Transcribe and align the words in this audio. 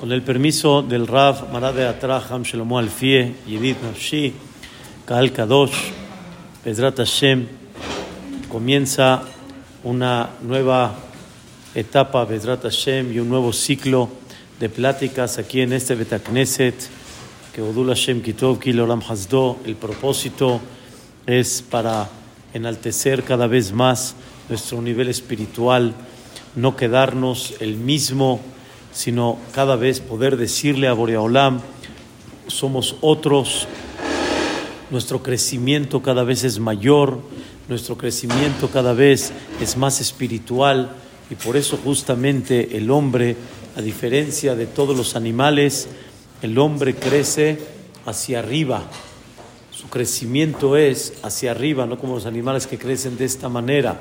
Con 0.00 0.12
el 0.12 0.22
permiso 0.22 0.82
del 0.82 1.06
Rav 1.06 1.50
Marade 1.50 1.86
Atraham 1.86 2.42
Shelomo 2.42 2.78
Alfie, 2.78 3.34
Yedid 3.46 3.76
Nafshi, 3.82 4.34
Kaal 5.06 5.32
Kadosh, 5.32 5.92
Bezrat 6.62 6.98
Hashem, 6.98 7.46
comienza 8.50 9.22
una 9.84 10.28
nueva 10.42 10.94
etapa, 11.74 12.24
Bezrat 12.26 12.62
Hashem, 12.62 13.12
y 13.12 13.18
un 13.18 13.30
nuevo 13.30 13.52
ciclo 13.52 14.10
de 14.60 14.68
pláticas 14.68 15.38
aquí 15.38 15.62
en 15.62 15.72
este 15.72 15.94
Betakneset, 15.94 16.74
que 17.54 17.62
Odul 17.62 17.88
Hashem 17.88 18.20
Kitov 18.20 18.58
Kiloram 18.58 19.00
Hasdo. 19.00 19.58
El 19.64 19.76
propósito 19.76 20.60
es 21.26 21.62
para 21.62 22.08
enaltecer 22.52 23.22
cada 23.22 23.46
vez 23.46 23.72
más 23.72 24.14
nuestro 24.50 24.82
nivel 24.82 25.08
espiritual, 25.08 25.94
no 26.56 26.74
quedarnos 26.74 27.54
el 27.60 27.76
mismo, 27.76 28.40
sino 28.92 29.38
cada 29.52 29.76
vez 29.76 30.00
poder 30.00 30.36
decirle 30.36 30.88
a 30.88 30.94
Boreolam, 30.94 31.60
somos 32.48 32.96
otros, 33.02 33.68
nuestro 34.90 35.22
crecimiento 35.22 36.02
cada 36.02 36.24
vez 36.24 36.44
es 36.44 36.58
mayor, 36.58 37.20
nuestro 37.68 37.98
crecimiento 37.98 38.70
cada 38.70 38.94
vez 38.94 39.32
es 39.60 39.76
más 39.76 40.00
espiritual 40.00 40.90
y 41.28 41.34
por 41.34 41.56
eso 41.56 41.78
justamente 41.82 42.76
el 42.76 42.90
hombre, 42.90 43.36
a 43.76 43.82
diferencia 43.82 44.54
de 44.54 44.66
todos 44.66 44.96
los 44.96 45.14
animales, 45.14 45.88
el 46.40 46.56
hombre 46.58 46.94
crece 46.94 47.58
hacia 48.06 48.38
arriba. 48.38 48.88
Su 49.72 49.88
crecimiento 49.88 50.76
es 50.76 51.14
hacia 51.22 51.50
arriba, 51.50 51.84
no 51.84 51.98
como 51.98 52.14
los 52.14 52.24
animales 52.24 52.66
que 52.66 52.78
crecen 52.78 53.18
de 53.18 53.26
esta 53.26 53.50
manera, 53.50 54.00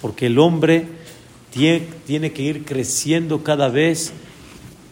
porque 0.00 0.26
el 0.26 0.38
hombre 0.38 0.86
tiene, 1.50 1.86
tiene 2.06 2.32
que 2.32 2.42
ir 2.42 2.64
creciendo 2.64 3.42
cada 3.42 3.68
vez, 3.68 4.12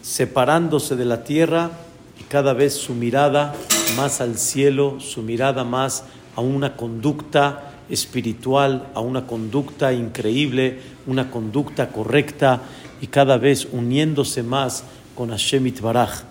separándose 0.01 0.95
de 0.95 1.05
la 1.05 1.23
tierra 1.23 1.71
y 2.19 2.23
cada 2.23 2.53
vez 2.53 2.73
su 2.73 2.93
mirada 2.93 3.55
más 3.95 4.21
al 4.21 4.37
cielo, 4.37 4.99
su 4.99 5.21
mirada 5.21 5.63
más 5.63 6.03
a 6.35 6.41
una 6.41 6.75
conducta 6.75 7.73
espiritual, 7.89 8.87
a 8.93 8.99
una 9.01 9.25
conducta 9.25 9.93
increíble, 9.93 10.79
una 11.07 11.31
conducta 11.31 11.89
correcta 11.89 12.61
y 13.01 13.07
cada 13.07 13.37
vez 13.37 13.67
uniéndose 13.71 14.43
más 14.43 14.83
con 15.15 15.29
Hashem 15.29 15.67
Itbaraj, 15.67 16.23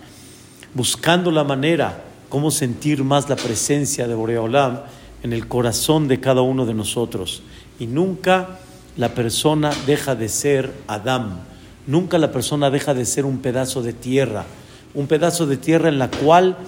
buscando 0.74 1.30
la 1.30 1.44
manera 1.44 2.04
cómo 2.28 2.50
sentir 2.50 3.02
más 3.04 3.28
la 3.28 3.36
presencia 3.36 4.06
de 4.06 4.14
Boreolam 4.14 4.80
en 5.22 5.32
el 5.32 5.48
corazón 5.48 6.08
de 6.08 6.20
cada 6.20 6.42
uno 6.42 6.66
de 6.66 6.74
nosotros. 6.74 7.42
Y 7.78 7.86
nunca 7.86 8.60
la 8.98 9.14
persona 9.14 9.70
deja 9.86 10.14
de 10.16 10.28
ser 10.28 10.72
Adam, 10.88 11.38
nunca 11.86 12.18
la 12.18 12.32
persona 12.32 12.68
deja 12.68 12.92
de 12.94 13.06
ser 13.06 13.24
un 13.24 13.38
pedazo 13.38 13.80
de 13.80 13.92
tierra, 13.92 14.44
un 14.92 15.06
pedazo 15.06 15.46
de 15.46 15.56
tierra 15.56 15.88
en 15.88 16.00
la 16.00 16.10
cual 16.10 16.58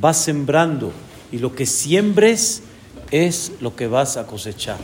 vas 0.00 0.16
sembrando 0.16 0.92
y 1.32 1.38
lo 1.38 1.54
que 1.54 1.66
siembres 1.66 2.62
es 3.10 3.52
lo 3.60 3.74
que 3.74 3.88
vas 3.88 4.16
a 4.16 4.26
cosechar. 4.26 4.78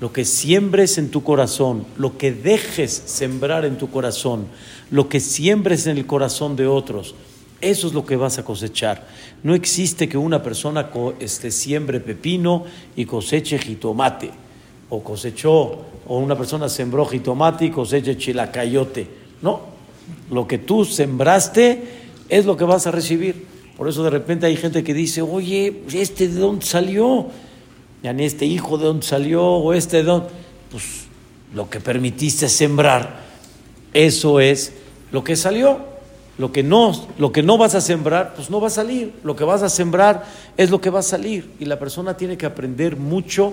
Lo 0.00 0.12
que 0.12 0.24
siembres 0.24 0.98
en 0.98 1.12
tu 1.12 1.22
corazón, 1.22 1.86
lo 1.96 2.18
que 2.18 2.32
dejes 2.32 2.90
sembrar 3.06 3.64
en 3.64 3.78
tu 3.78 3.88
corazón, 3.88 4.46
lo 4.90 5.08
que 5.08 5.20
siembres 5.20 5.86
en 5.86 5.96
el 5.96 6.06
corazón 6.06 6.56
de 6.56 6.66
otros, 6.66 7.14
eso 7.60 7.86
es 7.86 7.92
lo 7.92 8.04
que 8.04 8.16
vas 8.16 8.38
a 8.38 8.44
cosechar. 8.44 9.06
No 9.44 9.54
existe 9.54 10.08
que 10.08 10.18
una 10.18 10.42
persona 10.42 10.90
este, 11.20 11.52
siembre 11.52 12.00
pepino 12.00 12.64
y 12.96 13.04
coseche 13.04 13.60
jitomate, 13.60 14.32
o 14.90 15.04
cosechó, 15.04 15.91
o 16.06 16.18
una 16.18 16.36
persona 16.36 16.68
sembró 16.68 17.06
jitomate 17.06 17.66
y 17.66 17.70
coseche 17.70 18.16
chilacayote. 18.16 19.06
No, 19.40 19.60
lo 20.30 20.46
que 20.46 20.58
tú 20.58 20.84
sembraste 20.84 21.82
es 22.28 22.44
lo 22.44 22.56
que 22.56 22.64
vas 22.64 22.86
a 22.86 22.90
recibir. 22.90 23.46
Por 23.76 23.88
eso 23.88 24.04
de 24.04 24.10
repente 24.10 24.46
hay 24.46 24.56
gente 24.56 24.84
que 24.84 24.94
dice, 24.94 25.22
oye, 25.22 25.82
¿este 25.92 26.28
de 26.28 26.38
dónde 26.38 26.64
salió? 26.64 27.26
Ya 28.02 28.12
ni 28.12 28.24
este 28.24 28.46
hijo 28.46 28.78
de 28.78 28.86
dónde 28.86 29.06
salió, 29.06 29.44
o 29.44 29.72
este 29.72 29.98
de 29.98 30.02
dónde. 30.04 30.28
Pues 30.70 31.06
lo 31.54 31.68
que 31.68 31.80
permitiste 31.80 32.48
sembrar, 32.48 33.20
eso 33.92 34.40
es 34.40 34.72
lo 35.10 35.22
que 35.24 35.36
salió. 35.36 35.92
Lo 36.38 36.50
que, 36.50 36.62
no, 36.62 36.92
lo 37.18 37.30
que 37.30 37.42
no 37.42 37.58
vas 37.58 37.74
a 37.74 37.82
sembrar, 37.82 38.32
pues 38.34 38.48
no 38.48 38.60
va 38.60 38.68
a 38.68 38.70
salir. 38.70 39.12
Lo 39.22 39.36
que 39.36 39.44
vas 39.44 39.62
a 39.62 39.68
sembrar 39.68 40.24
es 40.56 40.70
lo 40.70 40.80
que 40.80 40.88
va 40.88 41.00
a 41.00 41.02
salir. 41.02 41.50
Y 41.60 41.66
la 41.66 41.78
persona 41.78 42.16
tiene 42.16 42.38
que 42.38 42.46
aprender 42.46 42.96
mucho 42.96 43.52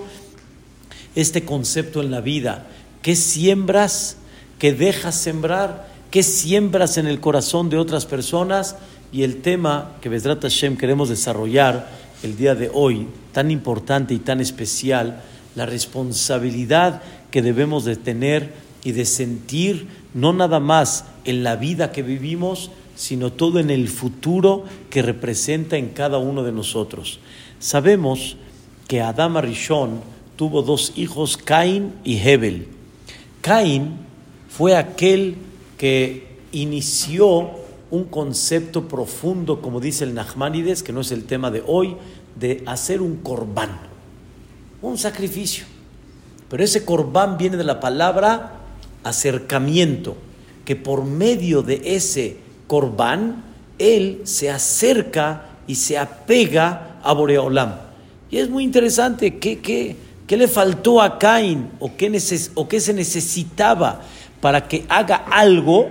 este 1.14 1.44
concepto 1.44 2.00
en 2.00 2.10
la 2.10 2.20
vida. 2.20 2.66
¿Qué 3.02 3.16
siembras? 3.16 4.16
¿Qué 4.58 4.72
dejas 4.72 5.14
sembrar? 5.14 5.88
¿Qué 6.10 6.22
siembras 6.22 6.98
en 6.98 7.06
el 7.06 7.20
corazón 7.20 7.70
de 7.70 7.78
otras 7.78 8.06
personas? 8.06 8.76
Y 9.12 9.22
el 9.22 9.42
tema 9.42 9.92
que 10.00 10.08
Besrat 10.08 10.42
Hashem 10.42 10.76
queremos 10.76 11.08
desarrollar 11.08 11.88
el 12.22 12.36
día 12.36 12.54
de 12.54 12.70
hoy, 12.72 13.06
tan 13.32 13.50
importante 13.50 14.14
y 14.14 14.18
tan 14.18 14.40
especial, 14.40 15.22
la 15.54 15.66
responsabilidad 15.66 17.02
que 17.30 17.42
debemos 17.42 17.84
de 17.84 17.96
tener 17.96 18.52
y 18.84 18.92
de 18.92 19.04
sentir, 19.04 19.88
no 20.14 20.32
nada 20.32 20.60
más 20.60 21.04
en 21.24 21.42
la 21.42 21.56
vida 21.56 21.92
que 21.92 22.02
vivimos, 22.02 22.70
sino 22.94 23.32
todo 23.32 23.58
en 23.58 23.70
el 23.70 23.88
futuro 23.88 24.64
que 24.90 25.02
representa 25.02 25.76
en 25.76 25.88
cada 25.88 26.18
uno 26.18 26.42
de 26.42 26.52
nosotros. 26.52 27.20
Sabemos 27.58 28.36
que 28.88 29.00
Adam 29.00 29.36
Arishon 29.36 30.00
tuvo 30.40 30.62
dos 30.62 30.94
hijos, 30.96 31.36
Caín 31.36 31.92
y 32.02 32.16
Hebel. 32.16 32.66
Caín 33.42 33.98
fue 34.48 34.74
aquel 34.74 35.36
que 35.76 36.28
inició 36.50 37.50
un 37.90 38.04
concepto 38.04 38.88
profundo, 38.88 39.60
como 39.60 39.80
dice 39.80 40.04
el 40.04 40.14
Nachmanides, 40.14 40.82
que 40.82 40.94
no 40.94 41.02
es 41.02 41.12
el 41.12 41.24
tema 41.24 41.50
de 41.50 41.62
hoy, 41.66 41.94
de 42.36 42.62
hacer 42.64 43.02
un 43.02 43.16
corbán, 43.16 43.80
un 44.80 44.96
sacrificio. 44.96 45.66
Pero 46.48 46.64
ese 46.64 46.86
corbán 46.86 47.36
viene 47.36 47.58
de 47.58 47.64
la 47.64 47.78
palabra 47.78 48.60
acercamiento, 49.04 50.16
que 50.64 50.74
por 50.74 51.04
medio 51.04 51.60
de 51.60 51.82
ese 51.84 52.38
corbán, 52.66 53.44
él 53.78 54.22
se 54.24 54.48
acerca 54.48 55.50
y 55.66 55.74
se 55.74 55.98
apega 55.98 56.98
a 57.02 57.12
Boreolam. 57.12 57.74
Y 58.30 58.38
es 58.38 58.48
muy 58.48 58.64
interesante, 58.64 59.38
¿qué, 59.38 59.58
qué, 59.58 60.08
qué 60.30 60.36
le 60.36 60.46
faltó 60.46 61.02
a 61.02 61.18
Caín 61.18 61.70
o 61.80 61.96
qué, 61.96 62.20
se 62.20 62.94
necesitaba 62.94 64.02
para 64.40 64.68
que 64.68 64.84
haga 64.88 65.16
algo 65.16 65.88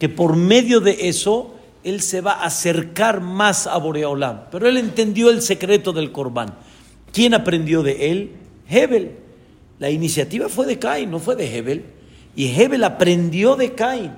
que 0.00 0.08
por 0.08 0.34
medio 0.34 0.80
de 0.80 1.08
eso 1.08 1.54
él 1.84 2.00
se 2.00 2.20
va 2.20 2.32
a 2.32 2.46
acercar 2.46 3.20
más 3.20 3.68
a 3.68 3.76
Boreolam? 3.76 4.46
Pero 4.50 4.66
él 4.66 4.78
entendió 4.78 5.30
el 5.30 5.42
secreto 5.42 5.92
del 5.92 6.10
corbán. 6.10 6.56
¿Quién 7.12 7.34
aprendió 7.34 7.84
de 7.84 8.10
él? 8.10 8.32
Hebel. 8.68 9.12
La 9.78 9.90
iniciativa 9.90 10.48
fue 10.48 10.66
de 10.66 10.80
Caín, 10.80 11.12
no 11.12 11.20
fue 11.20 11.36
de 11.36 11.56
Hebel. 11.56 11.84
Y 12.34 12.60
Hebel 12.60 12.82
aprendió 12.82 13.54
de 13.54 13.74
Caín. 13.74 14.10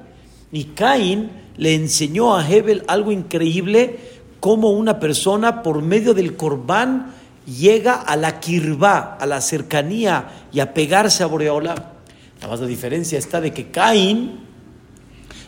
Y 0.50 0.64
Caín 0.72 1.32
le 1.58 1.74
enseñó 1.74 2.34
a 2.34 2.50
Hebel 2.50 2.82
algo 2.88 3.12
increíble, 3.12 3.98
cómo 4.40 4.70
una 4.70 4.98
persona 4.98 5.62
por 5.62 5.82
medio 5.82 6.14
del 6.14 6.34
corbán 6.34 7.19
llega 7.46 7.94
a 7.94 8.16
la 8.16 8.40
kirvá, 8.40 9.16
a 9.20 9.26
la 9.26 9.40
cercanía 9.40 10.46
y 10.52 10.60
a 10.60 10.74
pegarse 10.74 11.22
a 11.22 11.26
Boreolam. 11.26 11.78
Nada 12.36 12.48
más 12.48 12.60
la 12.60 12.66
diferencia 12.66 13.18
está 13.18 13.40
de 13.40 13.52
que 13.52 13.70
Caín 13.70 14.40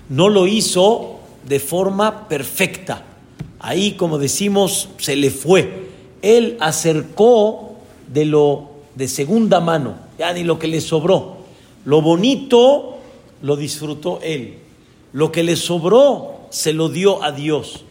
no 0.09 0.29
lo 0.29 0.47
hizo 0.47 1.21
de 1.47 1.59
forma 1.61 2.29
perfecta. 2.29 3.05
Ahí, 3.59 3.93
como 3.93 4.19
decimos, 4.19 4.89
se 4.99 5.17
le 5.17 5.31
fue. 5.31 5.89
Él 6.21 6.57
acercó 6.61 7.77
de 8.13 8.25
lo 8.25 8.71
de 8.95 9.09
segunda 9.09 9.61
mano, 9.61 9.97
ya 10.19 10.33
ni 10.33 10.45
lo 10.45 10.59
que 10.59 10.69
le 10.69 10.81
sobró. 10.81 11.39
Lo 11.85 12.03
bonito 12.03 12.99
lo 13.43 13.57
disfrutó 13.57 14.21
él. 14.23 14.59
Lo 15.13 15.33
que 15.33 15.43
le 15.43 15.57
sobró 15.57 16.47
se 16.51 16.73
lo 16.73 16.89
dio 16.89 17.23
a 17.23 17.33
Dios. 17.33 17.85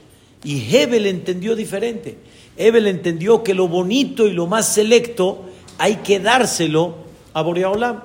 Y 0.43 0.75
Hebel 0.75 1.07
entendió 1.07 1.55
diferente. 1.55 2.17
Entendió 2.67 3.43
que 3.43 3.53
lo 3.53 3.67
bonito 3.67 4.27
y 4.27 4.33
lo 4.33 4.47
más 4.47 4.73
selecto 4.73 5.45
hay 5.77 5.97
que 5.97 6.19
dárselo 6.19 6.95
a 7.33 7.41
Boreolam. 7.41 8.01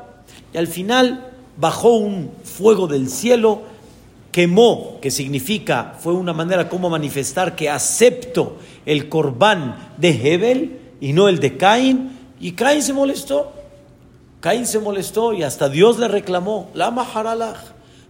Y 0.52 0.58
al 0.58 0.66
final 0.66 1.32
bajó 1.56 1.96
un 1.96 2.30
fuego 2.42 2.86
del 2.86 3.08
cielo, 3.08 3.62
quemó, 4.32 4.98
que 5.00 5.10
significa, 5.10 5.96
fue 5.98 6.14
una 6.14 6.32
manera 6.32 6.68
como 6.68 6.88
manifestar 6.88 7.54
que 7.54 7.68
acepto 7.68 8.56
el 8.86 9.08
corbán 9.08 9.92
de 9.98 10.08
Hebel 10.10 10.80
y 11.00 11.12
no 11.12 11.28
el 11.28 11.38
de 11.38 11.56
Caín. 11.56 12.16
Y 12.40 12.52
Caín 12.52 12.82
se 12.82 12.92
molestó. 12.92 13.52
Caín 14.40 14.66
se 14.66 14.78
molestó 14.78 15.32
y 15.32 15.42
hasta 15.42 15.68
Dios 15.68 15.98
le 15.98 16.08
reclamó, 16.08 16.70
la 16.74 16.90
maharalaj, 16.90 17.56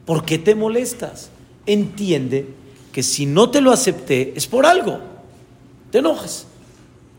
¿por 0.04 0.24
qué 0.24 0.38
te 0.38 0.54
molestas? 0.54 1.30
Entiende 1.64 2.46
que 2.92 3.02
si 3.02 3.26
no 3.26 3.50
te 3.50 3.60
lo 3.60 3.72
acepté 3.72 4.32
es 4.36 4.46
por 4.46 4.66
algo, 4.66 4.98
te 5.96 6.00
enojas. 6.00 6.46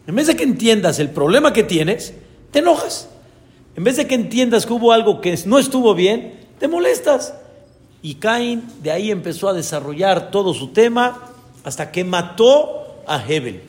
En 0.05 0.15
vez 0.15 0.27
de 0.27 0.35
que 0.35 0.43
entiendas 0.43 0.99
el 0.99 1.09
problema 1.09 1.51
que 1.51 1.63
tienes, 1.63 2.13
te 2.51 2.59
enojas. 2.59 3.09
En 3.75 3.83
vez 3.83 3.97
de 3.97 4.05
que 4.05 4.13
entiendas 4.13 4.67
que 4.67 4.73
hubo 4.73 4.91
algo 4.91 5.19
que 5.19 5.35
no 5.47 5.57
estuvo 5.57 5.95
bien, 5.95 6.41
te 6.59 6.67
molestas. 6.67 7.33
Y 8.03 8.13
Caín 8.15 8.61
de 8.83 8.91
ahí 8.91 9.09
empezó 9.09 9.49
a 9.49 9.53
desarrollar 9.53 10.29
todo 10.29 10.53
su 10.53 10.67
tema 10.67 11.23
hasta 11.63 11.91
que 11.91 12.03
mató 12.03 13.01
a 13.07 13.19
Hebel. 13.27 13.63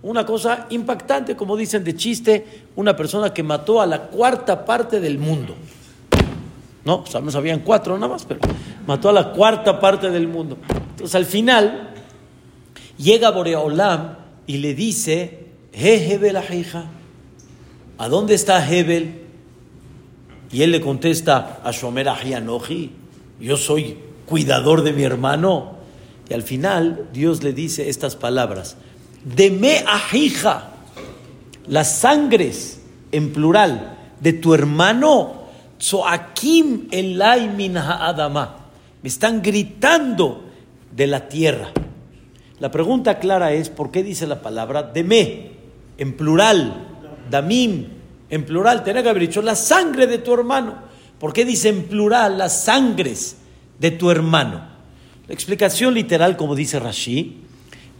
Una 0.00 0.24
cosa 0.24 0.68
impactante, 0.70 1.36
como 1.36 1.54
dicen 1.54 1.84
de 1.84 1.94
chiste, 1.94 2.62
una 2.76 2.96
persona 2.96 3.34
que 3.34 3.42
mató 3.42 3.82
a 3.82 3.86
la 3.86 4.04
cuarta 4.04 4.64
parte 4.64 5.00
del 5.00 5.18
mundo. 5.18 5.54
No, 6.86 7.00
o 7.00 7.06
sea, 7.06 7.20
no 7.20 7.30
sabían 7.30 7.60
cuatro 7.60 7.98
nada 7.98 8.14
más, 8.14 8.24
pero 8.24 8.40
mató 8.86 9.10
a 9.10 9.12
la 9.12 9.32
cuarta 9.32 9.78
parte 9.78 10.08
del 10.08 10.28
mundo. 10.28 10.56
Entonces 10.92 11.14
al 11.14 11.26
final 11.26 11.90
llega 12.96 13.30
Boreolam 13.32 14.19
y 14.50 14.58
le 14.58 14.74
dice, 14.74 15.46
He 15.72 16.12
Hebel 16.12 16.36
hija, 16.52 16.86
¿a 17.98 18.08
dónde 18.08 18.34
está 18.34 18.68
Hebel? 18.68 19.20
Y 20.50 20.62
él 20.62 20.72
le 20.72 20.80
contesta, 20.80 21.60
a 21.62 21.70
Shomer 21.70 22.08
Ahianoji, 22.08 22.90
yo 23.38 23.56
soy 23.56 23.96
cuidador 24.26 24.82
de 24.82 24.92
mi 24.92 25.04
hermano. 25.04 25.76
Y 26.28 26.34
al 26.34 26.42
final 26.42 27.10
Dios 27.12 27.44
le 27.44 27.52
dice 27.52 27.88
estas 27.90 28.16
palabras, 28.16 28.76
Deme 29.24 29.84
Ahija, 29.86 30.70
las 31.68 32.00
sangres 32.00 32.80
en 33.12 33.32
plural 33.32 33.98
de 34.18 34.32
tu 34.32 34.52
hermano, 34.52 35.44
Tzoakim 35.78 36.88
Elai 36.90 37.48
min 37.50 37.76
Adama, 37.76 38.56
me 39.00 39.08
están 39.08 39.42
gritando 39.42 40.42
de 40.90 41.06
la 41.06 41.28
tierra. 41.28 41.70
La 42.60 42.70
pregunta 42.70 43.18
clara 43.18 43.52
es, 43.52 43.70
¿por 43.70 43.90
qué 43.90 44.02
dice 44.02 44.26
la 44.26 44.42
palabra 44.42 44.82
Deme 44.82 45.52
en 45.98 46.16
plural? 46.16 46.86
Damim 47.30 47.86
en 48.30 48.44
plural, 48.44 48.84
tenía 48.84 49.02
que 49.02 49.08
haber 49.08 49.22
dicho 49.22 49.42
la 49.42 49.56
sangre 49.56 50.06
de 50.06 50.18
tu 50.18 50.32
hermano. 50.32 50.74
¿Por 51.18 51.32
qué 51.32 51.44
dice 51.44 51.68
en 51.68 51.84
plural 51.84 52.38
las 52.38 52.64
sangres 52.64 53.36
de 53.78 53.90
tu 53.90 54.10
hermano? 54.10 54.62
La 55.26 55.34
explicación 55.34 55.94
literal, 55.94 56.36
como 56.36 56.54
dice 56.54 56.78
Rashi, 56.78 57.38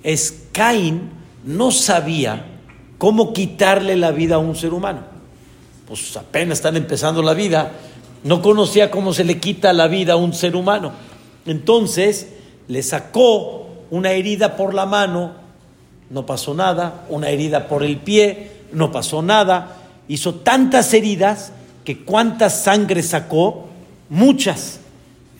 es 0.03 0.47
Caín 0.53 1.11
no 1.45 1.71
sabía 1.71 2.45
cómo 2.99 3.33
quitarle 3.33 3.97
la 3.97 4.12
vida 4.12 4.37
a 4.37 4.39
un 4.39 4.55
ser 4.55 4.73
humano. 4.73 5.01
Pues 5.87 6.17
apenas 6.17 6.59
están 6.59 6.77
empezando 6.77 7.23
la 7.23 7.35
vida, 7.35 7.73
no 8.23 8.41
conocía 8.43 8.91
cómo 8.91 9.12
se 9.12 9.25
le 9.25 9.41
quita 9.41 9.73
la 9.73 9.89
vida 9.89 10.12
a 10.12 10.17
un 10.17 10.33
ser 10.33 10.55
humano. 10.55 10.93
Entonces 11.47 12.29
le 12.69 12.83
sacó 12.83 13.69
una 13.90 14.12
herida 14.12 14.56
por 14.56 14.75
la 14.75 14.87
mano, 14.87 15.32
no 16.10 16.26
pasó 16.26 16.54
nada, 16.54 17.06
una 17.08 17.28
herida 17.28 17.69
por 17.69 17.82
el 17.82 17.98
pie, 17.98 18.50
no 18.72 18.92
pasó 18.92 19.22
nada, 19.22 19.76
hizo 20.08 20.34
tantas 20.37 20.92
heridas 20.94 21.52
que 21.84 22.04
cuánta 22.04 22.50
sangre 22.50 23.02
sacó, 23.02 23.69
muchas. 24.08 24.81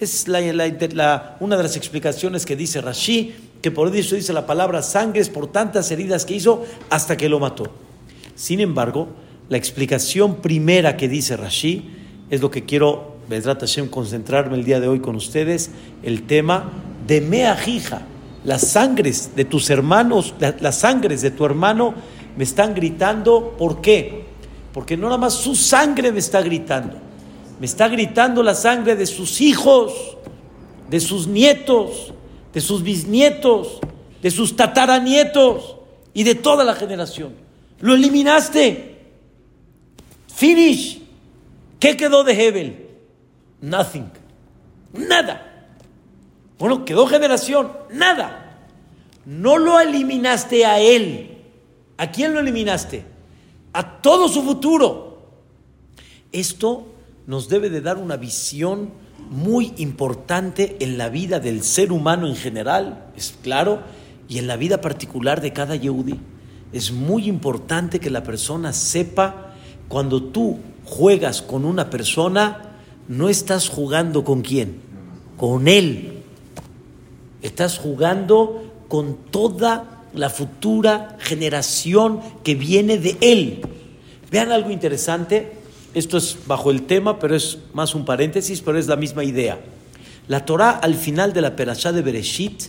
Es 0.01 0.27
una 0.29 1.57
de 1.57 1.63
las 1.63 1.77
explicaciones 1.77 2.47
que 2.47 2.57
dice 2.57 2.81
Rashi, 2.81 3.35
que 3.61 3.71
por 3.71 3.95
eso 3.95 4.15
dice 4.15 4.33
la 4.33 4.47
palabra 4.47 4.83
sangre 4.83 5.21
es 5.21 5.29
por 5.29 5.53
tantas 5.53 5.91
heridas 5.91 6.25
que 6.25 6.35
hizo 6.35 6.65
hasta 6.89 7.17
que 7.17 7.29
lo 7.29 7.39
mató. 7.39 7.71
Sin 8.35 8.61
embargo, 8.61 9.09
la 9.51 9.59
explicación 9.59 10.37
primera 10.37 10.97
que 10.97 11.09
dice 11.09 11.37
Rashi 11.37 11.91
es 12.31 12.41
lo 12.41 12.51
que 12.51 12.65
quiero, 12.65 13.17
Hashem, 13.29 13.89
concentrarme 13.89 14.57
el 14.57 14.65
día 14.65 14.81
de 14.81 14.89
hoy 14.89 15.01
con 15.01 15.17
ustedes, 15.17 15.71
el 16.03 16.27
tema 16.27 16.71
de 17.07 17.21
Meajija. 17.21 18.03
Las 18.45 18.69
sangres 18.69 19.37
de 19.37 19.45
tus 19.45 19.69
hermanos, 19.71 20.35
las 20.61 20.79
sangres 20.79 21.23
de 21.23 21.31
tu 21.31 21.45
hermano 21.45 21.95
me 22.37 22.45
están 22.45 22.75
gritando, 22.75 23.55
¿por 23.59 23.81
qué? 23.81 24.25
Porque 24.73 24.97
no 24.97 25.07
nada 25.07 25.19
más 25.19 25.35
su 25.35 25.55
sangre 25.55 26.13
me 26.13 26.21
está 26.21 26.41
gritando, 26.41 26.97
me 27.59 27.67
está 27.67 27.89
gritando 27.89 28.43
la 28.43 28.55
sangre 28.55 28.97
de 28.97 29.07
sus 29.07 29.41
hijos, 29.41 30.17
de 30.89 31.01
sus 31.01 31.27
nietos, 31.27 32.15
de 32.55 32.61
sus 32.61 32.83
bisnietos, 32.83 33.81
de 34.23 34.31
sus 34.31 34.57
tataranietos 34.57 35.77
y 36.15 36.25
de 36.25 36.35
toda 36.35 36.65
la 36.65 36.75
generación. 36.75 37.35
Lo 37.81 37.95
eliminaste. 37.95 38.99
Finish. 40.35 41.03
¿Qué 41.79 41.97
quedó 41.97 42.25
de 42.25 42.33
Hebel? 42.33 42.89
Nothing. 43.61 44.11
Nada. 44.93 45.50
Bueno, 46.61 46.85
quedó 46.85 47.09
generación. 47.09 47.73
Nada. 47.93 48.61
No 49.27 49.59
lo 49.59 49.81
eliminaste 49.81 50.65
a 50.65 50.79
él. 50.79 51.39
¿A 51.97 52.13
quién 52.13 52.33
lo 52.33 52.39
eliminaste? 52.39 53.05
a 53.73 54.01
todo 54.01 54.29
su 54.29 54.43
futuro. 54.43 55.19
Esto 56.33 56.87
nos 57.27 57.49
debe 57.49 57.71
de 57.71 57.81
dar 57.81 57.99
una 57.99 58.17
visión 58.17 58.91
muy 59.31 59.73
importante 59.77 60.77
en 60.81 60.99
la 60.99 61.09
vida 61.09 61.41
del 61.41 61.63
ser 61.63 61.93
humano 61.93 62.27
en 62.27 62.37
general, 62.37 63.11
es 63.17 63.35
claro, 63.43 63.81
y 64.29 64.39
en 64.39 64.47
la 64.47 64.57
vida 64.57 64.81
particular 64.81 65.41
de 65.41 65.53
cada 65.53 65.77
Yehudi. 65.77 66.19
Es 66.73 66.93
muy 66.93 67.29
importante 67.29 68.01
que 68.01 68.11
la 68.11 68.23
persona 68.23 68.73
sepa 68.73 69.55
cuando 69.89 70.23
tú 70.23 70.59
juegas 70.85 71.43
con 71.43 71.65
una 71.65 71.91
persona, 71.91 72.77
no 73.09 73.29
estás 73.29 73.69
jugando 73.69 74.25
con 74.25 74.43
quién, 74.43 74.81
con 75.37 75.69
él. 75.69 76.20
Estás 77.43 77.79
jugando 77.79 78.63
con 78.89 79.17
toda 79.31 80.05
la 80.15 80.31
futura 80.31 81.17
generación 81.21 82.21
que 82.43 82.55
viene 82.55 82.99
de 82.99 83.17
él. 83.21 83.63
Vean 84.31 84.53
algo 84.53 84.71
interesante, 84.71 85.53
esto 85.95 86.19
es 86.19 86.37
bajo 86.47 86.71
el 86.71 86.83
tema, 86.83 87.19
pero 87.19 87.35
es 87.35 87.59
más 87.73 87.95
un 87.95 88.05
paréntesis, 88.05 88.61
pero 88.61 88.79
es 88.79 88.87
la 88.87 88.97
misma 88.97 89.25
idea. 89.25 89.59
La 90.29 90.45
Torah 90.45 90.71
al 90.71 90.95
final 90.95 91.33
de 91.33 91.41
la 91.41 91.57
Perashá 91.57 91.93
de 91.93 92.03
Bereshit 92.03 92.65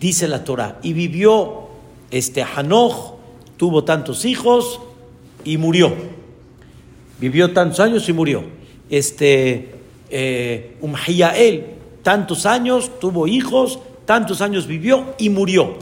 dice 0.00 0.28
la 0.28 0.44
Torah, 0.44 0.78
y 0.82 0.92
vivió 0.92 1.68
este 2.10 2.42
Hanoch, 2.42 3.14
tuvo 3.56 3.84
tantos 3.84 4.24
hijos 4.24 4.80
y 5.44 5.56
murió. 5.56 5.92
Vivió 7.18 7.52
tantos 7.52 7.80
años 7.80 8.08
y 8.08 8.12
murió. 8.12 8.44
Este 8.90 9.74
eh, 10.10 10.76
tantos 12.06 12.46
años, 12.46 13.00
tuvo 13.00 13.26
hijos, 13.26 13.80
tantos 14.04 14.40
años 14.40 14.68
vivió 14.68 15.16
y 15.18 15.28
murió 15.28 15.74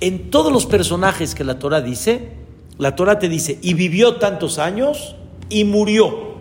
en 0.00 0.30
todos 0.30 0.52
los 0.52 0.64
personajes 0.64 1.34
que 1.34 1.42
la 1.42 1.58
Torah 1.58 1.80
dice, 1.80 2.34
la 2.78 2.94
Torah 2.94 3.18
te 3.18 3.28
dice, 3.28 3.58
y 3.62 3.74
vivió 3.74 4.14
tantos 4.14 4.60
años 4.60 5.16
y 5.48 5.64
murió. 5.64 6.36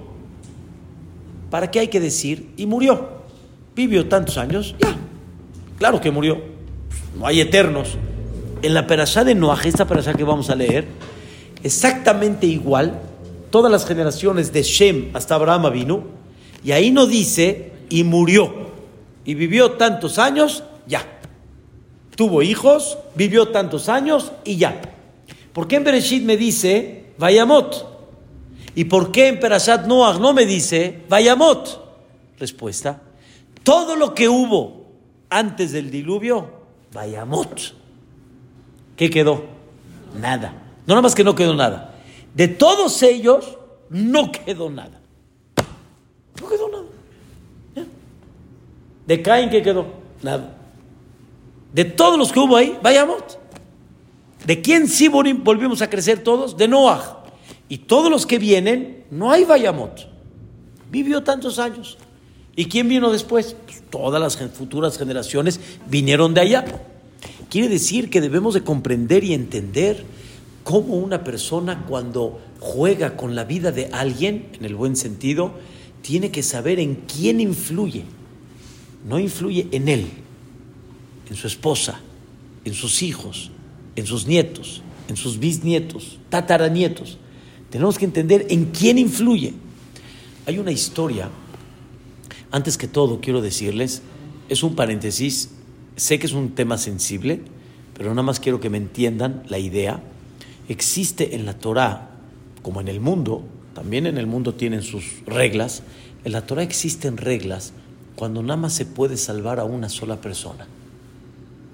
¿Para 1.49 1.71
qué 1.71 1.79
hay 1.79 1.87
que 1.87 1.99
decir 1.99 2.51
y 2.55 2.67
murió? 2.67 3.09
Vivió 3.75 4.07
tantos 4.07 4.37
años, 4.37 4.75
ya. 4.77 4.95
Claro 5.79 5.99
que 5.99 6.11
murió. 6.11 6.43
No 7.17 7.25
hay 7.25 7.41
eternos. 7.41 7.97
En 8.61 8.75
la 8.75 8.85
perashá 8.85 9.23
de 9.23 9.33
Noah, 9.33 9.59
esta 9.63 9.87
perashá 9.87 10.13
que 10.13 10.23
vamos 10.23 10.51
a 10.51 10.55
leer, 10.55 10.85
exactamente 11.63 12.45
igual, 12.45 13.01
todas 13.49 13.71
las 13.71 13.87
generaciones 13.87 14.53
de 14.53 14.61
Shem 14.61 15.09
hasta 15.15 15.33
Abraham 15.33 15.73
vino, 15.73 16.03
y 16.63 16.73
ahí 16.73 16.91
no 16.91 17.07
dice 17.07 17.71
y 17.89 18.03
murió. 18.03 18.64
Y 19.25 19.33
vivió 19.33 19.71
tantos 19.73 20.19
años, 20.19 20.63
ya 20.87 21.05
tuvo 22.15 22.41
hijos, 22.41 22.97
vivió 23.15 23.49
tantos 23.49 23.89
años 23.89 24.31
y 24.43 24.57
ya. 24.57 24.81
¿Por 25.53 25.67
qué 25.67 25.77
en 25.77 25.83
Bereshit 25.83 26.23
me 26.23 26.37
dice 26.37 27.07
Vayamot? 27.17 27.93
¿Y 28.75 28.85
por 28.85 29.11
qué 29.11 29.27
en 29.27 29.39
Perashat 29.39 29.85
Noach 29.85 30.19
no 30.19 30.33
me 30.33 30.45
dice 30.45 31.03
Vayamot? 31.09 31.83
Respuesta: 32.39 33.01
todo 33.63 33.95
lo 33.95 34.13
que 34.13 34.27
hubo 34.27 34.85
antes 35.29 35.71
del 35.71 35.91
diluvio, 35.91 36.49
Vayamot. 36.93 37.73
¿Qué 38.95 39.09
quedó? 39.09 39.45
Nada. 40.19 40.53
No 40.85 40.93
nada 40.93 41.01
más 41.01 41.15
que 41.15 41.23
no 41.23 41.35
quedó 41.35 41.55
nada. 41.55 41.95
De 42.33 42.47
todos 42.47 43.01
ellos, 43.03 43.57
no 43.89 44.31
quedó 44.31 44.69
nada. 44.69 45.01
No 46.41 46.47
quedó 46.47 46.69
nada. 46.69 46.85
¿De 49.07 49.21
Caín 49.21 49.49
qué 49.49 49.61
quedó? 49.61 49.85
Nada. 50.21 50.57
De 51.73 51.85
todos 51.85 52.17
los 52.17 52.31
que 52.31 52.39
hubo 52.39 52.55
ahí, 52.55 52.77
vayamos. 52.81 53.21
¿De 54.45 54.61
quién 54.61 54.87
sí 54.87 55.07
volvimos 55.07 55.81
a 55.81 55.89
crecer 55.89 56.23
todos? 56.23 56.55
De 56.55 56.67
Noah. 56.67 57.23
Y 57.67 57.79
todos 57.79 58.11
los 58.11 58.25
que 58.25 58.37
vienen, 58.37 59.03
no 59.09 59.31
hay 59.31 59.43
Vayamot. 59.43 60.07
Vivió 60.91 61.23
tantos 61.23 61.57
años. 61.59 61.97
¿Y 62.55 62.65
quién 62.65 62.87
vino 62.87 63.11
después? 63.11 63.55
Pues 63.65 63.83
todas 63.89 64.21
las 64.21 64.37
futuras 64.53 64.97
generaciones 64.97 65.59
vinieron 65.87 66.33
de 66.33 66.41
allá. 66.41 66.65
Quiere 67.49 67.67
decir 67.67 68.09
que 68.09 68.21
debemos 68.21 68.53
de 68.53 68.63
comprender 68.63 69.23
y 69.23 69.33
entender 69.33 70.03
cómo 70.63 70.95
una 70.95 71.23
persona 71.23 71.85
cuando 71.87 72.39
juega 72.59 73.17
con 73.17 73.35
la 73.35 73.43
vida 73.43 73.71
de 73.71 73.89
alguien, 73.91 74.49
en 74.53 74.65
el 74.65 74.75
buen 74.75 74.95
sentido, 74.95 75.51
tiene 76.01 76.31
que 76.31 76.43
saber 76.43 76.79
en 76.79 76.95
quién 76.95 77.39
influye. 77.39 78.05
No 79.07 79.19
influye 79.19 79.67
en 79.71 79.87
él, 79.87 80.07
en 81.29 81.35
su 81.35 81.47
esposa, 81.47 82.01
en 82.65 82.73
sus 82.73 83.03
hijos, 83.03 83.51
en 83.95 84.05
sus 84.05 84.27
nietos, 84.27 84.81
en 85.07 85.15
sus 85.15 85.39
bisnietos, 85.39 86.17
tataranietos. 86.29 87.17
Tenemos 87.69 87.97
que 87.97 88.05
entender 88.05 88.47
en 88.49 88.65
quién 88.65 88.97
influye. 88.97 89.53
Hay 90.47 90.59
una 90.59 90.71
historia 90.71 91.29
Antes 92.55 92.77
que 92.77 92.87
todo, 92.87 93.19
quiero 93.19 93.41
decirles, 93.41 94.01
es 94.47 94.63
un 94.63 94.75
paréntesis, 94.75 95.49
sé 95.97 96.19
que 96.19 96.25
es 96.25 96.31
un 96.31 96.51
tema 96.51 96.77
sensible, 96.77 97.41
pero 97.97 98.11
nada 98.11 98.23
más 98.23 98.39
quiero 98.39 98.61
que 98.61 98.69
me 98.69 98.77
entiendan 98.77 99.43
la 99.49 99.59
idea. 99.59 100.01
Existe 100.69 101.35
en 101.35 101.45
la 101.45 101.59
Torah, 101.59 102.11
como 102.61 102.79
en 102.79 102.87
el 102.87 103.01
mundo, 103.01 103.43
también 103.73 104.05
en 104.05 104.17
el 104.17 104.25
mundo 104.25 104.53
tienen 104.53 104.83
sus 104.83 105.03
reglas, 105.25 105.83
en 106.23 106.31
la 106.31 106.45
Torah 106.47 106.63
existen 106.63 107.17
reglas 107.17 107.73
cuando 108.15 108.41
nada 108.41 108.57
más 108.57 108.73
se 108.73 108.85
puede 108.85 109.17
salvar 109.17 109.59
a 109.59 109.65
una 109.65 109.89
sola 109.89 110.21
persona. 110.21 110.67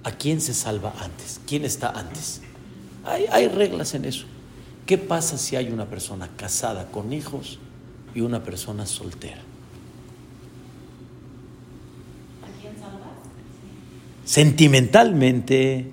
¿A 0.04 0.12
quién 0.12 0.42
se 0.42 0.54
salva 0.54 0.94
antes? 1.00 1.40
¿Quién 1.46 1.64
está 1.64 1.92
antes? 1.92 2.42
Hay, 3.06 3.26
hay 3.32 3.48
reglas 3.48 3.94
en 3.94 4.06
eso. 4.06 4.26
¿Qué 4.86 4.98
pasa 4.98 5.38
si 5.38 5.56
hay 5.56 5.72
una 5.72 5.86
persona 5.86 6.30
casada 6.36 6.88
con 6.88 7.14
hijos 7.14 7.60
y 8.16 8.22
una 8.22 8.44
persona 8.44 8.86
soltera? 8.88 9.42
¿A 12.42 12.62
quién 12.62 12.74
salvas? 12.74 13.10
Sentimentalmente, 14.26 15.92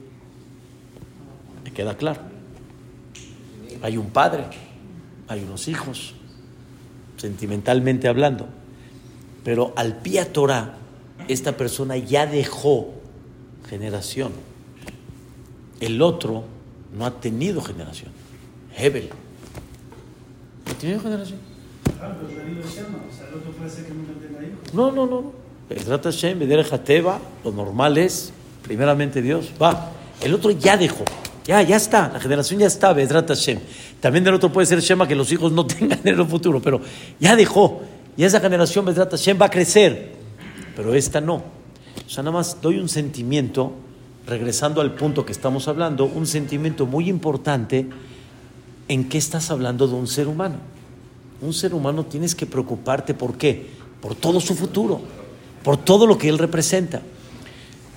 me 1.65 1.73
queda 1.73 1.97
claro. 1.97 2.23
Hay 3.83 3.97
un 3.99 4.11
padre, 4.11 4.45
hay 5.29 5.43
unos 5.43 5.69
hijos, 5.69 6.15
sentimentalmente 7.19 8.09
hablando. 8.09 8.49
Pero 9.45 9.73
al 9.77 9.97
pía 9.97 10.33
Torah, 10.33 10.75
esta 11.29 11.57
persona 11.57 11.97
ya 11.97 12.27
dejó 12.27 12.95
generación. 13.69 14.33
El 15.81 16.03
otro 16.03 16.45
no 16.97 17.07
ha 17.07 17.21
tenido 17.21 17.61
generación. 17.61 18.11
Hebel. 18.77 19.11
¿No 20.67 20.73
ha 20.73 20.75
tenido 20.75 21.01
generación? 21.01 21.39
Claro, 21.99 22.15
pero 22.21 22.45
venido 22.45 22.63
de 22.63 22.69
Shema, 22.69 22.99
o 23.11 23.17
sea, 23.17 23.29
el 23.29 23.35
otro 23.35 23.51
puede 23.53 23.71
ser 23.71 23.85
que 23.87 23.93
nunca 23.93 24.13
tenga 24.21 24.47
hijos. 24.47 24.75
No, 24.75 24.93
no, 24.93 25.07
no. 25.07 25.33
Hashem, 26.03 26.39
Bederech 26.39 26.73
Hateva, 26.73 27.21
lo 27.45 27.53
normal 27.53 27.99
es, 27.99 28.33
primeramente 28.63 29.21
Dios, 29.21 29.51
va. 29.61 29.91
El 30.23 30.35
otro 30.35 30.51
ya 30.51 30.77
dejó. 30.77 31.05
Ya, 31.45 31.63
ya 31.63 31.77
está. 31.77 32.11
La 32.13 32.21
generación 32.21 32.61
ya 32.61 32.67
está, 32.67 32.93
Bezrat 32.93 33.29
Hashem. 33.29 33.59
También 34.01 34.25
del 34.25 34.35
otro 34.35 34.53
puede 34.53 34.67
ser 34.67 34.81
Shema 34.81 35.09
que 35.09 35.15
los 35.15 35.31
hijos 35.33 35.53
no 35.53 35.67
tengan 35.67 36.01
en 36.05 36.21
el 36.21 36.27
futuro, 36.27 36.61
pero 36.61 36.81
ya 37.19 37.37
dejó. 37.37 37.83
Y 38.19 38.25
esa 38.25 38.41
generación, 38.41 38.85
Bezrat 38.85 39.13
Hashem, 39.13 39.41
va 39.41 39.47
a 39.47 39.51
crecer. 39.51 40.13
Pero 40.75 40.93
esta 40.93 41.21
no. 41.21 41.37
O 42.05 42.11
sea, 42.11 42.25
nada 42.25 42.37
más 42.37 42.61
doy 42.61 42.79
un 42.79 42.89
sentimiento, 42.89 43.73
regresando 44.27 44.81
al 44.81 44.97
punto 44.97 45.25
que 45.25 45.31
estamos 45.31 45.69
hablando, 45.69 46.05
un 46.05 46.27
sentimiento 46.27 46.85
muy 46.85 47.09
importante 47.09 47.89
en 48.89 49.09
qué 49.09 49.19
estás 49.19 49.53
hablando 49.53 49.87
de 49.87 49.95
un 49.95 50.09
ser 50.09 50.27
humano. 50.27 50.57
Un 51.41 51.55
ser 51.55 51.73
humano 51.73 52.07
tienes 52.07 52.35
que 52.35 52.45
preocuparte, 52.45 53.15
¿por 53.15 53.39
qué? 53.39 53.69
Por 54.03 54.17
todo 54.17 54.41
su 54.41 54.57
futuro, 54.57 55.01
por 55.63 55.77
todo 55.77 56.05
lo 56.05 56.19
que 56.19 56.29
él 56.29 56.39
representa. 56.39 57.03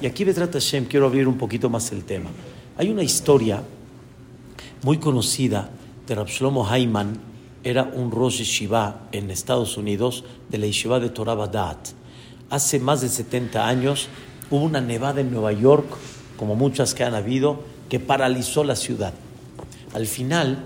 Y 0.03 0.05
aquí, 0.05 0.23
Bezrat 0.23 0.53
Hashem, 0.53 0.85
quiero 0.85 1.07
abrir 1.07 1.27
un 1.27 1.39
poquito 1.39 1.67
más 1.67 1.91
el 1.91 2.03
tema. 2.03 2.29
Hay 2.77 2.89
una 2.89 3.01
historia 3.01 3.63
muy 4.83 4.99
conocida 4.99 5.71
de 6.05 6.13
Rab 6.13 6.27
Shlomo 6.27 6.67
Hayman, 6.69 7.30
era 7.63 7.83
un 7.83 8.11
Rosh 8.11 8.39
Yeshiva 8.39 9.07
en 9.11 9.29
Estados 9.29 9.77
Unidos, 9.77 10.23
de 10.49 10.57
la 10.57 10.65
Yeshiva 10.65 10.99
de 10.99 11.09
Torah 11.09 11.35
Badat. 11.35 11.89
Hace 12.49 12.79
más 12.79 13.01
de 13.01 13.09
70 13.09 13.67
años 13.67 14.09
hubo 14.49 14.63
una 14.65 14.81
nevada 14.81 15.21
en 15.21 15.31
Nueva 15.31 15.53
York, 15.53 15.85
como 16.37 16.55
muchas 16.55 16.93
que 16.93 17.03
han 17.03 17.13
habido, 17.13 17.61
que 17.89 17.99
paralizó 17.99 18.63
la 18.63 18.75
ciudad. 18.75 19.13
Al 19.93 20.07
final, 20.07 20.63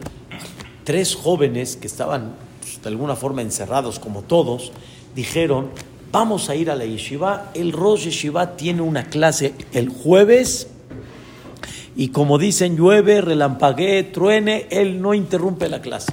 tres 0.84 1.16
jóvenes 1.16 1.76
que 1.76 1.88
estaban 1.88 2.36
pues, 2.62 2.82
de 2.82 2.90
alguna 2.90 3.16
forma 3.16 3.42
encerrados 3.42 4.00
como 4.00 4.22
todos, 4.22 4.72
dijeron, 5.16 5.70
vamos 6.12 6.50
a 6.50 6.56
ir 6.56 6.72
a 6.72 6.76
la 6.76 6.86
yeshiva, 6.86 7.52
el 7.54 7.72
Rosh 7.72 8.06
Yeshiva 8.06 8.56
tiene 8.56 8.82
una 8.82 9.06
clase 9.10 9.54
el 9.74 9.90
jueves 9.90 10.68
y 11.96 12.10
como 12.10 12.38
dicen, 12.38 12.76
llueve, 12.76 13.22
relampaguee, 13.22 14.04
truene, 14.04 14.68
él 14.70 15.02
no 15.02 15.14
interrumpe 15.14 15.70
la 15.70 15.82
clase. 15.82 16.12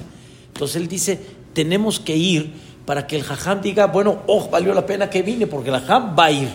Entonces 0.53 0.75
él 0.77 0.87
dice, 0.87 1.19
tenemos 1.53 1.99
que 1.99 2.15
ir 2.15 2.53
para 2.85 3.07
que 3.07 3.15
el 3.15 3.23
jajam 3.23 3.61
diga, 3.61 3.87
bueno, 3.87 4.19
oh, 4.27 4.49
valió 4.49 4.73
la 4.73 4.85
pena 4.85 5.09
que 5.09 5.21
vine, 5.21 5.47
porque 5.47 5.69
el 5.69 5.79
jajam 5.79 6.15
va 6.17 6.25
a 6.25 6.31
ir. 6.31 6.49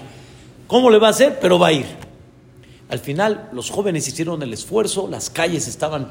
¿Cómo 0.66 0.90
le 0.90 0.98
va 0.98 1.08
a 1.08 1.10
hacer? 1.10 1.38
Pero 1.40 1.58
va 1.58 1.68
a 1.68 1.72
ir. 1.72 1.86
Al 2.90 2.98
final 3.00 3.48
los 3.52 3.70
jóvenes 3.70 4.06
hicieron 4.08 4.42
el 4.42 4.52
esfuerzo, 4.52 5.08
las 5.08 5.30
calles 5.30 5.68
estaban 5.68 6.08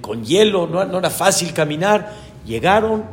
con 0.00 0.24
hielo, 0.24 0.66
no, 0.66 0.84
no 0.84 0.98
era 0.98 1.08
fácil 1.08 1.54
caminar, 1.54 2.12
llegaron 2.44 3.04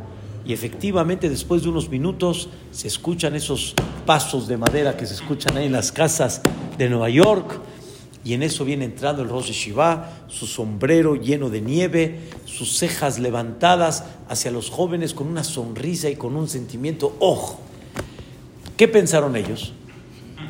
y 0.44 0.52
efectivamente 0.52 1.30
después 1.30 1.62
de 1.62 1.70
unos 1.70 1.88
minutos 1.88 2.50
se 2.70 2.88
escuchan 2.88 3.34
esos 3.34 3.74
pasos 4.04 4.46
de 4.46 4.58
madera 4.58 4.96
que 4.96 5.06
se 5.06 5.14
escuchan 5.14 5.56
ahí 5.56 5.66
en 5.66 5.72
las 5.72 5.92
casas 5.92 6.42
de 6.76 6.90
Nueva 6.90 7.08
York 7.08 7.58
y 8.24 8.32
en 8.32 8.42
eso 8.42 8.64
viene 8.64 8.86
entrando 8.86 9.22
el 9.22 9.28
Rosh 9.28 9.50
Shiva, 9.50 10.10
su 10.28 10.46
sombrero 10.46 11.14
lleno 11.14 11.50
de 11.50 11.60
nieve, 11.60 12.20
sus 12.46 12.78
cejas 12.78 13.18
levantadas 13.18 14.04
hacia 14.28 14.50
los 14.50 14.70
jóvenes 14.70 15.12
con 15.12 15.26
una 15.26 15.44
sonrisa 15.44 16.08
y 16.08 16.16
con 16.16 16.34
un 16.34 16.48
sentimiento, 16.48 17.14
¡oh! 17.20 17.58
¿Qué 18.78 18.88
pensaron 18.88 19.36
ellos? 19.36 19.74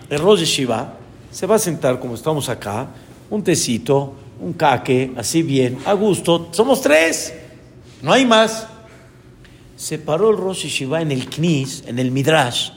El 0.08 0.20
Rosh 0.20 0.44
Shiva 0.44 0.98
se 1.32 1.46
va 1.46 1.56
a 1.56 1.58
sentar 1.58 1.98
como 1.98 2.14
estamos 2.14 2.48
acá, 2.48 2.90
un 3.28 3.42
tecito, 3.42 4.14
un 4.40 4.52
caque, 4.52 5.12
así 5.16 5.42
bien, 5.42 5.78
a 5.84 5.94
gusto. 5.94 6.48
Somos 6.52 6.80
tres, 6.80 7.34
no 8.02 8.12
hay 8.12 8.24
más. 8.24 8.68
Se 9.76 9.98
paró 9.98 10.30
el 10.30 10.36
Rosh 10.36 10.66
Shiva 10.66 11.02
en 11.02 11.10
el 11.10 11.28
Knis, 11.28 11.82
en 11.88 11.98
el 11.98 12.12
Midrash, 12.12 12.70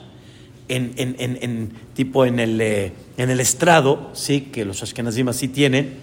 en, 0.68 0.92
en- 0.96 1.16
en- 1.18 1.38
en- 1.42 1.72
tipo 1.94 2.24
en 2.24 2.38
el, 2.40 2.60
eh, 2.60 2.92
en 3.16 3.30
el 3.30 3.40
estrado, 3.40 4.10
sí, 4.12 4.42
que 4.52 4.64
los 4.64 4.82
Ashkenazim 4.82 5.28
así 5.28 5.48
tienen. 5.48 5.96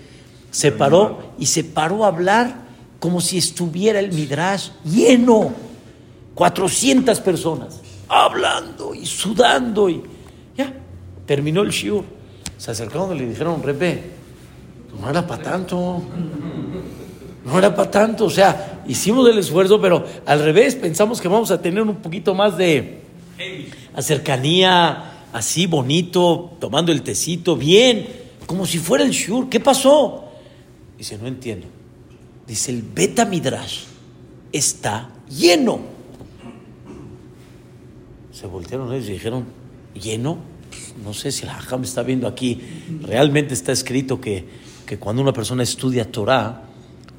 Se 0.51 0.71
paró 0.71 1.33
y 1.37 1.45
se 1.47 1.63
paró 1.63 2.05
a 2.05 2.07
hablar 2.07 2.65
como 2.99 3.21
si 3.21 3.37
estuviera 3.37 3.99
el 3.99 4.11
Midrash 4.11 4.69
lleno. 4.83 5.53
400 6.33 7.19
personas 7.21 7.79
hablando 8.09 8.93
y 8.93 9.05
sudando 9.05 9.89
y 9.89 10.01
ya, 10.57 10.73
terminó 11.25 11.61
el 11.61 11.69
shiur. 11.69 12.03
Se 12.57 12.71
acercaron 12.71 13.15
y 13.15 13.19
le 13.19 13.27
dijeron, 13.29 13.61
Repe, 13.63 14.03
no 14.99 15.09
era 15.09 15.25
para 15.25 15.41
tanto, 15.43 16.01
no 17.45 17.57
era 17.59 17.75
para 17.75 17.89
tanto, 17.91 18.25
o 18.25 18.29
sea, 18.29 18.81
hicimos 18.87 19.27
el 19.29 19.37
esfuerzo, 19.37 19.79
pero 19.79 20.05
al 20.25 20.39
revés, 20.41 20.75
pensamos 20.75 21.21
que 21.21 21.27
vamos 21.27 21.51
a 21.51 21.61
tener 21.61 21.81
un 21.83 21.95
poquito 21.97 22.33
más 22.33 22.57
de 22.57 23.01
cercanía, 24.01 25.27
así 25.33 25.67
bonito, 25.67 26.55
tomando 26.59 26.91
el 26.91 27.01
tecito, 27.01 27.55
bien, 27.55 28.07
como 28.45 28.65
si 28.65 28.77
fuera 28.79 29.03
el 29.03 29.11
shiur, 29.11 29.49
¿qué 29.49 29.59
pasó? 29.59 30.25
Dice, 30.97 31.17
no 31.17 31.27
entiendo. 31.27 31.67
Dice, 32.47 32.71
el 32.71 32.83
Beta 32.83 33.25
Midrash 33.25 33.83
está 34.51 35.09
lleno. 35.29 35.79
Se 38.31 38.47
voltearon 38.47 38.93
ellos 38.93 39.09
y 39.09 39.13
dijeron, 39.13 39.45
¿lleno? 39.93 40.37
No 41.03 41.13
sé 41.13 41.31
si 41.31 41.43
el 41.43 41.49
Hajam 41.49 41.83
está 41.83 42.03
viendo 42.03 42.27
aquí. 42.27 42.61
Realmente 43.01 43.53
está 43.53 43.71
escrito 43.71 44.21
que, 44.21 44.45
que 44.85 44.97
cuando 44.99 45.21
una 45.21 45.33
persona 45.33 45.63
estudia 45.63 46.11
Torah, 46.11 46.63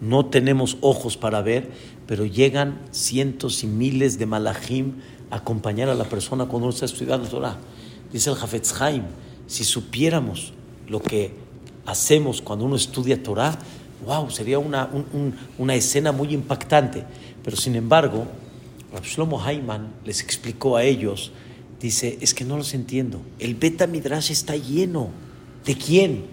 no 0.01 0.27
tenemos 0.27 0.77
ojos 0.81 1.17
para 1.17 1.43
ver, 1.43 1.71
pero 2.07 2.25
llegan 2.25 2.81
cientos 2.93 3.65
y 3.65 3.67
miles 3.67 4.19
de 4.19 4.27
malachim 4.27 4.93
a 4.93 4.97
acompañar 5.31 5.89
a 5.89 5.95
la 5.95 6.05
persona 6.05 6.47
cuando 6.47 6.67
uno 6.69 6.75
está 6.75 6.87
estudiando 6.87 7.29
Torah. 7.29 7.57
Dice 8.13 8.31
el 8.31 8.37
Hafetz 8.37 8.81
Haim, 8.81 9.03
si 9.47 9.65
supiéramos 9.65 10.53
lo 10.89 11.01
que 11.01 11.33
hacemos 11.85 12.41
cuando 12.43 12.65
uno 12.65 12.77
estudia 12.77 13.23
Torah, 13.23 13.59
wow, 14.05 14.31
sería 14.31 14.59
una, 14.59 14.87
un- 14.93 15.07
un- 15.13 15.35
una 15.59 15.75
escena 15.75 16.13
muy 16.13 16.33
impactante. 16.33 17.05
Pero 17.45 17.57
sin 17.57 17.75
embargo, 17.77 18.27
Shlomo 19.03 19.43
Hayman 19.43 19.89
les 20.05 20.21
explicó 20.23 20.77
a 20.77 20.85
ellos, 20.85 21.33
dice, 21.81 22.19
es 22.21 22.33
que 22.35 22.45
no 22.45 22.57
los 22.57 22.73
entiendo. 22.75 23.21
El 23.39 23.55
Beta 23.55 23.87
Midrash 23.87 24.31
está 24.31 24.57
lleno. 24.57 25.11
¿De 25.65 25.75
quién? 25.77 26.25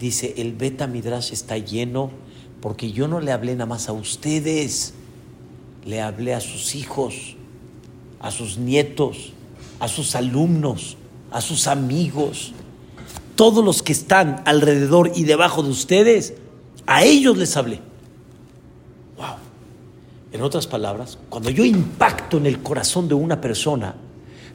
Dice, 0.00 0.34
el 0.36 0.52
Beta 0.52 0.86
Midrash 0.86 1.32
está 1.32 1.56
lleno 1.58 2.10
porque 2.60 2.92
yo 2.92 3.08
no 3.08 3.20
le 3.20 3.32
hablé 3.32 3.52
nada 3.54 3.66
más 3.66 3.88
a 3.88 3.92
ustedes, 3.92 4.94
le 5.84 6.00
hablé 6.00 6.34
a 6.34 6.40
sus 6.40 6.74
hijos, 6.74 7.36
a 8.22 8.30
sus 8.30 8.56
nietos, 8.56 9.32
a 9.80 9.88
sus 9.88 10.14
alumnos, 10.14 10.96
a 11.30 11.40
sus 11.40 11.66
amigos, 11.66 12.52
todos 13.34 13.64
los 13.64 13.82
que 13.82 13.92
están 13.92 14.42
alrededor 14.46 15.12
y 15.14 15.24
debajo 15.24 15.62
de 15.62 15.70
ustedes, 15.70 16.34
a 16.86 17.02
ellos 17.04 17.36
les 17.36 17.56
hablé. 17.56 17.80
Wow. 19.16 19.36
En 20.32 20.42
otras 20.42 20.66
palabras, 20.66 21.18
cuando 21.28 21.50
yo 21.50 21.64
impacto 21.64 22.36
en 22.36 22.46
el 22.46 22.62
corazón 22.62 23.08
de 23.08 23.14
una 23.14 23.40
persona, 23.40 23.96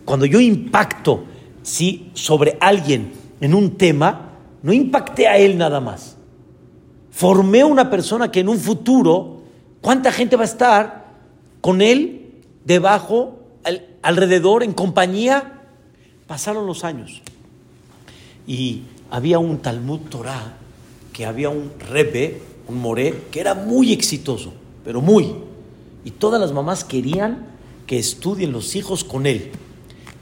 cuando 0.06 0.26
yo 0.26 0.40
impacto 0.40 1.26
¿sí? 1.62 2.10
sobre 2.14 2.58
alguien 2.62 3.12
en 3.42 3.54
un 3.54 3.78
tema, 3.78 4.32
no 4.64 4.72
impacté 4.72 5.28
a 5.28 5.38
él 5.38 5.58
nada 5.58 5.82
más. 5.82 6.16
Formé 7.12 7.64
una 7.64 7.90
persona 7.90 8.32
que 8.32 8.40
en 8.40 8.50
un 8.50 8.58
futuro, 8.58 9.42
¿cuánta 9.82 10.12
gente 10.12 10.36
va 10.36 10.44
a 10.44 10.46
estar 10.46 11.08
con 11.62 11.82
él 11.82 12.44
debajo, 12.64 13.37
al- 13.68 13.86
alrededor, 14.02 14.64
en 14.64 14.74
compañía? 14.74 15.62
Pasaron 16.26 16.66
los 16.66 16.84
años 16.84 17.22
y 18.46 18.84
había 19.12 19.40
un 19.40 19.60
Talmud 19.60 20.00
Torah, 20.10 20.58
que 21.14 21.26
había 21.26 21.50
un 21.50 21.72
Rebbe, 21.80 22.42
un 22.68 22.80
Moré, 22.80 23.24
que 23.32 23.40
era 23.40 23.54
muy 23.54 23.94
exitoso, 23.94 24.54
pero 24.84 25.02
muy. 25.02 25.36
Y 26.04 26.12
todas 26.12 26.40
las 26.40 26.52
mamás 26.52 26.84
querían 26.84 27.46
que 27.86 27.98
estudien 27.98 28.52
los 28.52 28.76
hijos 28.76 29.04
con 29.04 29.26
él. 29.26 29.52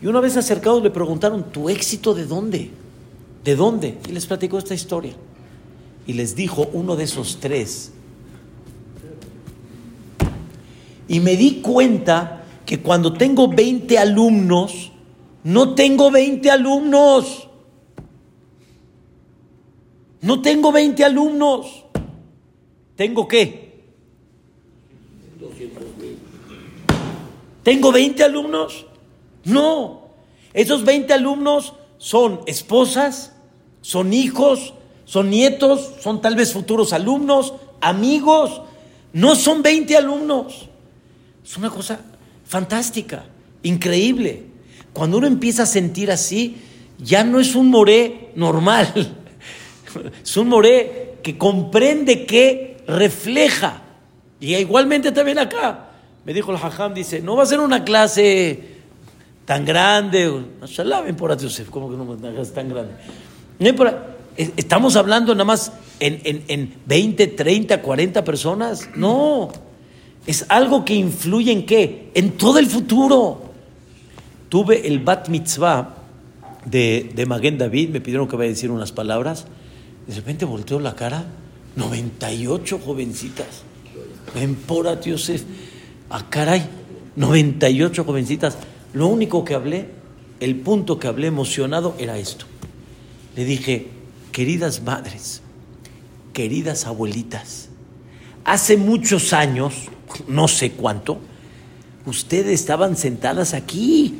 Y 0.02 0.08
una 0.08 0.20
vez 0.20 0.38
acercados 0.38 0.84
le 0.84 0.92
preguntaron, 0.92 1.52
¿tu 1.52 1.70
éxito 1.70 2.14
de 2.14 2.26
dónde? 2.26 2.70
¿De 3.44 3.56
dónde? 3.56 3.98
Y 4.08 4.12
les 4.12 4.26
platicó 4.26 4.58
esta 4.58 4.74
historia. 4.76 5.14
Y 6.08 6.14
les 6.14 6.36
dijo 6.36 6.68
uno 6.74 6.96
de 6.96 7.04
esos 7.06 7.40
tres. 7.40 7.92
Y 11.08 11.20
me 11.20 11.36
di 11.36 11.62
cuenta 11.62 12.45
que 12.66 12.82
cuando 12.82 13.14
tengo 13.14 13.48
20 13.48 13.98
alumnos, 13.98 14.92
no 15.44 15.76
tengo 15.76 16.10
20 16.10 16.50
alumnos. 16.50 17.48
No 20.22 20.42
tengo 20.42 20.72
20 20.72 21.04
alumnos. 21.04 21.86
¿Tengo 22.96 23.28
qué? 23.28 23.84
¿Tengo 27.62 27.92
20 27.92 28.24
alumnos? 28.24 28.88
No. 29.44 30.02
Esos 30.54 30.84
20 30.84 31.14
alumnos 31.14 31.74
son 31.98 32.42
esposas, 32.48 33.34
son 33.82 34.14
hijos, 34.14 34.74
son 35.06 35.30
nietos, 35.30 35.92
son 36.02 36.22
tal 36.22 36.36
vez 36.36 36.54
futuros 36.54 36.94
alumnos, 36.94 37.54
amigos. 37.82 38.62
No 39.14 39.36
son 39.36 39.62
20 39.62 39.96
alumnos. 39.98 40.70
Es 41.44 41.58
una 41.58 41.70
cosa 41.70 42.00
fantástica, 42.46 43.26
increíble. 43.64 44.44
Cuando 44.94 45.18
uno 45.18 45.28
empieza 45.28 45.64
a 45.64 45.66
sentir 45.66 46.12
así, 46.12 46.58
ya 46.98 47.24
no 47.24 47.40
es 47.40 47.56
un 47.56 47.70
moré 47.70 48.32
normal. 48.36 48.92
Es 50.22 50.36
un 50.36 50.50
moré 50.50 51.20
que 51.24 51.38
comprende 51.38 52.26
que 52.26 52.84
refleja. 52.86 53.82
Y 54.42 54.54
igualmente 54.56 55.14
también 55.14 55.40
acá. 55.40 55.92
Me 56.26 56.34
dijo 56.34 56.52
el 56.52 56.58
hajam, 56.58 56.94
dice, 56.94 57.22
no 57.22 57.38
va 57.38 57.44
a 57.44 57.46
ser 57.46 57.62
una 57.62 57.86
clase 57.86 58.76
tan 59.46 59.64
grande. 59.64 60.30
Mashallah, 60.60 61.02
ven 61.02 61.16
por 61.16 61.32
¿cómo 61.70 61.90
que 61.90 61.96
no 61.96 62.04
una 62.04 62.32
clase 62.32 62.52
tan 62.52 62.68
grande? 62.68 62.94
Estamos 64.36 64.98
hablando 64.98 65.34
nada 65.34 65.46
más 65.46 65.72
en, 66.02 66.20
en, 66.26 66.44
en 66.50 66.76
20, 66.86 67.28
30, 67.28 67.82
40 67.82 68.24
personas. 68.26 68.90
No. 68.96 69.50
Es 70.28 70.46
algo 70.50 70.86
que 70.86 70.96
influye 70.96 71.52
en 71.52 71.66
qué? 71.66 72.12
En 72.14 72.32
todo 72.32 72.60
el 72.60 72.68
futuro. 72.68 73.54
Tuve 74.50 74.88
el 74.88 75.00
bat 75.00 75.30
mitzvah 75.30 75.96
de, 76.66 77.12
de 77.14 77.26
Maguen 77.26 77.58
David, 77.58 77.90
me 77.90 78.02
pidieron 78.02 78.28
que 78.28 78.36
vaya 78.36 78.50
a 78.50 78.54
decir 78.54 78.72
unas 78.72 78.92
palabras. 78.92 79.46
De 80.08 80.16
repente 80.16 80.46
volteó 80.46 80.80
la 80.80 80.96
cara, 80.96 81.26
98 81.76 82.80
jovencitas. 82.84 83.64
Ven 84.34 84.56
por 84.56 84.88
a 84.88 85.00
Yosef. 85.00 85.44
Ah, 86.10 86.26
caray, 86.30 86.68
98 87.16 88.04
jovencitas. 88.04 88.58
Lo 88.94 89.08
único 89.08 89.44
que 89.44 89.56
hablé, 89.56 89.90
el 90.40 90.56
punto 90.58 91.00
que 91.00 91.08
hablé 91.08 91.28
emocionado 91.28 91.96
era 92.00 92.18
esto. 92.18 92.46
Le 93.36 93.46
dije, 93.46 93.88
queridas 94.32 94.84
madres, 94.84 95.42
queridas 96.34 96.86
abuelitas, 96.86 97.70
hace 98.44 98.78
muchos 98.78 99.34
años, 99.34 99.90
no 100.28 100.48
sé 100.48 100.72
cuánto, 100.72 101.20
ustedes 102.06 102.60
estaban 102.60 102.98
sentadas 102.98 103.54
aquí. 103.54 104.20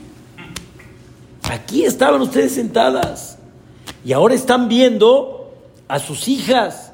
Aquí 1.44 1.86
estaban 1.86 2.22
ustedes 2.22 2.56
sentadas. 2.56 3.38
Y 4.04 4.14
ahora 4.14 4.36
están 4.36 4.68
viendo 4.68 5.54
a 5.88 6.00
sus 6.00 6.28
hijas. 6.28 6.92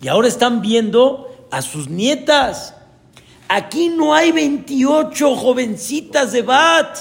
Y 0.00 0.08
ahora 0.08 0.28
están 0.28 0.62
viendo 0.62 1.46
a 1.50 1.62
sus 1.62 1.88
nietas. 1.88 2.74
Aquí 3.48 3.88
no 3.90 4.14
hay 4.14 4.32
28 4.32 5.36
jovencitas 5.36 6.32
de 6.32 6.42
Bat. 6.42 6.98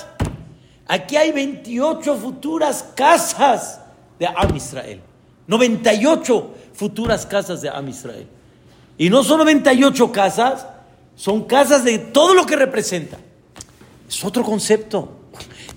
Aquí 0.87 1.15
hay 1.15 1.31
28 1.31 2.15
futuras 2.17 2.85
casas 2.95 3.79
de 4.19 4.27
Am 4.27 4.55
Israel. 4.55 5.01
98 5.47 6.49
futuras 6.73 7.25
casas 7.25 7.61
de 7.61 7.69
Am 7.69 7.87
Israel. 7.87 8.27
Y 8.97 9.09
no 9.09 9.23
son 9.23 9.39
98 9.39 10.11
casas, 10.11 10.67
son 11.21 11.43
casas 11.43 11.83
de 11.83 11.99
todo 11.99 12.33
lo 12.33 12.47
que 12.47 12.55
representa. 12.55 13.19
Es 14.09 14.25
otro 14.25 14.43
concepto, 14.43 15.19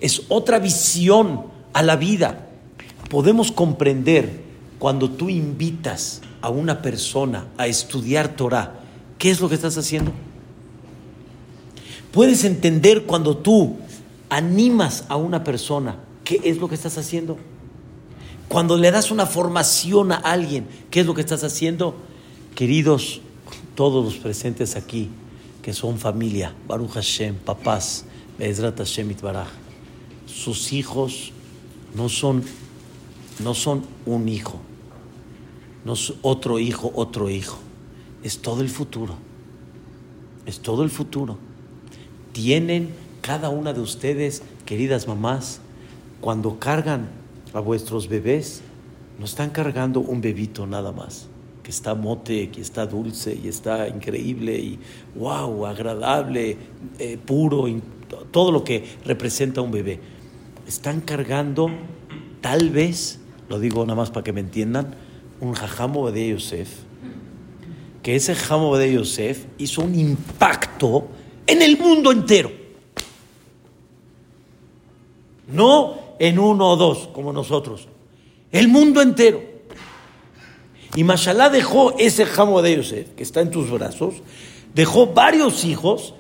es 0.01 0.23
otra 0.31 0.59
visión 0.59 1.49
a 1.75 1.83
la 1.83 1.97
vida. 1.97 2.49
Podemos 3.11 3.53
comprender 3.53 4.41
cuando 4.79 5.11
tú 5.11 5.29
invitas 5.29 6.23
a 6.41 6.49
una 6.49 6.81
persona 6.81 7.49
a 7.59 7.67
estudiar 7.67 8.37
Torah, 8.37 8.81
¿qué 9.19 9.31
es 9.31 9.43
lo 9.43 9.51
que 9.51 9.57
estás 9.57 9.77
haciendo? 9.77 10.13
Puedes 12.11 12.45
entender 12.45 13.03
cuando 13.03 13.37
tú 13.37 13.77
animas 14.31 15.05
a 15.11 15.17
una 15.17 15.45
persona, 15.45 15.97
¿qué 16.25 16.41
es 16.43 16.57
lo 16.57 16.71
que 16.71 16.75
estás 16.75 16.97
haciendo? 16.97 17.37
Cuando 18.49 18.79
le 18.79 18.91
das 18.91 19.11
una 19.11 19.27
formación 19.27 20.11
a 20.11 20.17
alguien, 20.17 20.67
¿qué 20.91 21.01
es 21.01 21.07
lo 21.07 21.13
que 21.13 21.21
estás 21.21 21.45
haciendo? 21.45 21.97
Queridos, 22.55 23.21
todos 23.75 24.03
los 24.07 24.15
presentes 24.15 24.75
aquí, 24.75 25.11
que 25.65 25.73
son 25.73 25.99
familia, 25.99 26.55
Baruch 26.69 26.91
Hashem, 26.91 27.37
papás, 27.37 28.05
Bezrat 28.39 28.77
Hashem 28.77 29.11
Itbaraj, 29.13 29.49
sus 30.27 30.75
hijos 30.75 31.33
no 31.95 32.11
son, 32.11 32.45
no 33.43 33.55
son 33.55 33.83
un 34.05 34.29
hijo, 34.29 34.61
no 35.87 35.95
es 35.95 36.13
otro 36.21 36.59
hijo, 36.59 36.93
otro 36.95 37.31
hijo, 37.31 37.57
es 38.23 38.43
todo 38.43 38.61
el 38.61 38.69
futuro, 38.69 39.15
es 40.45 40.61
todo 40.61 40.85
el 40.85 40.91
futuro. 40.91 41.39
Tienen 42.33 42.91
cada 43.23 43.49
una 43.49 43.73
de 43.73 43.81
ustedes, 43.81 44.43
queridas 44.67 45.09
mamás, 45.09 45.61
cuando 46.21 46.59
cargan 46.59 47.09
a 47.55 47.61
vuestros 47.61 48.09
bebés, 48.09 48.61
no 49.19 49.25
están 49.25 49.49
cargando 49.49 50.01
un 50.01 50.21
bebito 50.21 50.67
nada 50.67 50.93
más, 50.93 51.27
que 51.65 51.71
está 51.71 51.95
mote, 51.95 52.51
que 52.51 52.61
está 52.61 52.87
dulce 52.87 53.37
y 53.43 53.49
está 53.49 53.89
increíble 53.89 54.55
y 54.57 54.79
wow, 55.17 55.67
agradable, 55.67 56.59
eh, 56.99 57.19
puro, 57.25 57.65
todo 58.31 58.53
lo 58.53 58.63
que 58.63 58.85
representa 59.07 59.63
un 59.63 59.71
bebé. 59.71 59.99
Están 60.69 61.01
cargando, 61.01 61.71
tal 62.43 62.69
vez, 62.69 63.19
lo 63.49 63.59
digo 63.59 63.83
nada 63.85 63.97
más 63.97 64.11
para 64.11 64.23
que 64.23 64.33
me 64.35 64.41
entiendan, 64.41 64.95
un 65.41 65.55
jajamo 65.55 66.13
de 66.13 66.29
Yosef, 66.29 66.69
que 68.03 68.15
ese 68.15 68.35
jajamo 68.35 68.77
de 68.77 68.93
Yosef 68.93 69.47
hizo 69.57 69.83
un 69.83 69.99
impacto 69.99 71.09
en 71.47 71.63
el 71.63 71.79
mundo 71.79 72.13
entero. 72.13 72.53
No 75.49 75.95
en 76.19 76.39
uno 76.39 76.73
o 76.73 76.77
dos 76.77 77.09
como 77.15 77.33
nosotros, 77.33 77.89
el 78.53 78.69
mundo 78.69 79.01
entero. 79.01 79.54
Y 80.95 81.05
Mashallah 81.05 81.51
dejó 81.51 81.97
ese 81.99 82.25
jamo 82.25 82.63
de 82.63 82.77
Yosef, 82.77 83.09
que 83.17 83.23
está 83.23 83.41
en 83.41 83.51
tus 83.51 83.71
brazos, 83.71 84.15
dejó 84.75 85.09
varios 85.09 85.65
hijos 85.65 86.15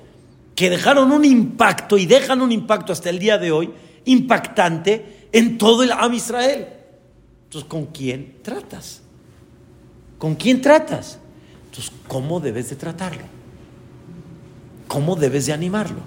que 0.55 0.71
dejaron 0.71 1.13
un 1.13 1.25
impacto 1.25 1.99
y 1.99 2.07
dejan 2.07 2.43
un 2.43 2.53
impacto 2.53 2.93
hasta 2.93 3.11
el 3.11 3.19
día 3.19 3.39
de 3.39 3.53
hoy, 3.53 3.71
impactante 4.05 5.29
en 5.33 5.59
todo 5.59 5.83
el 5.83 5.93
Am 5.93 6.13
Israel. 6.15 6.69
Entonces, 7.45 7.69
¿con 7.69 7.87
quién 7.87 8.37
tratas? 8.43 9.03
¿Con 10.19 10.35
quién 10.35 10.61
tratas? 10.61 11.19
Entonces, 11.67 11.93
¿cómo 12.09 12.41
debes 12.41 12.71
de 12.71 12.77
tratarlo? 12.77 13.25
¿Cómo 14.89 15.17
debes 15.17 15.47
de 15.47 15.53
animarlo? 15.53 16.01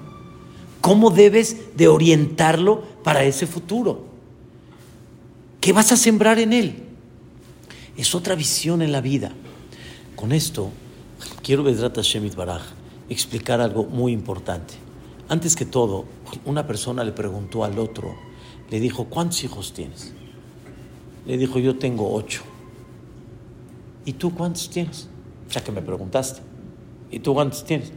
¿Cómo 0.82 1.10
debes 1.10 1.76
de 1.76 1.88
orientarlo 1.88 2.84
para 3.04 3.24
ese 3.24 3.48
futuro? 3.48 4.06
¿Qué 5.60 5.74
vas 5.74 5.92
a 5.92 5.98
sembrar 5.98 6.40
en 6.40 6.54
él? 6.54 6.87
Es 7.98 8.14
otra 8.14 8.36
visión 8.36 8.84
en 8.84 8.92
la 8.92 9.02
vida. 9.02 9.32
Con 10.16 10.32
esto, 10.32 10.70
quiero, 11.42 11.64
Vedrata 11.64 12.02
Shemit 12.02 12.36
Baraj, 12.36 12.62
explicar 13.10 13.60
algo 13.60 13.86
muy 13.86 14.12
importante. 14.12 14.76
Antes 15.28 15.56
que 15.56 15.66
todo, 15.66 16.06
una 16.46 16.68
persona 16.68 17.04
le 17.04 17.12
preguntó 17.12 17.64
al 17.64 17.80
otro, 17.80 18.16
le 18.70 18.80
dijo, 18.80 19.06
¿cuántos 19.06 19.44
hijos 19.44 19.74
tienes? 19.74 20.14
Le 21.26 21.38
dijo, 21.38 21.58
yo 21.58 21.78
tengo 21.78 22.14
ocho. 22.14 22.44
¿Y 24.06 24.14
tú 24.14 24.34
cuántos 24.34 24.70
tienes? 24.70 25.10
Ya 25.50 25.64
que 25.64 25.72
me 25.72 25.82
preguntaste. 25.82 26.42
¿Y 27.12 27.20
tú 27.20 27.34
cuántos 27.34 27.66
tienes? 27.66 27.92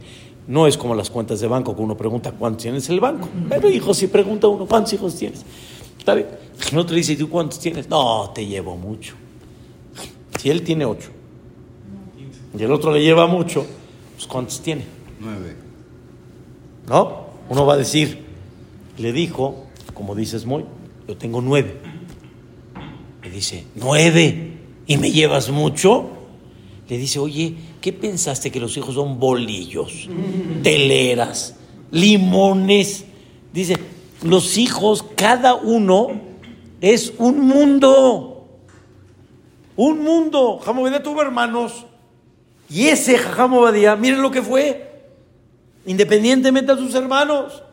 No 0.47 0.65
es 0.65 0.77
como 0.77 0.95
las 0.95 1.09
cuentas 1.09 1.39
de 1.39 1.47
banco 1.47 1.75
que 1.75 1.81
uno 1.81 1.95
pregunta 1.95 2.31
cuántos 2.31 2.63
tienes 2.63 2.89
el 2.89 2.99
banco. 2.99 3.29
Pero 3.47 3.69
hijo, 3.69 3.93
si 3.93 4.07
pregunta 4.07 4.47
uno 4.47 4.65
cuántos 4.65 4.93
hijos 4.93 5.15
tienes. 5.15 5.45
Está 5.97 6.15
bien. 6.15 6.27
Dice, 6.89 7.13
¿y 7.13 7.17
tú 7.17 7.29
cuántos 7.29 7.59
tienes? 7.59 7.87
No, 7.87 8.31
te 8.33 8.45
llevo 8.45 8.75
mucho. 8.75 9.15
Si 10.41 10.49
él 10.49 10.63
tiene 10.63 10.85
ocho 10.85 11.11
y 12.57 12.63
el 12.63 12.71
otro 12.71 12.91
le 12.91 13.03
lleva 13.03 13.27
mucho, 13.27 13.63
pues 14.15 14.25
¿cuántos 14.25 14.59
tiene? 14.59 14.83
Nueve. 15.19 15.55
¿No? 16.87 17.25
Uno 17.47 17.63
va 17.67 17.75
a 17.75 17.77
decir, 17.77 18.23
le 18.97 19.13
dijo, 19.13 19.67
como 19.93 20.15
dices 20.15 20.47
muy, 20.47 20.65
yo 21.07 21.15
tengo 21.15 21.41
nueve. 21.41 21.77
Me 23.21 23.29
dice, 23.29 23.65
¿nueve? 23.75 24.53
¿Y 24.87 24.97
me 24.97 25.11
llevas 25.11 25.51
mucho? 25.51 26.09
Le 26.89 26.97
dice, 26.97 27.19
oye, 27.19 27.53
¿qué 27.79 27.93
pensaste 27.93 28.51
que 28.51 28.59
los 28.59 28.75
hijos 28.77 28.95
son 28.95 29.19
bolillos, 29.19 30.09
teleras, 30.63 31.53
limones? 31.91 33.05
Dice, 33.53 33.77
los 34.23 34.57
hijos, 34.57 35.05
cada 35.15 35.53
uno 35.53 36.07
es 36.81 37.13
un 37.19 37.41
mundo. 37.41 38.30
Un 39.75 40.03
mundo. 40.03 40.59
Badía 40.63 41.01
tuvo 41.01 41.21
hermanos. 41.21 41.85
Y 42.69 42.87
ese 42.87 43.17
Badía, 43.61 43.95
miren 43.95 44.21
lo 44.21 44.31
que 44.31 44.41
fue. 44.41 45.03
Independientemente 45.85 46.75
de 46.75 46.81
sus 46.81 46.95
hermanos. 46.95 47.63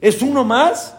¿Es 0.00 0.22
uno 0.22 0.44
más? 0.44 0.94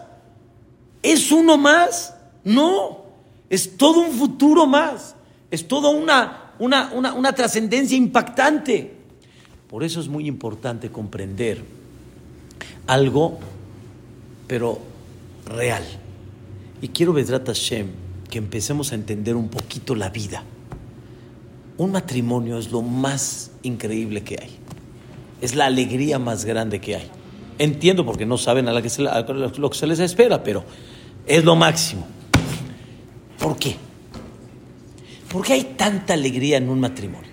¿Es 1.02 1.32
uno 1.32 1.58
más? 1.58 2.14
No. 2.44 3.02
Es 3.50 3.76
todo 3.76 4.00
un 4.00 4.12
futuro 4.12 4.66
más. 4.66 5.14
Es 5.50 5.66
toda 5.66 5.90
una, 5.90 6.52
una, 6.58 6.90
una, 6.92 7.14
una 7.14 7.32
trascendencia 7.34 7.96
impactante. 7.96 9.02
Por 9.68 9.84
eso 9.84 10.00
es 10.00 10.08
muy 10.08 10.26
importante 10.26 10.90
comprender 10.90 11.62
algo, 12.86 13.38
pero 14.46 14.78
real. 15.46 15.82
Y 16.80 16.88
quiero, 16.88 17.12
Vedrat 17.12 17.46
Hashem, 17.46 17.88
que 18.32 18.38
empecemos 18.38 18.92
a 18.92 18.94
entender 18.94 19.36
un 19.36 19.50
poquito 19.50 19.94
la 19.94 20.08
vida. 20.08 20.42
Un 21.76 21.92
matrimonio 21.92 22.56
es 22.56 22.72
lo 22.72 22.80
más 22.80 23.50
increíble 23.62 24.22
que 24.22 24.38
hay. 24.40 24.56
Es 25.42 25.54
la 25.54 25.66
alegría 25.66 26.18
más 26.18 26.46
grande 26.46 26.80
que 26.80 26.96
hay. 26.96 27.10
Entiendo 27.58 28.06
porque 28.06 28.24
no 28.24 28.38
saben 28.38 28.68
a, 28.68 28.72
lo 28.72 28.80
que 28.80 28.88
se 29.78 29.86
les 29.86 29.98
espera, 29.98 30.42
pero 30.42 30.64
es 31.26 31.44
lo 31.44 31.56
máximo. 31.56 32.06
¿Por 33.38 33.58
qué? 33.58 33.76
¿Por 35.30 35.44
qué 35.44 35.52
hay 35.52 35.64
tanta 35.76 36.14
alegría 36.14 36.56
en 36.56 36.70
un 36.70 36.80
matrimonio? 36.80 37.32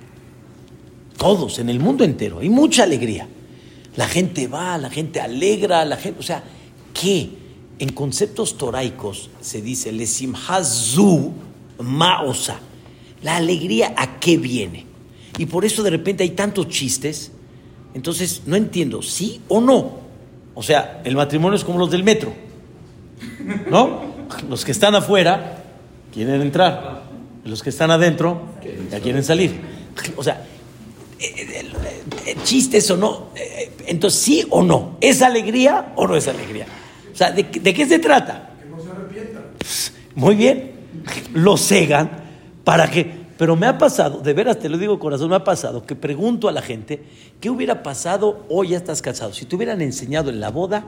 Todos, 1.17 1.59
en 1.59 1.69
el 1.69 1.79
mundo 1.79 2.03
entero, 2.03 2.39
hay 2.39 2.49
mucha 2.49 2.83
alegría. 2.83 3.25
La 3.95 4.09
gente 4.09 4.47
va, 4.47 4.77
la 4.77 4.89
gente 4.89 5.21
alegra, 5.21 5.85
la 5.85 5.95
gente, 5.95 6.19
o 6.19 6.23
sea, 6.23 6.43
¿qué? 6.93 7.38
En 7.79 7.93
conceptos 7.93 8.57
toraicos 8.57 9.29
se 9.39 9.61
dice 9.61 9.91
lesim 9.91 10.35
hazu 10.35 11.31
maosa. 11.79 12.59
La 13.23 13.37
alegría 13.37 13.93
a 13.97 14.19
qué 14.19 14.37
viene. 14.37 14.85
Y 15.37 15.45
por 15.45 15.63
eso 15.63 15.81
de 15.83 15.89
repente 15.89 16.23
hay 16.23 16.31
tantos 16.31 16.67
chistes. 16.67 17.31
Entonces, 17.93 18.43
no 18.45 18.55
entiendo, 18.55 19.01
¿sí 19.01 19.41
o 19.47 19.61
no? 19.61 19.99
O 20.53 20.61
sea, 20.61 21.01
el 21.05 21.15
matrimonio 21.15 21.55
es 21.55 21.63
como 21.63 21.79
los 21.79 21.89
del 21.89 22.03
metro. 22.03 22.33
¿No? 23.69 24.09
Los 24.49 24.63
que 24.63 24.71
están 24.71 24.93
afuera 24.93 25.63
quieren 26.13 26.41
entrar. 26.41 27.03
Los 27.45 27.63
que 27.63 27.69
están 27.69 27.89
adentro 27.89 28.43
ya 28.91 28.99
quieren 28.99 29.23
salir. 29.23 29.59
O 30.15 30.23
sea, 30.23 30.45
eh, 31.19 31.65
eh, 32.25 32.35
chistes 32.43 32.91
o 32.91 32.97
no. 32.97 33.29
Eh, 33.35 33.71
Entonces, 33.87 34.19
¿sí 34.19 34.45
o 34.49 34.61
no? 34.61 34.97
¿Es 35.01 35.21
alegría 35.21 35.93
o 35.95 36.07
no 36.07 36.15
es 36.15 36.27
alegría? 36.27 36.67
O 37.19 37.21
sea, 37.21 37.31
¿de, 37.31 37.43
de 37.43 37.73
qué 37.73 37.85
se 37.85 37.99
trata? 37.99 38.51
Que 38.63 38.69
no 38.69 38.81
se 38.81 38.89
arrepientan. 38.91 39.41
Muy 40.15 40.35
bien. 40.35 40.71
Lo 41.33 41.57
cegan 41.57 42.09
para 42.63 42.89
que. 42.89 43.19
Pero 43.37 43.57
me 43.57 43.67
ha 43.67 43.77
pasado, 43.77 44.21
de 44.21 44.31
veras 44.33 44.57
te 44.57 44.69
lo 44.69 44.77
digo 44.77 44.97
corazón, 44.99 45.29
me 45.29 45.35
ha 45.35 45.43
pasado 45.43 45.85
que 45.85 45.97
pregunto 45.97 46.47
a 46.47 46.53
la 46.53 46.61
gente, 46.61 47.03
¿qué 47.41 47.49
hubiera 47.49 47.83
pasado 47.83 48.45
hoy 48.47 48.69
ya 48.69 48.77
estás 48.77 49.01
casado? 49.01 49.33
Si 49.33 49.43
te 49.45 49.57
hubieran 49.57 49.81
enseñado 49.81 50.29
en 50.29 50.39
la 50.39 50.49
boda 50.49 50.85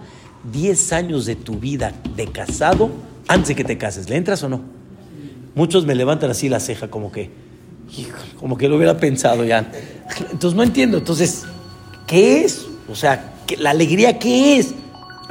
10 0.53 0.93
años 0.93 1.25
de 1.25 1.35
tu 1.35 1.55
vida 1.59 1.91
de 2.15 2.27
casado 2.27 2.91
antes 3.27 3.49
de 3.49 3.55
que 3.55 3.65
te 3.65 3.77
cases, 3.77 4.09
¿le 4.09 4.15
entras 4.15 4.41
o 4.43 4.47
no? 4.47 4.61
Muchos 5.53 5.85
me 5.85 5.95
levantan 5.95 6.31
así 6.31 6.47
la 6.47 6.61
ceja 6.61 6.89
como 6.89 7.11
que, 7.11 7.29
como 8.39 8.57
que 8.57 8.69
lo 8.69 8.77
hubiera 8.77 8.97
pensado 8.97 9.43
ya. 9.43 9.69
Entonces 10.31 10.55
no 10.55 10.63
entiendo, 10.63 10.97
entonces, 10.97 11.43
¿qué 12.07 12.45
es? 12.45 12.65
O 12.89 12.95
sea, 12.95 13.33
¿qué- 13.47 13.57
la 13.57 13.71
alegría, 13.71 14.17
¿qué 14.17 14.57
es? 14.59 14.73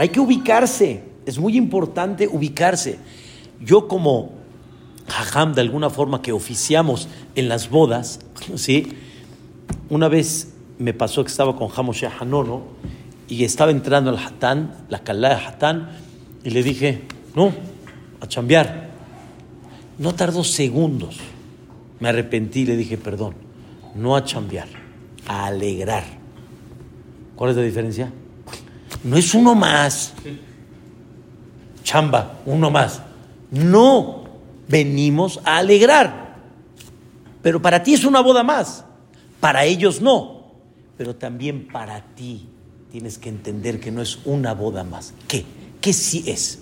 Hay 0.01 0.09
que 0.09 0.19
ubicarse, 0.19 1.03
es 1.27 1.39
muy 1.39 1.59
importante 1.59 2.27
ubicarse. 2.27 2.99
Yo 3.61 3.87
como 3.87 4.33
jajam, 5.07 5.53
de 5.53 5.61
alguna 5.61 5.91
forma 5.91 6.23
que 6.23 6.33
oficiamos 6.33 7.07
en 7.35 7.51
las 7.51 7.69
bodas, 7.69 8.21
¿sí? 8.55 8.95
Una 9.91 10.09
vez 10.09 10.55
me 10.79 10.95
pasó 10.95 11.23
que 11.23 11.31
estaba 11.31 11.55
con 11.55 11.69
Hamoshe 11.77 12.07
Hanono 12.19 12.63
y 13.29 13.45
estaba 13.45 13.73
entrando 13.73 14.09
al 14.09 14.17
Hatán, 14.17 14.87
la 14.89 15.01
calá 15.01 15.37
de 15.37 15.45
Hatán, 15.47 15.91
y 16.45 16.49
le 16.49 16.63
dije, 16.63 17.03
no, 17.35 17.53
a 18.23 18.27
chambear. 18.27 18.89
No 19.99 20.15
tardó 20.15 20.45
segundos. 20.45 21.19
Me 21.99 22.09
arrepentí 22.09 22.61
y 22.61 22.65
le 22.65 22.79
dije, 22.79 22.97
perdón, 22.97 23.35
no 23.95 24.17
a 24.17 24.25
chambear, 24.25 24.69
a 25.29 25.45
alegrar. 25.45 26.05
¿Cuál 27.37 27.51
es 27.51 27.57
la 27.59 27.63
diferencia? 27.65 28.11
No 29.05 29.17
es 29.17 29.35
uno 29.35 29.55
más. 29.55 30.13
Chamba, 31.83 32.41
uno 32.47 32.71
más. 32.71 33.03
No, 33.51 34.25
venimos 34.69 35.41
a 35.45 35.59
alegrar. 35.59 36.37
Pero 37.43 37.63
para 37.63 37.83
ti 37.83 37.95
es 37.95 38.05
una 38.05 38.21
boda 38.21 38.43
más, 38.43 38.85
para 39.41 39.65
ellos 39.65 40.01
no. 40.01 40.41
Pero 40.99 41.17
también 41.17 41.67
para 41.69 42.03
ti 42.15 42.47
tienes 42.93 43.19
que 43.19 43.31
entender 43.31 43.81
que 43.81 43.91
no 43.91 44.03
es 44.03 44.19
una 44.25 44.53
boda 44.53 44.85
más. 44.85 45.15
¿Qué? 45.27 45.45
¿Qué 45.81 45.93
sí 45.93 46.25
es? 46.27 46.59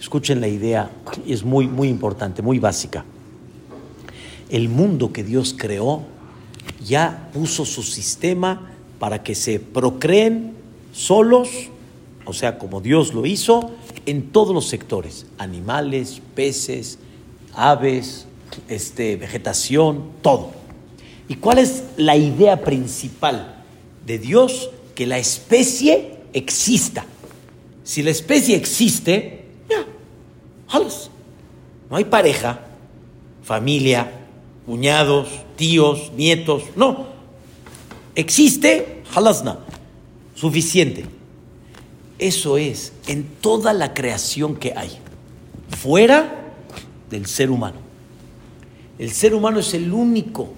Escuchen 0.00 0.40
la 0.40 0.48
idea, 0.48 0.90
es 1.26 1.44
muy, 1.44 1.68
muy 1.68 1.88
importante, 1.88 2.42
muy 2.42 2.58
básica. 2.58 3.04
El 4.48 4.68
mundo 4.68 5.12
que 5.12 5.24
Dios 5.24 5.54
creó 5.56 6.02
ya 6.84 7.30
puso 7.32 7.64
su 7.64 7.82
sistema 7.82 8.70
para 8.98 9.22
que 9.22 9.34
se 9.34 9.60
procreen 9.60 10.54
solos, 10.92 11.48
o 12.24 12.32
sea, 12.32 12.58
como 12.58 12.80
Dios 12.80 13.14
lo 13.14 13.26
hizo, 13.26 13.70
en 14.06 14.30
todos 14.30 14.54
los 14.54 14.66
sectores, 14.66 15.26
animales, 15.38 16.20
peces, 16.34 16.98
aves, 17.54 18.26
este, 18.68 19.16
vegetación, 19.16 20.10
todo. 20.22 20.52
¿Y 21.28 21.36
cuál 21.36 21.58
es 21.58 21.84
la 21.96 22.16
idea 22.16 22.62
principal 22.62 23.62
de 24.06 24.18
Dios? 24.18 24.70
Que 24.94 25.06
la 25.06 25.18
especie 25.18 26.18
exista. 26.32 27.06
Si 27.82 28.02
la 28.02 28.10
especie 28.10 28.56
existe, 28.56 29.46
ya, 29.68 29.84
jalas. 30.68 31.10
No 31.90 31.96
hay 31.96 32.04
pareja, 32.04 32.60
familia, 33.42 34.10
cuñados, 34.66 35.28
tíos, 35.56 36.12
nietos, 36.16 36.64
no. 36.76 37.06
Existe, 38.14 39.02
jalasna, 39.10 39.58
suficiente. 40.34 41.04
Eso 42.18 42.58
es 42.58 42.92
en 43.06 43.24
toda 43.40 43.72
la 43.72 43.92
creación 43.94 44.56
que 44.56 44.72
hay, 44.76 44.90
fuera 45.68 46.52
del 47.10 47.26
ser 47.26 47.50
humano. 47.50 47.78
El 48.98 49.10
ser 49.10 49.34
humano 49.34 49.58
es 49.58 49.74
el 49.74 49.92
único 49.92 50.52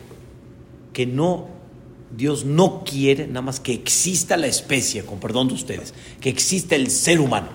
que 0.92 1.06
no, 1.06 1.48
Dios 2.14 2.44
no 2.44 2.84
quiere 2.84 3.26
nada 3.26 3.42
más 3.42 3.60
que 3.60 3.72
exista 3.72 4.36
la 4.36 4.46
especie, 4.46 5.04
con 5.04 5.18
perdón 5.18 5.48
de 5.48 5.54
ustedes, 5.54 5.94
que 6.20 6.28
exista 6.28 6.74
el 6.74 6.90
ser 6.90 7.20
humano, 7.20 7.48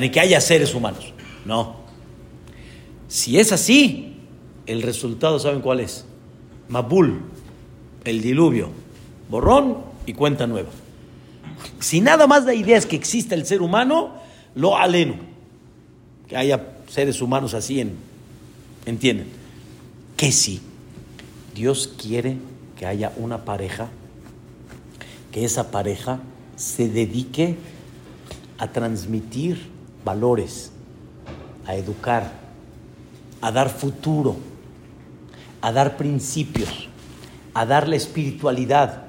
ni 0.00 0.10
que 0.10 0.20
haya 0.20 0.40
seres 0.40 0.74
humanos. 0.74 1.12
No. 1.44 1.76
Si 3.08 3.38
es 3.38 3.52
así, 3.52 4.16
el 4.66 4.82
resultado, 4.82 5.38
¿saben 5.38 5.60
cuál 5.60 5.80
es? 5.80 6.06
Mabul, 6.68 7.20
el 8.04 8.20
diluvio, 8.20 8.70
borrón 9.30 9.78
y 10.06 10.14
cuenta 10.14 10.46
nueva. 10.46 10.70
Si 11.80 12.00
nada 12.00 12.26
más 12.26 12.44
la 12.44 12.54
idea 12.54 12.76
es 12.76 12.86
que 12.86 12.96
exista 12.96 13.34
el 13.34 13.46
ser 13.46 13.62
humano, 13.62 14.14
lo 14.54 14.76
aleno. 14.76 15.16
Que 16.28 16.36
haya 16.36 16.66
seres 16.88 17.20
humanos 17.20 17.54
así 17.54 17.80
en, 17.80 17.94
¿entienden? 18.84 19.28
Que 20.16 20.32
sí, 20.32 20.60
Dios 21.54 21.92
quiere 22.00 22.38
que 22.76 22.86
haya 22.86 23.12
una 23.16 23.44
pareja, 23.44 23.88
que 25.32 25.44
esa 25.44 25.70
pareja 25.70 26.20
se 26.56 26.88
dedique 26.88 27.56
a 28.58 28.68
transmitir 28.68 29.68
valores, 30.04 30.70
a 31.66 31.74
educar, 31.74 32.32
a 33.40 33.52
dar 33.52 33.70
futuro, 33.70 34.36
a 35.60 35.72
dar 35.72 35.96
principios, 35.96 36.88
a 37.54 37.66
dar 37.66 37.88
la 37.88 37.96
espiritualidad. 37.96 39.04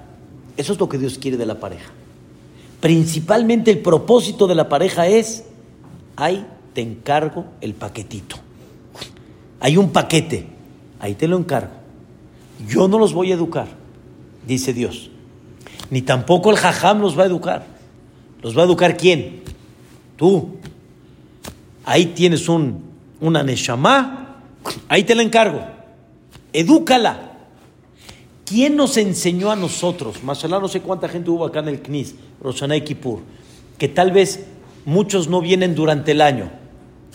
Eso 0.57 0.73
es 0.73 0.79
lo 0.79 0.89
que 0.89 0.97
Dios 0.97 1.17
quiere 1.17 1.37
de 1.37 1.45
la 1.45 1.59
pareja. 1.59 1.91
Principalmente 2.79 3.71
el 3.71 3.79
propósito 3.79 4.47
de 4.47 4.55
la 4.55 4.69
pareja 4.69 5.07
es, 5.07 5.45
ahí 6.15 6.45
te 6.73 6.81
encargo 6.81 7.45
el 7.61 7.73
paquetito. 7.73 8.35
Hay 9.59 9.77
un 9.77 9.91
paquete, 9.91 10.47
ahí 10.99 11.15
te 11.15 11.27
lo 11.27 11.37
encargo. 11.37 11.73
Yo 12.67 12.87
no 12.87 12.99
los 12.99 13.13
voy 13.13 13.31
a 13.31 13.35
educar, 13.35 13.67
dice 14.45 14.73
Dios. 14.73 15.09
Ni 15.89 16.01
tampoco 16.01 16.51
el 16.51 16.57
jajam 16.57 16.99
los 16.99 17.17
va 17.17 17.23
a 17.23 17.27
educar. 17.27 17.65
¿Los 18.41 18.57
va 18.57 18.61
a 18.61 18.65
educar 18.65 18.97
quién? 18.97 19.41
Tú. 20.15 20.57
Ahí 21.85 22.07
tienes 22.07 22.49
un 22.49 22.87
una 23.19 23.43
Neshama, 23.43 24.37
ahí 24.87 25.03
te 25.03 25.15
la 25.15 25.23
encargo. 25.23 25.61
Edúcala. 26.53 27.26
¿Quién 28.47 28.77
nos 28.77 28.95
enseñó 28.95 29.51
a 29.51 29.57
nosotros? 29.57 30.23
Mashallah, 30.23 30.61
no 30.61 30.69
sé 30.69 30.79
cuánta 30.79 31.09
gente 31.09 31.29
hubo 31.29 31.45
acá 31.45 31.59
en 31.59 31.67
el 31.67 31.81
CNIS, 31.81 32.15
Roshaná 32.39 32.77
y 32.77 32.81
Kippur, 32.81 33.19
que 33.77 33.89
tal 33.89 34.11
vez 34.11 34.45
muchos 34.85 35.27
no 35.27 35.41
vienen 35.41 35.75
durante 35.75 36.13
el 36.13 36.21
año. 36.21 36.49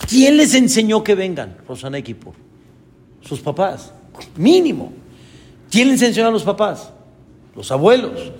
¿Quién 0.07 0.37
les 0.37 0.53
enseñó 0.53 1.03
que 1.03 1.15
vengan, 1.15 1.57
Roshaná 1.67 1.97
y 1.97 2.03
Kippur? 2.03 2.35
Sus 3.21 3.39
papás, 3.39 3.91
mínimo. 4.37 4.93
¿Quién 5.71 5.89
les 5.89 6.03
enseñó 6.03 6.27
a 6.27 6.31
los 6.31 6.43
papás? 6.43 6.91
Los 7.55 7.71
abuelos. 7.71 8.31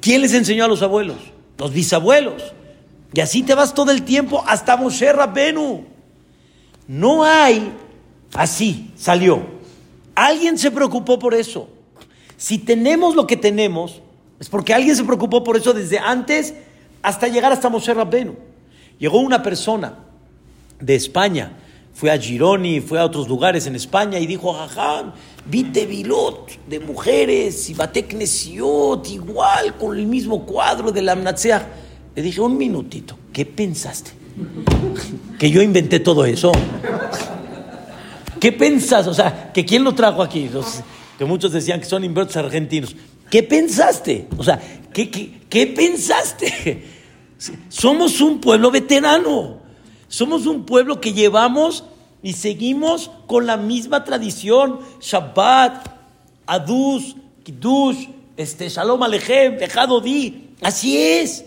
¿Quién 0.00 0.22
les 0.22 0.32
enseñó 0.32 0.64
a 0.64 0.68
los 0.68 0.80
abuelos? 0.80 1.18
Los 1.58 1.74
bisabuelos. 1.74 2.42
Y 3.12 3.20
así 3.20 3.42
te 3.42 3.52
vas 3.52 3.74
todo 3.74 3.90
el 3.90 4.04
tiempo 4.04 4.42
hasta 4.46 4.74
Moshe 4.78 5.12
Rabbenu. 5.12 5.84
No 6.86 7.24
hay 7.24 7.72
así, 8.32 8.90
salió. 8.96 9.42
Alguien 10.14 10.56
se 10.56 10.70
preocupó 10.70 11.18
por 11.18 11.34
eso. 11.34 11.68
Si 12.38 12.58
tenemos 12.58 13.16
lo 13.16 13.26
que 13.26 13.36
tenemos, 13.36 14.00
es 14.38 14.48
porque 14.48 14.72
alguien 14.72 14.94
se 14.94 15.02
preocupó 15.02 15.42
por 15.42 15.56
eso 15.56 15.74
desde 15.74 15.98
antes 15.98 16.54
hasta 17.02 17.26
llegar 17.26 17.52
hasta 17.52 17.68
Moshe 17.68 17.92
Rabbenu. 17.92 18.36
Llegó 19.00 19.18
una 19.18 19.42
persona 19.42 19.98
de 20.80 20.94
España, 20.94 21.58
fue 21.92 22.12
a 22.12 22.16
Gironi, 22.16 22.80
fue 22.80 23.00
a 23.00 23.04
otros 23.04 23.28
lugares 23.28 23.66
en 23.66 23.74
España 23.74 24.20
y 24.20 24.26
dijo, 24.28 24.52
jajam, 24.52 25.14
vi 25.46 25.64
Tevilot 25.64 26.64
de 26.68 26.78
mujeres 26.78 27.68
y 27.70 27.74
Bateknesiot 27.74 29.08
igual 29.08 29.74
con 29.76 29.98
el 29.98 30.06
mismo 30.06 30.46
cuadro 30.46 30.92
de 30.92 31.02
la 31.02 31.12
Amnatseach. 31.12 31.64
Le 32.14 32.22
dije, 32.22 32.40
un 32.40 32.56
minutito, 32.56 33.18
¿qué 33.32 33.46
pensaste? 33.46 34.12
¿Que 35.40 35.50
yo 35.50 35.60
inventé 35.60 35.98
todo 35.98 36.24
eso? 36.24 36.52
¿Qué 38.40 38.52
pensas? 38.52 39.08
O 39.08 39.14
sea, 39.14 39.50
¿que 39.52 39.64
quién 39.64 39.82
lo 39.82 39.96
trajo 39.96 40.22
aquí? 40.22 40.48
Que 41.18 41.24
muchos 41.24 41.52
decían 41.52 41.80
que 41.80 41.86
son 41.86 42.04
inversos 42.04 42.36
argentinos. 42.36 42.94
¿Qué 43.28 43.42
pensaste? 43.42 44.28
O 44.38 44.44
sea, 44.44 44.60
¿qué, 44.92 45.10
qué, 45.10 45.40
qué 45.50 45.66
pensaste? 45.66 46.84
Somos 47.68 48.20
un 48.20 48.40
pueblo 48.40 48.70
veterano. 48.70 49.58
Somos 50.06 50.46
un 50.46 50.64
pueblo 50.64 51.00
que 51.00 51.12
llevamos 51.12 51.84
y 52.22 52.32
seguimos 52.34 53.10
con 53.26 53.46
la 53.46 53.56
misma 53.56 54.04
tradición. 54.04 54.78
Shabbat, 55.00 55.88
Adus, 56.46 57.16
Kiddush, 57.42 58.06
este, 58.36 58.68
Shalom 58.68 59.02
Alechem, 59.02 59.58
Dejado 59.58 60.00
Di. 60.00 60.54
Así 60.62 60.96
es. 60.96 61.44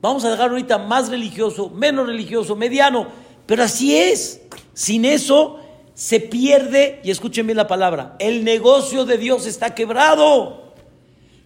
Vamos 0.00 0.24
a 0.24 0.30
dejar 0.30 0.50
ahorita 0.50 0.78
más 0.78 1.08
religioso, 1.08 1.70
menos 1.70 2.06
religioso, 2.06 2.54
mediano. 2.56 3.08
Pero 3.46 3.64
así 3.64 3.96
es. 3.96 4.40
Sin 4.74 5.04
eso 5.04 5.61
se 5.94 6.20
pierde, 6.20 7.00
y 7.04 7.10
escuchen 7.10 7.46
bien 7.46 7.56
la 7.56 7.68
palabra, 7.68 8.16
el 8.18 8.44
negocio 8.44 9.04
de 9.04 9.18
Dios 9.18 9.46
está 9.46 9.74
quebrado. 9.74 10.72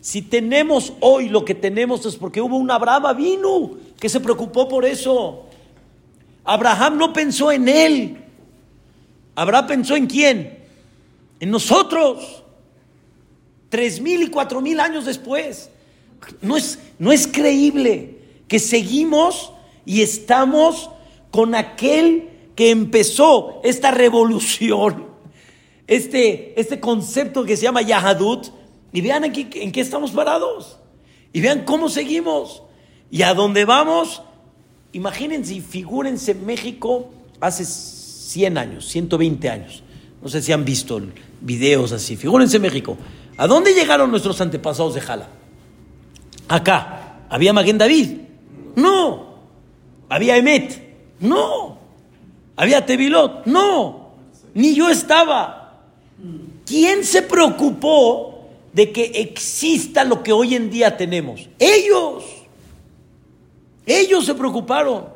Si 0.00 0.22
tenemos 0.22 0.92
hoy 1.00 1.28
lo 1.28 1.44
que 1.44 1.54
tenemos 1.54 2.06
es 2.06 2.14
porque 2.16 2.40
hubo 2.40 2.56
un 2.56 2.70
Abraham 2.70 3.16
vino 3.16 3.72
que 3.98 4.08
se 4.08 4.20
preocupó 4.20 4.68
por 4.68 4.84
eso. 4.84 5.46
Abraham 6.44 6.96
no 6.96 7.12
pensó 7.12 7.50
en 7.50 7.68
él. 7.68 8.16
Abraham 9.34 9.66
pensó 9.66 9.96
en 9.96 10.06
quién? 10.06 10.58
En 11.40 11.50
nosotros. 11.50 12.44
Tres 13.68 14.00
mil 14.00 14.22
y 14.22 14.28
cuatro 14.28 14.60
mil 14.60 14.78
años 14.78 15.06
después. 15.06 15.70
No 16.40 16.56
es, 16.56 16.78
no 17.00 17.10
es 17.10 17.26
creíble 17.26 18.18
que 18.46 18.60
seguimos 18.60 19.52
y 19.84 20.02
estamos 20.02 20.88
con 21.32 21.54
aquel 21.56 22.30
que 22.56 22.70
empezó 22.70 23.60
esta 23.62 23.92
revolución, 23.92 25.06
este, 25.86 26.58
este 26.60 26.80
concepto 26.80 27.44
que 27.44 27.56
se 27.56 27.62
llama 27.62 27.82
Yahadut, 27.82 28.48
y 28.92 29.00
vean 29.02 29.24
aquí 29.24 29.48
en 29.54 29.70
qué 29.70 29.82
estamos 29.82 30.10
parados, 30.10 30.78
y 31.32 31.40
vean 31.40 31.64
cómo 31.64 31.88
seguimos, 31.88 32.62
y 33.10 33.22
a 33.22 33.34
dónde 33.34 33.64
vamos. 33.64 34.22
Imagínense 34.92 35.54
y 35.54 35.60
figúrense 35.60 36.34
México 36.34 37.10
hace 37.40 37.64
100 37.64 38.58
años, 38.58 38.88
120 38.88 39.50
años. 39.50 39.82
No 40.22 40.28
sé 40.28 40.40
si 40.42 40.52
han 40.52 40.64
visto 40.64 41.00
videos 41.40 41.92
así. 41.92 42.16
Figúrense 42.16 42.58
México. 42.58 42.96
¿A 43.36 43.46
dónde 43.46 43.74
llegaron 43.74 44.10
nuestros 44.10 44.40
antepasados 44.40 44.94
de 44.94 45.00
Jala? 45.00 45.28
Acá. 46.48 47.02
¿Había 47.28 47.52
Maguen 47.52 47.76
David? 47.78 48.20
No. 48.76 49.36
¿Había 50.08 50.36
Emet? 50.36 50.96
No. 51.20 51.75
¿Había 52.56 52.84
Tevilot? 52.84 53.44
No. 53.46 54.10
Ni 54.54 54.74
yo 54.74 54.88
estaba. 54.88 55.80
¿Quién 56.64 57.04
se 57.04 57.22
preocupó 57.22 58.48
de 58.72 58.90
que 58.90 59.04
exista 59.04 60.04
lo 60.04 60.22
que 60.22 60.32
hoy 60.32 60.54
en 60.54 60.70
día 60.70 60.96
tenemos? 60.96 61.48
Ellos. 61.58 62.24
Ellos 63.84 64.24
se 64.24 64.34
preocuparon. 64.34 65.06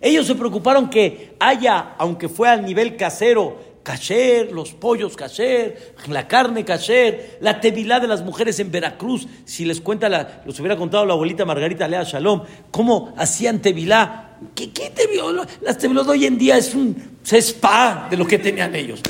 Ellos 0.00 0.26
se 0.26 0.34
preocuparon 0.34 0.90
que 0.90 1.34
haya, 1.40 1.94
aunque 1.98 2.28
fue 2.28 2.48
al 2.48 2.64
nivel 2.64 2.96
casero, 2.96 3.58
kasher, 3.82 4.52
los 4.52 4.72
pollos 4.72 5.16
kasher, 5.16 5.94
la 6.08 6.28
carne 6.28 6.64
kasher, 6.64 7.38
la 7.40 7.60
tevilá 7.60 8.00
de 8.00 8.06
las 8.06 8.22
mujeres 8.22 8.58
en 8.60 8.70
Veracruz. 8.70 9.26
Si 9.44 9.64
les 9.64 9.80
cuenta, 9.80 10.08
la, 10.08 10.42
los 10.44 10.58
hubiera 10.60 10.76
contado 10.76 11.06
la 11.06 11.14
abuelita 11.14 11.44
Margarita 11.44 11.88
Lea 11.88 12.02
Shalom, 12.02 12.42
cómo 12.70 13.14
hacían 13.16 13.60
tevilá. 13.60 14.36
¿Qué, 14.54 14.70
qué 14.70 14.90
teviló? 14.90 15.32
Las 15.62 15.78
teviló 15.78 16.04
de 16.04 16.10
hoy 16.10 16.26
en 16.26 16.38
día 16.38 16.56
es 16.58 16.74
un 16.74 16.96
spa 17.24 18.08
de 18.10 18.16
lo 18.16 18.26
que 18.26 18.38
tenían 18.38 18.74
ellos. 18.74 19.00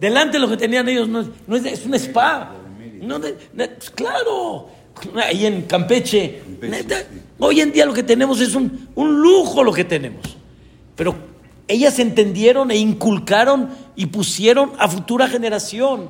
Delante 0.00 0.34
de 0.34 0.38
lo 0.38 0.48
que 0.48 0.56
tenían 0.56 0.88
ellos 0.88 1.08
no 1.08 1.20
es, 1.20 1.26
no 1.46 1.56
es, 1.56 1.64
es 1.66 1.84
un 1.84 1.94
spa. 1.94 2.54
No, 3.02 3.18
de- 3.18 3.36
claro, 3.94 4.68
ahí 5.22 5.46
en 5.46 5.62
Campeche. 5.62 6.40
neta, 6.62 7.02
hoy 7.38 7.60
en 7.60 7.72
día 7.72 7.84
lo 7.84 7.92
que 7.92 8.02
tenemos 8.02 8.40
es 8.40 8.54
un, 8.54 8.88
un 8.94 9.20
lujo 9.20 9.62
lo 9.64 9.72
que 9.72 9.84
tenemos. 9.84 10.36
Pero 10.96 11.14
ellas 11.70 12.00
entendieron 12.00 12.70
e 12.70 12.76
inculcaron 12.76 13.70
y 13.94 14.06
pusieron 14.06 14.72
a 14.78 14.88
futura 14.88 15.28
generación. 15.28 16.08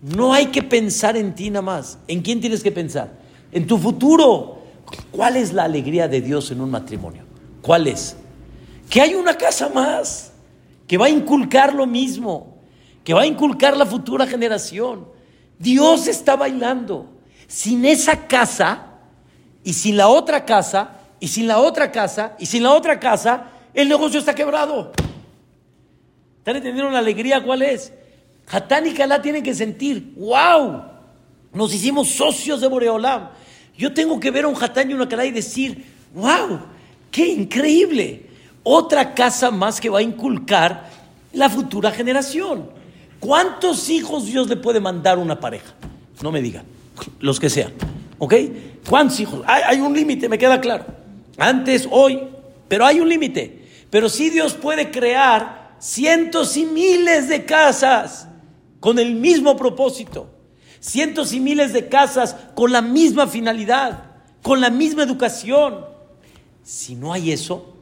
No 0.00 0.32
hay 0.32 0.46
que 0.46 0.62
pensar 0.62 1.16
en 1.16 1.34
ti 1.34 1.50
nada 1.50 1.62
más. 1.62 1.98
¿En 2.08 2.22
quién 2.22 2.40
tienes 2.40 2.62
que 2.62 2.72
pensar? 2.72 3.12
En 3.52 3.66
tu 3.66 3.76
futuro. 3.76 4.62
¿Cuál 5.10 5.36
es 5.36 5.52
la 5.52 5.64
alegría 5.64 6.08
de 6.08 6.22
Dios 6.22 6.50
en 6.50 6.62
un 6.62 6.70
matrimonio? 6.70 7.24
¿Cuál 7.60 7.88
es? 7.88 8.16
Que 8.88 9.02
hay 9.02 9.14
una 9.14 9.36
casa 9.36 9.68
más 9.68 10.32
que 10.86 10.96
va 10.96 11.06
a 11.06 11.10
inculcar 11.10 11.74
lo 11.74 11.86
mismo, 11.86 12.56
que 13.04 13.12
va 13.12 13.22
a 13.22 13.26
inculcar 13.26 13.76
la 13.76 13.84
futura 13.84 14.26
generación. 14.26 15.08
Dios 15.58 16.06
está 16.06 16.36
bailando. 16.36 17.06
Sin 17.48 17.84
esa 17.84 18.26
casa 18.26 18.86
y 19.62 19.74
sin 19.74 19.96
la 19.96 20.08
otra 20.08 20.46
casa 20.46 21.00
y 21.20 21.28
sin 21.28 21.46
la 21.46 21.58
otra 21.58 21.92
casa 21.92 22.34
y 22.38 22.46
sin 22.46 22.62
la 22.62 22.72
otra 22.72 22.98
casa, 22.98 23.50
el 23.76 23.88
negocio 23.88 24.18
está 24.18 24.34
quebrado. 24.34 24.90
¿Están 26.38 26.56
entendiendo 26.56 26.90
la 26.90 26.98
alegría 26.98 27.42
cuál 27.42 27.62
es? 27.62 27.92
Hatán 28.48 28.86
y 28.86 28.92
Calá 28.92 29.20
tienen 29.20 29.42
que 29.42 29.54
sentir, 29.54 30.14
wow, 30.16 30.82
nos 31.52 31.74
hicimos 31.74 32.08
socios 32.08 32.60
de 32.60 32.68
Boreolam. 32.68 33.28
Yo 33.76 33.92
tengo 33.92 34.18
que 34.18 34.30
ver 34.30 34.44
a 34.44 34.48
un 34.48 34.56
Hatán 34.60 34.90
y 34.90 34.94
una 34.94 35.08
Calá 35.08 35.26
y 35.26 35.30
decir, 35.30 35.84
wow, 36.14 36.60
qué 37.10 37.26
increíble. 37.26 38.26
Otra 38.62 39.14
casa 39.14 39.50
más 39.50 39.80
que 39.80 39.90
va 39.90 39.98
a 39.98 40.02
inculcar 40.02 40.88
la 41.34 41.50
futura 41.50 41.90
generación. 41.90 42.70
¿Cuántos 43.20 43.90
hijos 43.90 44.26
Dios 44.26 44.48
le 44.48 44.56
puede 44.56 44.80
mandar 44.80 45.18
a 45.18 45.20
una 45.20 45.38
pareja? 45.38 45.74
No 46.22 46.32
me 46.32 46.40
digan, 46.40 46.64
los 47.20 47.38
que 47.38 47.50
sean. 47.50 47.72
¿Ok? 48.18 48.34
¿Cuántos 48.88 49.20
hijos? 49.20 49.42
Hay, 49.46 49.62
hay 49.66 49.80
un 49.80 49.92
límite, 49.94 50.30
me 50.30 50.38
queda 50.38 50.60
claro. 50.60 50.86
Antes, 51.36 51.86
hoy, 51.90 52.22
pero 52.68 52.86
hay 52.86 53.00
un 53.00 53.08
límite. 53.08 53.65
Pero 53.90 54.08
sí 54.08 54.30
Dios 54.30 54.54
puede 54.54 54.90
crear 54.90 55.76
cientos 55.78 56.56
y 56.56 56.64
miles 56.64 57.28
de 57.28 57.44
casas 57.44 58.28
con 58.80 58.98
el 58.98 59.14
mismo 59.14 59.56
propósito. 59.56 60.30
Cientos 60.80 61.32
y 61.32 61.40
miles 61.40 61.72
de 61.72 61.88
casas 61.88 62.36
con 62.54 62.72
la 62.72 62.82
misma 62.82 63.26
finalidad, 63.26 64.04
con 64.42 64.60
la 64.60 64.70
misma 64.70 65.02
educación. 65.02 65.84
Si 66.62 66.94
no 66.94 67.12
hay 67.12 67.32
eso, 67.32 67.74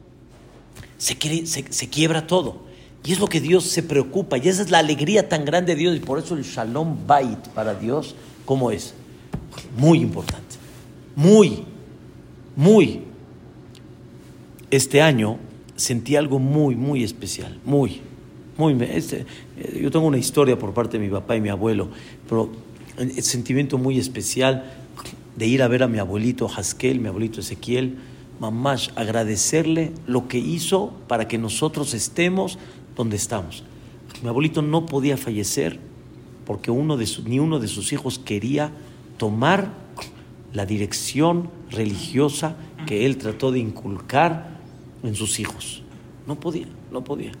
se, 0.97 1.15
se 1.45 1.89
quiebra 1.89 2.27
todo. 2.27 2.65
Y 3.03 3.11
es 3.11 3.19
lo 3.19 3.27
que 3.27 3.39
Dios 3.39 3.65
se 3.65 3.83
preocupa. 3.83 4.37
Y 4.37 4.47
esa 4.47 4.63
es 4.63 4.71
la 4.71 4.79
alegría 4.79 5.29
tan 5.29 5.45
grande 5.45 5.75
de 5.75 5.79
Dios. 5.79 5.95
Y 5.95 5.99
por 5.99 6.17
eso 6.17 6.35
el 6.35 6.43
Shalom 6.43 7.05
Bait 7.05 7.39
para 7.49 7.75
Dios, 7.75 8.15
¿cómo 8.45 8.71
es? 8.71 8.95
Muy 9.77 9.99
importante. 9.99 10.55
Muy, 11.15 11.65
muy. 12.55 13.03
Este 14.71 15.03
año 15.03 15.37
sentí 15.75 16.15
algo 16.15 16.39
muy, 16.39 16.75
muy 16.75 17.03
especial. 17.03 17.59
Muy, 17.65 18.01
muy. 18.57 18.75
este, 18.83 19.25
eh, 19.57 19.79
yo 19.81 19.91
tengo 19.91 20.05
una 20.07 20.17
historia 20.17 20.57
por 20.57 20.73
parte 20.73 20.97
de 20.97 21.05
mi 21.05 21.11
papá 21.11 21.35
y 21.35 21.41
mi 21.41 21.49
abuelo, 21.49 21.89
pero 22.29 22.49
el 22.97 23.21
sentimiento 23.23 23.77
muy 23.77 23.99
especial 23.99 24.71
de 25.35 25.47
ir 25.47 25.61
a 25.61 25.67
ver 25.67 25.83
a 25.83 25.87
mi 25.87 25.97
abuelito 25.99 26.47
Haskel, 26.47 26.99
mi 27.01 27.07
abuelito 27.09 27.41
Ezequiel, 27.41 27.97
mamás, 28.39 28.91
agradecerle 28.95 29.91
lo 30.07 30.27
que 30.27 30.37
hizo 30.37 30.93
para 31.07 31.27
que 31.27 31.37
nosotros 31.37 31.93
estemos 31.93 32.57
donde 32.95 33.17
estamos. 33.17 33.63
Mi 34.23 34.29
abuelito 34.29 34.61
no 34.61 34.85
podía 34.85 35.17
fallecer 35.17 35.79
porque 36.45 36.71
uno 36.71 36.95
de 36.95 37.05
su- 37.05 37.23
ni 37.27 37.39
uno 37.39 37.59
de 37.59 37.67
sus 37.67 37.91
hijos 37.91 38.17
quería 38.19 38.71
tomar 39.17 39.71
la 40.53 40.65
dirección 40.65 41.49
religiosa 41.71 42.55
que 42.87 43.05
él 43.05 43.17
trató 43.17 43.51
de 43.51 43.59
inculcar 43.59 44.54
en 45.07 45.15
sus 45.15 45.39
hijos. 45.39 45.83
No 46.27 46.39
podía, 46.39 46.67
no 46.91 47.03
podía. 47.03 47.31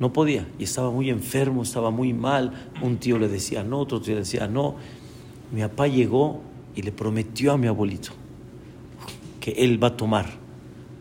No 0.00 0.12
podía. 0.12 0.46
Y 0.58 0.64
estaba 0.64 0.90
muy 0.90 1.10
enfermo, 1.10 1.62
estaba 1.62 1.90
muy 1.90 2.12
mal. 2.12 2.70
Un 2.82 2.98
tío 2.98 3.18
le 3.18 3.28
decía 3.28 3.62
no, 3.62 3.80
otro 3.80 4.00
tío 4.00 4.14
le 4.14 4.20
decía 4.20 4.46
no. 4.46 4.76
Mi 5.52 5.60
papá 5.62 5.88
llegó 5.88 6.40
y 6.74 6.82
le 6.82 6.92
prometió 6.92 7.52
a 7.52 7.58
mi 7.58 7.66
abuelito 7.66 8.10
que 9.40 9.52
él 9.52 9.82
va 9.82 9.88
a 9.88 9.96
tomar 9.96 10.26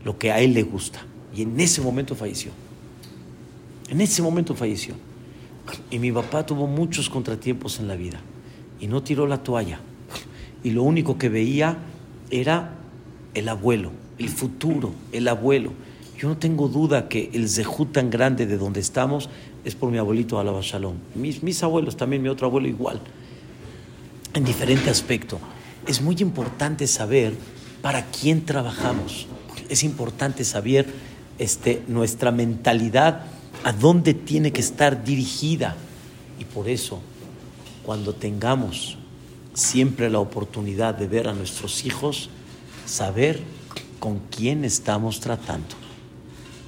lo 0.03 0.17
que 0.17 0.31
a 0.31 0.39
él 0.39 0.53
le 0.53 0.63
gusta. 0.63 1.05
Y 1.35 1.43
en 1.43 1.59
ese 1.59 1.81
momento 1.81 2.15
falleció. 2.15 2.51
En 3.89 4.01
ese 4.01 4.21
momento 4.21 4.55
falleció. 4.55 4.95
Y 5.91 5.99
mi 5.99 6.11
papá 6.11 6.45
tuvo 6.45 6.65
muchos 6.65 7.09
contratiempos 7.09 7.79
en 7.79 7.87
la 7.87 7.95
vida. 7.95 8.19
Y 8.79 8.87
no 8.87 9.03
tiró 9.03 9.27
la 9.27 9.43
toalla. 9.43 9.79
Y 10.63 10.71
lo 10.71 10.83
único 10.83 11.17
que 11.17 11.29
veía 11.29 11.77
era 12.29 12.75
el 13.33 13.49
abuelo, 13.49 13.91
el 14.17 14.29
futuro, 14.29 14.93
el 15.11 15.27
abuelo. 15.27 15.73
Yo 16.17 16.27
no 16.29 16.37
tengo 16.37 16.67
duda 16.67 17.07
que 17.07 17.29
el 17.33 17.47
zehut 17.47 17.91
tan 17.91 18.09
grande 18.09 18.45
de 18.45 18.57
donde 18.57 18.79
estamos 18.79 19.29
es 19.63 19.75
por 19.75 19.91
mi 19.91 19.97
abuelito 19.97 20.39
Alaba. 20.39 20.61
Mis, 21.15 21.43
mis 21.43 21.61
abuelos, 21.61 21.95
también 21.95 22.21
mi 22.21 22.29
otro 22.29 22.47
abuelo 22.47 22.67
igual. 22.67 22.99
En 24.33 24.43
diferente 24.43 24.89
aspecto. 24.89 25.39
Es 25.85 26.01
muy 26.01 26.15
importante 26.19 26.87
saber 26.87 27.33
para 27.81 28.05
quién 28.05 28.45
trabajamos. 28.45 29.27
Es 29.69 29.83
importante 29.83 30.43
saber 30.43 30.87
este, 31.37 31.83
nuestra 31.87 32.31
mentalidad, 32.31 33.25
a 33.63 33.73
dónde 33.73 34.13
tiene 34.13 34.51
que 34.51 34.61
estar 34.61 35.03
dirigida. 35.03 35.75
Y 36.39 36.45
por 36.45 36.67
eso, 36.67 36.99
cuando 37.83 38.13
tengamos 38.13 38.97
siempre 39.53 40.09
la 40.09 40.19
oportunidad 40.19 40.95
de 40.95 41.07
ver 41.07 41.27
a 41.27 41.33
nuestros 41.33 41.85
hijos, 41.85 42.29
saber 42.85 43.41
con 43.99 44.19
quién 44.35 44.63
estamos 44.65 45.19
tratando. 45.19 45.75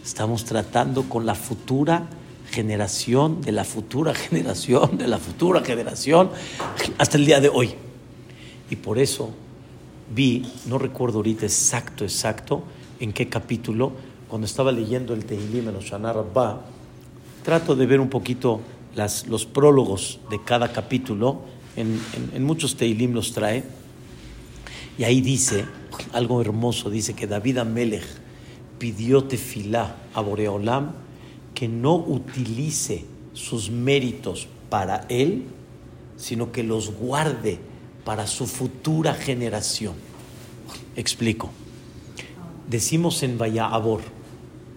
Estamos 0.03 0.45
tratando 0.45 1.03
con 1.03 1.25
la 1.25 1.35
futura 1.35 2.09
generación, 2.51 3.41
de 3.41 3.51
la 3.51 3.63
futura 3.63 4.13
generación, 4.15 4.97
de 4.97 5.07
la 5.07 5.17
futura 5.19 5.61
generación, 5.63 6.29
hasta 6.97 7.17
el 7.17 7.25
día 7.25 7.39
de 7.39 7.49
hoy. 7.49 7.71
Y 8.69 8.75
por 8.75 8.97
eso 8.99 9.31
vi, 10.13 10.51
no 10.67 10.77
recuerdo 10.77 11.17
ahorita 11.17 11.45
exacto, 11.45 12.03
exacto, 12.03 12.63
en 12.99 13.13
qué 13.13 13.29
capítulo, 13.29 13.91
cuando 14.27 14.45
estaba 14.45 14.71
leyendo 14.71 15.13
el 15.13 15.25
Tehilim 15.25 15.69
en 15.69 15.75
Oshana 15.75 16.11
Rabbah, 16.13 16.61
trato 17.43 17.75
de 17.75 17.85
ver 17.85 17.99
un 17.99 18.09
poquito 18.09 18.61
los 19.27 19.45
prólogos 19.45 20.19
de 20.29 20.43
cada 20.43 20.71
capítulo, 20.71 21.41
en, 21.75 21.99
en- 22.13 22.31
en 22.35 22.43
muchos 22.43 22.75
Tehilim 22.75 23.13
los 23.13 23.31
trae, 23.33 23.63
y 24.97 25.03
ahí 25.03 25.21
dice 25.21 25.65
algo 26.13 26.41
hermoso, 26.41 26.89
dice 26.89 27.13
que 27.13 27.27
David 27.27 27.59
Amelech 27.59 28.05
pidió 28.77 29.25
tefilá 29.25 29.95
a 30.13 30.21
Boreolam 30.21 30.93
que 31.53 31.67
no 31.67 31.95
utilice 31.95 33.05
sus 33.33 33.69
méritos 33.69 34.47
para 34.69 35.05
él, 35.09 35.45
sino 36.17 36.51
que 36.51 36.63
los 36.63 36.91
guarde 36.93 37.59
para 38.05 38.27
su 38.27 38.47
futura 38.47 39.13
generación. 39.13 39.93
Explico. 40.95 41.49
Decimos 42.69 43.23
en 43.23 43.38
Vayabor, 43.38 44.01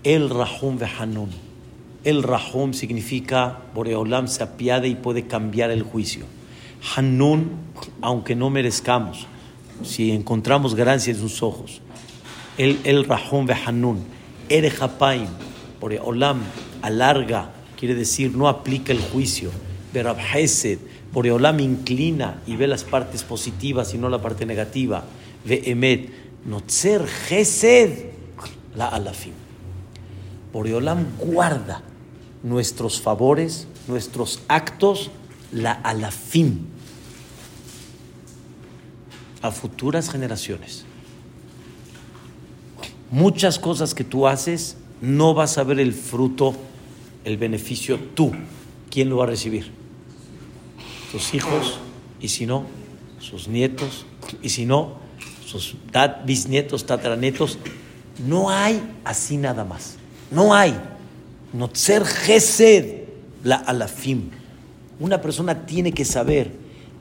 el 0.02 0.30
Rahum 0.30 0.78
Vehanun. 0.78 1.30
El 2.04 2.22
Rahum 2.22 2.72
significa 2.72 3.60
Boreolam 3.74 4.26
se 4.26 4.42
apiade 4.42 4.88
y 4.88 4.96
puede 4.96 5.26
cambiar 5.26 5.70
el 5.70 5.82
juicio. 5.82 6.24
Hanun, 6.96 7.50
aunque 8.00 8.34
no 8.34 8.50
merezcamos, 8.50 9.26
si 9.82 10.12
encontramos 10.12 10.74
gracia 10.74 11.12
en 11.12 11.18
sus 11.18 11.42
ojos. 11.42 11.80
El, 12.58 12.78
el 12.84 13.04
Rahum 13.04 13.46
Vehanun. 13.46 14.04
Ere 14.48 14.70
Hapaim, 14.80 15.28
Boreolam 15.80 16.42
alarga, 16.82 17.52
quiere 17.78 17.94
decir 17.94 18.36
no 18.36 18.48
aplica 18.48 18.92
el 18.92 19.00
juicio. 19.00 19.50
Berab 19.94 20.18
Hesed, 20.18 20.78
Boreolam 21.12 21.60
inclina 21.60 22.42
y 22.46 22.56
ve 22.56 22.66
las 22.66 22.84
partes 22.84 23.22
positivas 23.22 23.94
y 23.94 23.98
no 23.98 24.08
la 24.08 24.20
parte 24.20 24.46
negativa. 24.46 25.04
Ve 25.44 25.62
Emet, 25.66 26.10
Notzer 26.44 27.06
Hesed, 27.30 28.10
la 28.74 28.88
Alafim. 28.88 29.32
Boreolam 30.52 31.06
guarda 31.18 31.82
nuestros 32.42 33.00
favores, 33.00 33.66
nuestros 33.88 34.40
actos, 34.48 35.10
la 35.52 35.72
alafim, 35.72 36.66
a 39.42 39.50
futuras 39.50 40.08
generaciones. 40.10 40.84
Muchas 43.10 43.58
cosas 43.58 43.94
que 43.94 44.04
tú 44.04 44.26
haces, 44.26 44.76
no 45.02 45.34
vas 45.34 45.58
a 45.58 45.64
ver 45.64 45.80
el 45.80 45.92
fruto, 45.92 46.54
el 47.24 47.36
beneficio 47.36 47.98
tú. 48.14 48.32
¿Quién 48.90 49.10
lo 49.10 49.18
va 49.18 49.24
a 49.24 49.26
recibir? 49.26 49.70
Tus 51.10 51.34
hijos, 51.34 51.78
y 52.20 52.28
si 52.28 52.46
no, 52.46 52.64
sus 53.18 53.48
nietos, 53.48 54.06
y 54.42 54.48
si 54.48 54.64
no, 54.64 54.96
sus 55.44 55.76
bisnietos, 56.24 56.86
tataranietos. 56.86 57.58
No 58.26 58.50
hay 58.50 58.80
así 59.04 59.36
nada 59.36 59.64
más. 59.64 59.96
No 60.30 60.54
hay. 60.54 60.74
Notzer 61.52 62.04
Gesed, 62.04 63.02
la 63.44 63.56
alafim. 63.56 64.30
Una 65.00 65.20
persona 65.20 65.66
tiene 65.66 65.92
que 65.92 66.04
saber 66.04 66.52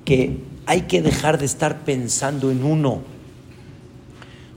que 0.04 0.38
hay 0.66 0.82
que 0.82 1.02
dejar 1.02 1.38
de 1.38 1.46
estar 1.46 1.84
pensando 1.84 2.52
en 2.52 2.64
uno. 2.64 3.02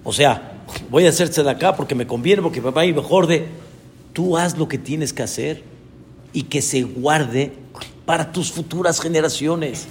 O 0.02 0.12
sea, 0.12 0.64
voy 0.90 1.06
a 1.06 1.08
hacerse 1.08 1.42
de 1.42 1.50
acá 1.50 1.76
porque 1.76 1.94
me 1.94 2.06
conviene, 2.06 2.42
porque 2.42 2.60
papá 2.60 2.84
y 2.84 2.92
mejor 2.92 3.26
de. 3.26 3.46
Tú 4.12 4.36
haz 4.36 4.56
lo 4.56 4.68
que 4.68 4.78
tienes 4.78 5.12
que 5.12 5.22
hacer 5.22 5.62
y 6.32 6.44
que 6.44 6.62
se 6.62 6.82
guarde 6.82 7.52
para 8.06 8.30
tus 8.32 8.52
futuras 8.52 9.00
generaciones. 9.00 9.86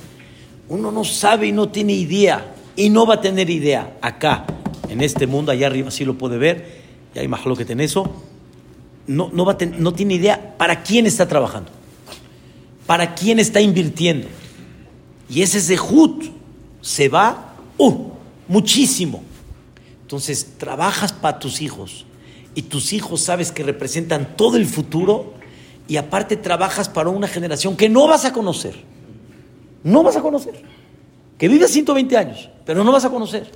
Uno 0.70 0.92
no 0.92 1.04
sabe 1.04 1.48
y 1.48 1.52
no 1.52 1.70
tiene 1.70 1.94
idea 1.94 2.54
y 2.76 2.90
no 2.90 3.06
va 3.06 3.16
a 3.16 3.22
tener 3.22 3.50
idea 3.50 3.98
acá, 4.02 4.46
en 4.90 5.02
este 5.02 5.28
mundo, 5.28 5.52
allá 5.52 5.68
arriba 5.68 5.92
sí 5.92 6.06
lo 6.06 6.18
puede 6.18 6.38
ver, 6.38 6.82
y 7.14 7.20
hay 7.20 7.28
más 7.28 7.42
que 7.42 7.72
en 7.72 7.82
eso. 7.82 8.12
No, 9.06 9.30
no, 9.34 9.46
va 9.46 9.54
a 9.54 9.58
ten- 9.58 9.76
no 9.80 9.94
tiene 9.94 10.16
idea 10.16 10.56
para 10.58 10.82
quién 10.82 11.06
está 11.06 11.28
trabajando, 11.28 11.70
para 12.88 13.14
quién 13.14 13.40
está 13.40 13.62
invirtiendo. 13.62 14.28
Y 15.34 15.42
ese 15.42 15.60
zehut 15.60 16.26
se 16.82 17.10
va 17.10 17.56
uh, 17.80 17.92
muchísimo. 18.48 19.24
Entonces, 20.04 20.60
trabajas 20.60 21.12
para 21.12 21.40
tus 21.40 21.60
hijos 21.60 22.06
y 22.54 22.62
tus 22.62 22.94
hijos 22.94 23.22
sabes 23.22 23.52
que 23.52 23.64
representan 23.64 24.38
todo 24.38 24.58
el 24.58 24.68
futuro 24.68 25.34
y 25.88 25.98
aparte 25.98 26.38
trabajas 26.38 26.88
para 26.88 27.10
una 27.10 27.28
generación 27.28 27.76
que 27.76 27.90
no 27.90 28.06
vas 28.06 28.26
a 28.26 28.32
conocer. 28.32 28.76
No 29.84 30.04
vas 30.04 30.16
a 30.18 30.22
conocer. 30.22 30.62
Que 31.40 31.48
vive 31.48 31.68
120 31.68 32.16
años, 32.16 32.50
pero 32.64 32.84
no 32.84 32.92
vas 32.92 33.06
a 33.06 33.10
conocer. 33.10 33.50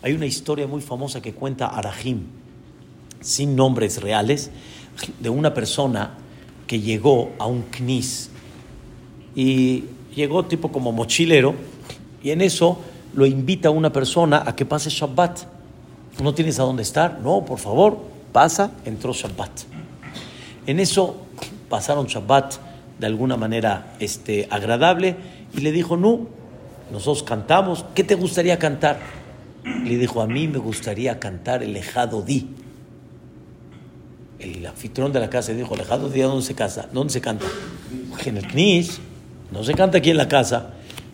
Hay 0.00 0.12
una 0.12 0.26
historia 0.26 0.68
muy 0.68 0.80
famosa 0.80 1.20
que 1.20 1.32
cuenta 1.32 1.66
Arahim, 1.66 2.20
sin 3.20 3.56
nombres 3.56 4.00
reales, 4.00 4.52
de 5.18 5.28
una 5.28 5.52
persona 5.54 6.18
que 6.68 6.78
llegó 6.78 7.32
a 7.40 7.46
un 7.46 7.62
knis 7.62 8.30
y 9.34 9.84
llegó 10.14 10.44
tipo 10.44 10.70
como 10.70 10.92
mochilero 10.92 11.54
y 12.22 12.30
en 12.30 12.40
eso 12.40 12.80
lo 13.14 13.26
invita 13.26 13.68
a 13.68 13.72
una 13.72 13.92
persona 13.92 14.42
a 14.46 14.56
que 14.56 14.64
pase 14.64 14.90
Shabbat. 14.90 15.40
¿No 16.22 16.34
tienes 16.34 16.58
a 16.58 16.62
dónde 16.62 16.82
estar? 16.82 17.20
No, 17.20 17.44
por 17.44 17.58
favor, 17.58 17.98
pasa, 18.32 18.70
entró 18.84 19.12
Shabbat. 19.12 19.50
En 20.66 20.80
eso 20.80 21.16
pasaron 21.68 22.06
Shabbat 22.06 22.54
de 22.98 23.06
alguna 23.06 23.36
manera 23.36 23.94
este, 23.98 24.46
agradable 24.50 25.16
y 25.52 25.60
le 25.60 25.72
dijo, 25.72 25.96
no, 25.96 26.26
nosotros 26.90 27.22
cantamos, 27.22 27.84
¿qué 27.94 28.04
te 28.04 28.14
gustaría 28.14 28.58
cantar? 28.58 29.00
Le 29.64 29.96
dijo, 29.96 30.20
a 30.20 30.26
mí 30.26 30.48
me 30.48 30.58
gustaría 30.58 31.18
cantar 31.18 31.62
el 31.62 31.76
Ejado 31.76 32.22
Di. 32.22 32.48
El 34.38 34.64
anfitrión 34.66 35.12
de 35.12 35.20
la 35.20 35.30
casa 35.30 35.52
dijo, 35.52 35.74
el 35.74 35.80
Ejado 35.80 36.08
Di, 36.08 36.22
¿a 36.22 36.26
¿dónde 36.26 36.44
se 36.44 36.54
casa? 36.54 36.88
¿Dónde 36.92 37.12
se 37.12 37.20
canta? 37.20 37.46
En 38.24 38.36
el 38.36 38.46
Knis, 38.46 39.00
no 39.54 39.62
se 39.62 39.72
canta 39.74 39.98
aquí 39.98 40.10
en 40.10 40.16
la 40.16 40.26
casa, 40.26 40.70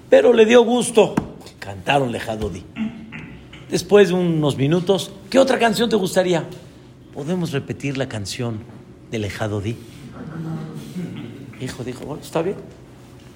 pero 0.09 0.32
le 0.32 0.47
dio 0.47 0.64
gusto. 0.64 1.14
Cantaron 1.59 2.11
Lejado 2.11 2.49
Di. 2.49 2.64
Después 3.70 4.09
de 4.09 4.14
unos 4.14 4.57
minutos, 4.57 5.12
¿qué 5.28 5.38
otra 5.38 5.59
canción 5.59 5.91
te 5.91 5.97
gustaría? 5.97 6.45
¿Podemos 7.12 7.53
repetir 7.53 7.99
la 7.99 8.09
canción 8.09 8.61
de 9.11 9.18
Lejado 9.18 9.61
Di? 9.61 9.76
Hijo 11.61 11.84
dijo, 11.84 12.07
bueno, 12.07 12.22
está 12.22 12.41
bien. 12.41 12.57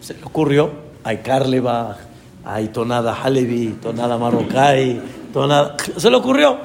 Se 0.00 0.14
le 0.14 0.24
ocurrió, 0.24 0.70
hay 1.04 1.18
Carleba, 1.18 1.98
hay 2.42 2.68
tonada 2.68 3.14
Halevi, 3.22 3.76
tonada 3.82 4.16
Marocay, 4.16 5.02
tonada... 5.34 5.76
Se 5.98 6.08
le 6.08 6.16
ocurrió. 6.16 6.58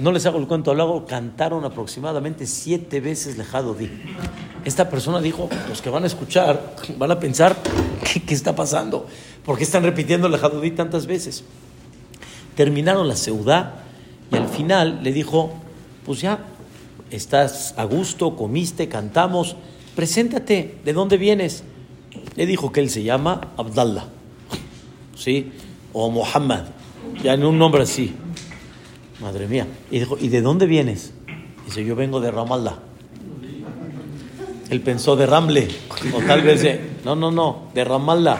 No 0.00 0.12
les 0.12 0.24
hago 0.24 0.38
el 0.38 0.46
cuento 0.46 0.74
largo, 0.74 1.04
cantaron 1.04 1.62
aproximadamente 1.66 2.46
siete 2.46 3.00
veces 3.00 3.36
Lejado 3.36 3.74
Di. 3.74 3.90
Esta 4.64 4.88
persona 4.88 5.20
dijo, 5.20 5.50
los 5.68 5.82
que 5.82 5.90
van 5.90 6.04
a 6.04 6.06
escuchar 6.06 6.74
van 6.98 7.10
a 7.10 7.20
pensar, 7.20 7.58
¿qué, 8.26 8.34
está 8.34 8.56
pasando? 8.56 9.06
¿Por 9.44 9.58
qué 9.58 9.64
están 9.64 9.82
repitiendo 9.82 10.26
Lejado 10.30 10.58
Di 10.62 10.70
tantas 10.70 11.04
veces? 11.04 11.44
Terminaron 12.56 13.08
la 13.08 13.16
seudá 13.16 13.84
y 14.32 14.36
al 14.36 14.48
final 14.48 15.00
le 15.02 15.12
dijo, 15.12 15.52
pues 16.06 16.22
ya, 16.22 16.46
estás 17.10 17.74
a 17.76 17.84
gusto, 17.84 18.36
comiste, 18.36 18.88
cantamos, 18.88 19.54
preséntate, 19.94 20.78
¿de 20.82 20.92
dónde 20.94 21.18
vienes? 21.18 21.62
Le 22.36 22.46
dijo 22.46 22.72
que 22.72 22.80
él 22.80 22.88
se 22.88 23.02
llama 23.02 23.48
Abdallah, 23.58 24.06
¿sí? 25.14 25.52
O 25.92 26.10
Muhammad, 26.10 26.64
ya 27.22 27.34
en 27.34 27.44
un 27.44 27.58
nombre 27.58 27.82
así. 27.82 28.14
Madre 29.20 29.46
mía. 29.46 29.66
Y 29.90 29.98
dijo, 29.98 30.16
¿y 30.18 30.28
de 30.28 30.40
dónde 30.40 30.66
vienes? 30.66 31.12
Dice, 31.66 31.84
yo 31.84 31.94
vengo 31.94 32.20
de 32.20 32.30
Ramallah. 32.30 32.78
Él 34.70 34.80
pensó 34.80 35.16
de 35.16 35.26
Ramle, 35.26 35.68
o 36.14 36.20
tal 36.20 36.42
vez 36.42 36.62
de, 36.62 36.80
no, 37.04 37.16
no, 37.16 37.30
no, 37.30 37.70
de 37.74 37.84
Ramallah. 37.84 38.38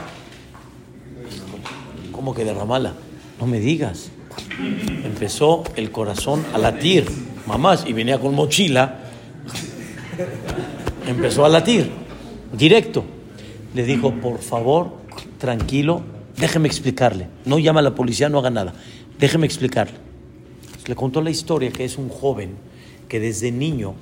¿Cómo 2.12 2.34
que 2.34 2.44
de 2.44 2.54
Ramallah? 2.54 2.94
No 3.40 3.46
me 3.46 3.58
digas. 3.58 4.10
Empezó 5.04 5.64
el 5.76 5.90
corazón 5.90 6.44
a 6.54 6.58
latir, 6.58 7.06
mamás, 7.46 7.84
y 7.86 7.92
venía 7.92 8.18
con 8.18 8.34
mochila. 8.34 9.00
Empezó 11.06 11.44
a 11.44 11.48
latir, 11.48 11.90
directo. 12.52 13.04
Le 13.74 13.84
dijo, 13.84 14.12
por 14.14 14.38
favor, 14.38 14.92
tranquilo, 15.38 16.02
déjeme 16.36 16.68
explicarle. 16.68 17.26
No 17.44 17.58
llama 17.58 17.80
a 17.80 17.82
la 17.84 17.94
policía, 17.94 18.28
no 18.28 18.38
haga 18.38 18.50
nada. 18.50 18.72
Déjeme 19.18 19.46
explicarle. 19.46 20.09
Le 20.86 20.94
contó 20.94 21.20
la 21.22 21.30
historia 21.30 21.70
que 21.70 21.84
es 21.84 21.98
un 21.98 22.08
joven 22.08 22.54
que 23.08 23.20
desde 23.20 23.50
niño, 23.50 23.94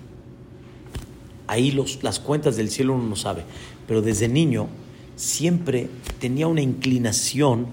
ahí 1.47 1.71
los, 1.71 2.03
las 2.03 2.21
cuentas 2.21 2.57
del 2.57 2.71
cielo 2.71 2.95
uno 2.95 3.05
no 3.05 3.17
sabe, 3.17 3.43
pero 3.87 4.03
desde 4.03 4.29
niño 4.29 4.69
siempre 5.17 5.89
tenía 6.21 6.47
una 6.47 6.61
inclinación 6.61 7.67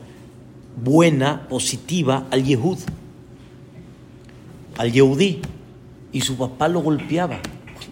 buena, 0.81 1.47
positiva 1.47 2.27
al 2.31 2.43
Yehud, 2.43 2.79
al 4.77 4.91
Yehudí, 4.91 5.41
y 6.11 6.21
su 6.21 6.37
papá 6.37 6.67
lo 6.67 6.81
golpeaba. 6.81 7.39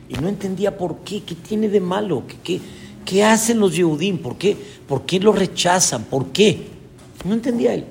Y 0.10 0.14
no 0.16 0.30
entendía 0.30 0.78
por 0.78 1.00
qué, 1.00 1.24
qué 1.24 1.36
tiene 1.36 1.70
de 1.70 1.80
malo, 1.80 2.24
qué, 2.28 2.36
qué, 2.44 2.62
qué 3.06 3.24
hacen 3.24 3.60
los 3.60 3.76
Yehudim, 3.76 4.18
¿Por 4.20 4.38
qué, 4.38 4.56
por 4.88 5.06
qué 5.06 5.20
lo 5.20 5.34
rechazan, 5.34 6.06
por 6.06 6.28
qué. 6.28 6.68
No 7.26 7.34
entendía 7.34 7.74
él. 7.74 7.86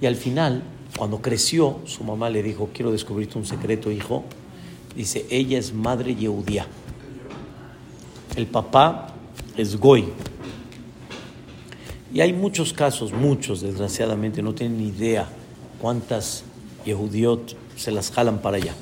Y 0.00 0.06
al 0.06 0.16
final, 0.16 0.62
cuando 0.98 1.22
creció, 1.22 1.78
su 1.84 2.04
mamá 2.04 2.28
le 2.28 2.42
dijo, 2.42 2.70
quiero 2.74 2.90
descubrirte 2.90 3.38
un 3.38 3.46
secreto, 3.46 3.90
hijo. 3.90 4.24
Dice, 4.96 5.26
ella 5.30 5.58
es 5.58 5.72
madre 5.72 6.14
Yehudía. 6.14 6.66
El 8.36 8.46
papá 8.46 9.14
es 9.56 9.76
Goy. 9.76 10.08
Y 12.12 12.20
hay 12.20 12.32
muchos 12.32 12.72
casos, 12.72 13.12
muchos, 13.12 13.60
desgraciadamente, 13.60 14.42
no 14.42 14.54
tienen 14.54 14.78
ni 14.78 14.88
idea 14.88 15.28
cuántas 15.80 16.42
Yehudiot 16.84 17.56
se 17.76 17.90
las 17.90 18.10
jalan 18.10 18.38
para 18.38 18.56
allá. 18.56 18.74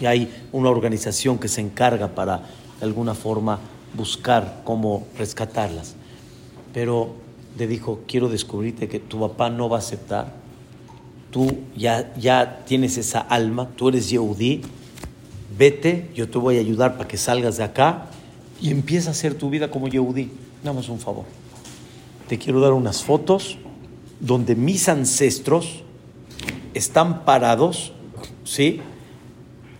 Y 0.00 0.06
hay 0.06 0.32
una 0.52 0.70
organización 0.70 1.38
que 1.38 1.48
se 1.48 1.60
encarga 1.60 2.08
para, 2.08 2.38
de 2.80 2.86
alguna 2.86 3.14
forma, 3.14 3.58
buscar 3.94 4.62
cómo 4.64 5.06
rescatarlas. 5.18 5.94
Pero 6.72 7.14
le 7.58 7.66
dijo, 7.66 8.00
quiero 8.06 8.28
descubrirte 8.28 8.88
que 8.88 9.00
tu 9.00 9.20
papá 9.20 9.50
no 9.50 9.68
va 9.68 9.76
a 9.76 9.80
aceptar. 9.80 10.32
Tú 11.30 11.58
ya, 11.76 12.14
ya 12.16 12.64
tienes 12.66 12.96
esa 12.98 13.20
alma, 13.20 13.68
tú 13.76 13.88
eres 13.88 14.10
Yehudí. 14.10 14.62
Vete, 15.56 16.10
yo 16.14 16.28
te 16.28 16.38
voy 16.38 16.56
a 16.56 16.60
ayudar 16.60 16.96
para 16.96 17.08
que 17.08 17.16
salgas 17.16 17.56
de 17.56 17.64
acá 17.64 18.06
y 18.60 18.70
empieza 18.70 19.08
a 19.08 19.12
hacer 19.12 19.34
tu 19.34 19.50
vida 19.50 19.70
como 19.70 19.88
Yehudí. 19.88 20.30
Damos 20.62 20.88
un 20.88 20.98
favor 20.98 21.24
te 22.28 22.38
quiero 22.38 22.60
dar 22.60 22.74
unas 22.74 23.02
fotos 23.02 23.56
donde 24.20 24.54
mis 24.54 24.88
ancestros 24.88 25.82
están 26.74 27.24
parados, 27.24 27.92
¿sí? 28.44 28.80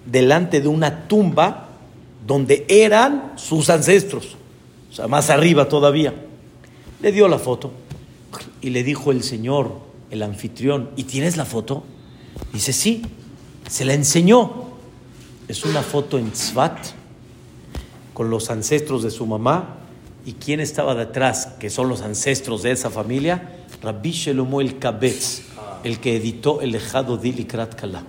Delante 0.07 0.61
de 0.61 0.68
una 0.68 1.07
tumba 1.07 1.68
donde 2.26 2.64
eran 2.68 3.34
sus 3.36 3.68
ancestros, 3.68 4.36
o 4.90 4.94
sea, 4.94 5.07
más 5.07 5.28
arriba 5.30 5.68
todavía. 5.68 6.14
Le 7.03 7.12
dio 7.12 7.28
la 7.28 7.38
foto 7.38 7.70
y 8.62 8.70
le 8.70 8.82
dijo 8.82 9.12
el 9.12 9.22
señor, 9.22 9.72
el 10.11 10.22
anfitrión, 10.22 10.90
¿y 10.96 11.04
tienes 11.04 11.36
la 11.36 11.44
foto? 11.44 11.84
Dice, 12.52 12.72
sí, 12.72 13.02
se 13.68 13.84
la 13.84 13.94
enseñó. 13.94 14.68
Es 15.48 15.64
una 15.64 15.82
foto 15.82 16.18
en 16.18 16.30
Tzvat 16.30 16.78
con 18.14 18.30
los 18.30 18.50
ancestros 18.50 19.02
de 19.02 19.11
su 19.11 19.26
mamá 19.26 19.78
¿Y 20.28 20.34
quién 20.34 20.61
estaba 20.61 20.94
detrás? 20.94 21.46
Que 21.59 21.70
son 21.70 21.88
los 21.88 22.02
ancestros 22.02 22.62
de 22.62 22.72
esa 22.72 22.90
familia. 22.90 23.64
Rabbi 23.82 24.11
Shelomo 24.11 24.61
el 24.61 24.78
Kabetz, 24.78 25.40
el 25.84 26.00
que 26.00 26.16
editó 26.16 26.61
el 26.61 26.74
Ejado 26.74 27.16
Dilikrat 27.16 27.74
Kala. 27.74 28.02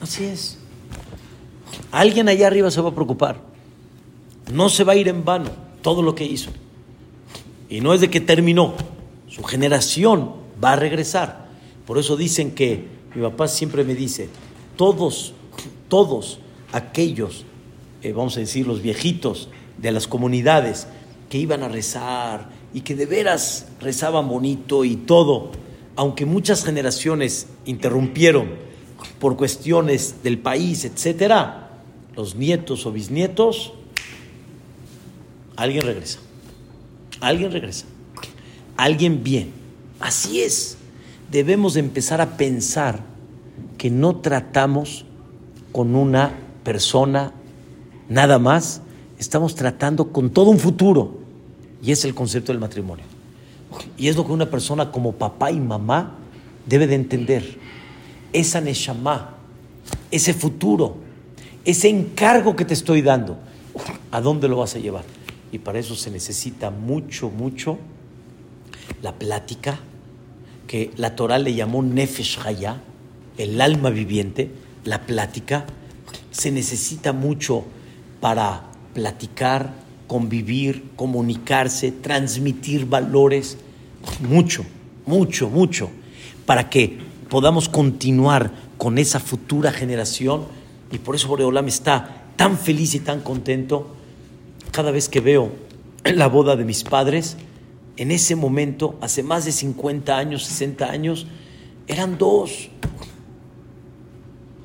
Así 0.00 0.24
es. 0.24 0.58
Alguien 1.92 2.28
allá 2.28 2.48
arriba 2.48 2.72
se 2.72 2.80
va 2.80 2.88
a 2.88 2.92
preocupar. 2.92 3.53
No 4.52 4.68
se 4.68 4.84
va 4.84 4.92
a 4.92 4.96
ir 4.96 5.08
en 5.08 5.24
vano 5.24 5.50
todo 5.82 6.02
lo 6.02 6.14
que 6.14 6.24
hizo. 6.24 6.50
Y 7.68 7.80
no 7.80 7.94
es 7.94 8.00
de 8.00 8.10
que 8.10 8.20
terminó. 8.20 8.74
Su 9.28 9.42
generación 9.42 10.32
va 10.62 10.72
a 10.72 10.76
regresar. 10.76 11.48
Por 11.86 11.98
eso 11.98 12.16
dicen 12.16 12.52
que 12.52 12.84
mi 13.14 13.22
papá 13.22 13.48
siempre 13.48 13.84
me 13.84 13.94
dice, 13.94 14.28
todos 14.76 15.34
todos 15.94 16.40
aquellos, 16.72 17.44
eh, 18.02 18.12
vamos 18.12 18.36
a 18.36 18.40
decir, 18.40 18.66
los 18.66 18.82
viejitos 18.82 19.48
de 19.78 19.92
las 19.92 20.08
comunidades 20.08 20.88
que 21.28 21.38
iban 21.38 21.62
a 21.62 21.68
rezar 21.68 22.48
y 22.72 22.80
que 22.80 22.96
de 22.96 23.06
veras 23.06 23.68
rezaban 23.80 24.28
bonito 24.28 24.84
y 24.84 24.96
todo, 24.96 25.52
aunque 25.96 26.26
muchas 26.26 26.64
generaciones 26.64 27.46
interrumpieron 27.64 28.48
por 29.20 29.36
cuestiones 29.36 30.16
del 30.22 30.38
país, 30.38 30.84
etcétera, 30.84 31.70
los 32.16 32.34
nietos 32.34 32.86
o 32.86 32.92
bisnietos, 32.92 33.72
alguien 35.56 35.82
regresa. 35.82 36.18
Alguien 37.20 37.52
regresa. 37.52 37.86
Alguien 38.76 39.22
bien. 39.22 39.52
Así 40.00 40.42
es. 40.42 40.76
Debemos 41.30 41.76
empezar 41.76 42.20
a 42.20 42.36
pensar 42.36 43.00
que 43.78 43.90
no 43.90 44.16
tratamos 44.16 45.04
con 45.72 45.94
una 45.94 46.32
persona 46.62 47.32
nada 48.08 48.38
más, 48.38 48.80
estamos 49.18 49.54
tratando 49.54 50.12
con 50.12 50.30
todo 50.30 50.50
un 50.50 50.58
futuro. 50.58 51.18
Y 51.82 51.92
es 51.92 52.04
el 52.04 52.14
concepto 52.14 52.52
del 52.52 52.60
matrimonio. 52.60 53.04
Y 53.96 54.08
es 54.08 54.16
lo 54.16 54.26
que 54.26 54.32
una 54.32 54.50
persona 54.50 54.90
como 54.90 55.12
papá 55.12 55.50
y 55.50 55.60
mamá 55.60 56.14
debe 56.66 56.86
de 56.86 56.94
entender. 56.94 57.58
Esa 58.32 58.60
neshama, 58.60 59.34
ese 60.10 60.32
futuro, 60.32 60.96
ese 61.64 61.88
encargo 61.88 62.56
que 62.56 62.64
te 62.64 62.74
estoy 62.74 63.02
dando, 63.02 63.36
¿a 64.10 64.20
dónde 64.20 64.48
lo 64.48 64.58
vas 64.58 64.74
a 64.74 64.78
llevar? 64.78 65.04
Y 65.54 65.60
para 65.60 65.78
eso 65.78 65.94
se 65.94 66.10
necesita 66.10 66.70
mucho, 66.70 67.30
mucho 67.30 67.78
la 69.02 69.14
plática, 69.14 69.78
que 70.66 70.90
la 70.96 71.14
Torah 71.14 71.38
le 71.38 71.54
llamó 71.54 71.80
Nefesh 71.80 72.40
Haya, 72.44 72.82
el 73.38 73.60
alma 73.60 73.90
viviente, 73.90 74.50
la 74.84 75.02
plática, 75.02 75.64
se 76.32 76.50
necesita 76.50 77.12
mucho 77.12 77.62
para 78.20 78.64
platicar, 78.94 79.74
convivir, 80.08 80.90
comunicarse, 80.96 81.92
transmitir 81.92 82.86
valores, 82.86 83.56
mucho, 84.28 84.64
mucho, 85.06 85.48
mucho, 85.50 85.88
para 86.46 86.68
que 86.68 86.98
podamos 87.28 87.68
continuar 87.68 88.50
con 88.76 88.98
esa 88.98 89.20
futura 89.20 89.70
generación. 89.70 90.46
Y 90.90 90.98
por 90.98 91.14
eso 91.14 91.28
Boreolam 91.28 91.68
está 91.68 92.24
tan 92.34 92.58
feliz 92.58 92.96
y 92.96 92.98
tan 92.98 93.20
contento 93.20 93.94
cada 94.74 94.90
vez 94.90 95.08
que 95.08 95.20
veo 95.20 95.52
la 96.04 96.26
boda 96.26 96.56
de 96.56 96.64
mis 96.64 96.82
padres. 96.84 97.36
En 97.96 98.10
ese 98.10 98.34
momento, 98.34 98.96
hace 99.00 99.22
más 99.22 99.44
de 99.44 99.52
50 99.52 100.16
años, 100.18 100.44
60 100.44 100.90
años, 100.90 101.28
eran 101.86 102.18
dos, 102.18 102.70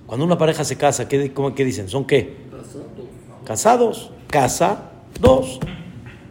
cuando 0.10 0.26
una 0.26 0.40
pareja 0.40 0.64
se 0.64 0.76
casa, 0.76 1.08
¿qué, 1.08 1.32
cómo, 1.32 1.54
qué 1.54 1.64
dicen? 1.64 1.88
¿Son 1.88 2.04
qué? 2.04 2.36
Casados. 3.46 4.10
Casa, 4.26 4.90
dos. 5.22 5.60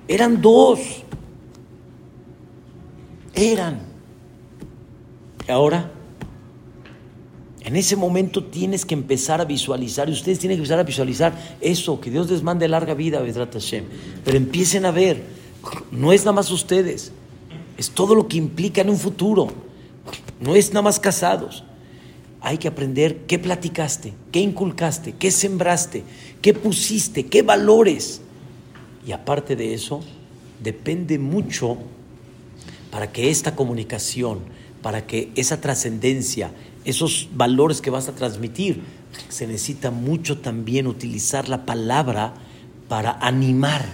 Eran 0.08 0.42
dos. 0.42 1.04
Eran. 3.34 3.78
Y 5.46 5.52
ahora, 5.52 5.92
en 7.60 7.76
ese 7.76 7.96
momento 7.96 8.44
tienes 8.44 8.84
que 8.84 8.94
empezar 8.94 9.40
a 9.40 9.44
visualizar, 9.44 10.08
y 10.08 10.12
ustedes 10.12 10.38
tienen 10.38 10.56
que 10.56 10.60
empezar 10.62 10.78
a 10.78 10.84
visualizar 10.84 11.56
eso, 11.60 12.00
que 12.00 12.10
Dios 12.10 12.30
les 12.30 12.42
mande 12.42 12.68
larga 12.68 12.94
vida, 12.94 13.20
Vedrat 13.20 13.52
Hashem. 13.52 13.84
Pero 14.24 14.36
empiecen 14.36 14.86
a 14.86 14.90
ver, 14.90 15.22
no 15.90 16.12
es 16.12 16.20
nada 16.22 16.32
más 16.32 16.50
ustedes, 16.50 17.12
es 17.76 17.90
todo 17.90 18.14
lo 18.14 18.28
que 18.28 18.36
implica 18.36 18.80
en 18.80 18.90
un 18.90 18.98
futuro. 18.98 19.48
No 20.40 20.54
es 20.54 20.70
nada 20.70 20.82
más 20.82 21.00
casados. 21.00 21.64
Hay 22.40 22.58
que 22.58 22.68
aprender 22.68 23.26
qué 23.26 23.38
platicaste, 23.38 24.14
qué 24.30 24.40
inculcaste, 24.40 25.12
qué 25.12 25.30
sembraste, 25.30 26.04
qué 26.40 26.54
pusiste, 26.54 27.26
qué 27.26 27.42
valores. 27.42 28.20
Y 29.06 29.12
aparte 29.12 29.56
de 29.56 29.74
eso, 29.74 30.00
depende 30.62 31.18
mucho 31.18 31.78
para 32.90 33.10
que 33.10 33.30
esta 33.30 33.54
comunicación, 33.54 34.40
para 34.82 35.06
que 35.06 35.30
esa 35.34 35.60
trascendencia, 35.60 36.52
esos 36.90 37.28
valores 37.34 37.80
que 37.80 37.90
vas 37.90 38.08
a 38.08 38.14
transmitir, 38.14 38.82
se 39.28 39.46
necesita 39.46 39.90
mucho 39.90 40.38
también 40.38 40.86
utilizar 40.86 41.48
la 41.48 41.66
palabra 41.66 42.34
para 42.88 43.12
animar, 43.20 43.84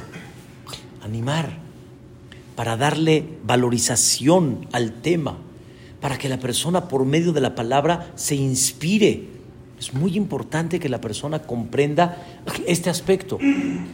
animar, 1.03 1.59
para 2.55 2.77
darle 2.77 3.27
valorización 3.45 4.69
al 4.73 4.93
tema, 4.93 5.39
para 6.01 6.19
que 6.19 6.29
la 6.29 6.39
persona 6.39 6.87
por 6.87 7.05
medio 7.05 7.33
de 7.33 7.41
la 7.41 7.57
palabra 7.57 8.13
se 8.15 8.37
inspire. 8.37 9.34
Es 9.85 9.93
muy 9.93 10.17
importante 10.17 10.81
que 10.81 10.89
la 10.89 10.99
persona 10.99 11.41
comprenda 11.41 12.17
este 12.67 12.89
aspecto. 12.89 13.39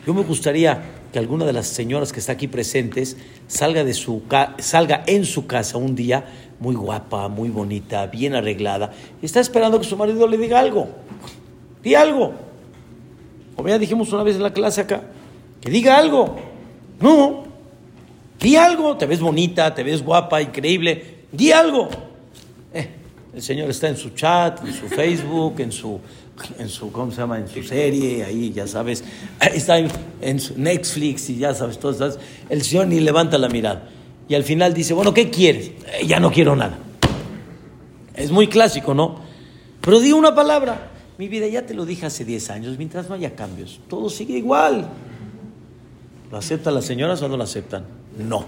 Yo 0.07 0.15
me 0.15 0.23
gustaría 0.23 0.81
que 1.13 1.19
alguna 1.19 1.45
de 1.45 1.53
las 1.53 1.67
señoras 1.67 2.13
que 2.13 2.21
está 2.21 2.31
aquí 2.31 2.47
presentes 2.47 3.17
salga, 3.49 3.83
de 3.83 3.93
su 3.93 4.23
salga 4.59 5.03
en 5.09 5.25
su 5.25 5.49
casa 5.49 5.79
un 5.79 5.97
día 5.97 6.27
muy 6.61 6.77
guapa, 6.77 7.27
muy 7.27 7.49
bonita, 7.49 8.07
bien 8.07 8.37
arreglada, 8.37 8.93
está 9.21 9.41
esperando 9.41 9.81
que 9.81 9.85
su 9.85 9.97
marido 9.97 10.29
le 10.29 10.39
diga 10.39 10.61
algo. 10.61 10.91
Di 11.83 11.97
algo. 11.97 12.35
Como 13.57 13.69
ya 13.69 13.77
dijimos 13.77 14.13
una 14.13 14.23
vez 14.23 14.37
en 14.37 14.45
la 14.45 14.53
clase 14.53 14.83
acá, 14.83 15.03
que 15.61 15.71
diga 15.73 15.99
algo. 15.99 16.37
No, 17.01 17.43
di 18.39 18.55
algo. 18.55 18.97
Te 18.97 19.07
ves 19.07 19.19
bonita, 19.19 19.75
te 19.75 19.83
ves 19.83 20.05
guapa, 20.05 20.41
increíble. 20.41 21.25
Di 21.33 21.51
algo. 21.51 21.89
Eh, 22.73 23.00
el 23.33 23.43
Señor 23.43 23.71
está 23.71 23.89
en 23.89 23.97
su 23.97 24.11
chat, 24.11 24.65
en 24.65 24.73
su 24.73 24.89
Facebook, 24.89 25.61
en 25.61 25.71
su, 25.71 26.01
en 26.59 26.69
su, 26.69 26.91
¿cómo 26.91 27.13
se 27.13 27.19
llama? 27.19 27.39
En 27.39 27.49
su 27.49 27.63
serie, 27.63 28.25
ahí 28.25 28.53
ya 28.53 28.67
sabes, 28.67 29.05
está 29.41 29.79
en, 29.79 30.41
su 30.41 30.59
Netflix 30.59 31.31
y 31.31 31.39
ya 31.39 31.55
sabes, 31.55 31.79
todo, 31.79 32.17
el 32.49 32.63
Señor 32.63 32.89
ni 32.89 33.01
levanta 33.01 33.39
la 33.39 33.49
mirada. 33.49 33.89
Y 34.29 34.35
al 34.35 34.43
final 34.45 34.75
dice, 34.75 34.95
bueno, 34.95 35.15
¿qué 35.15 35.31
quieres? 35.31 35.69
Eh, 35.69 36.07
ya 36.07 36.19
no 36.19 36.31
quiero 36.31 36.57
nada. 36.57 36.79
Es 38.15 38.31
muy 38.31 38.49
clásico, 38.49 38.95
¿no? 38.95 39.21
Pero 39.81 40.01
di 40.01 40.13
una 40.13 40.35
palabra. 40.35 40.89
Mi 41.19 41.29
vida, 41.29 41.47
ya 41.47 41.67
te 41.67 41.75
lo 41.75 41.85
dije 41.85 42.07
hace 42.07 42.25
10 42.25 42.51
años, 42.51 42.79
mientras 42.79 43.09
no 43.09 43.15
haya 43.15 43.37
cambios, 43.37 43.81
todo 43.89 44.09
sigue 44.09 44.39
igual. 44.39 44.89
¿Lo 46.31 46.39
aceptan 46.39 46.75
las 46.75 46.85
señoras 46.85 47.21
o 47.23 47.29
no 47.29 47.37
lo 47.37 47.45
aceptan? 47.45 47.85
No. 48.19 48.45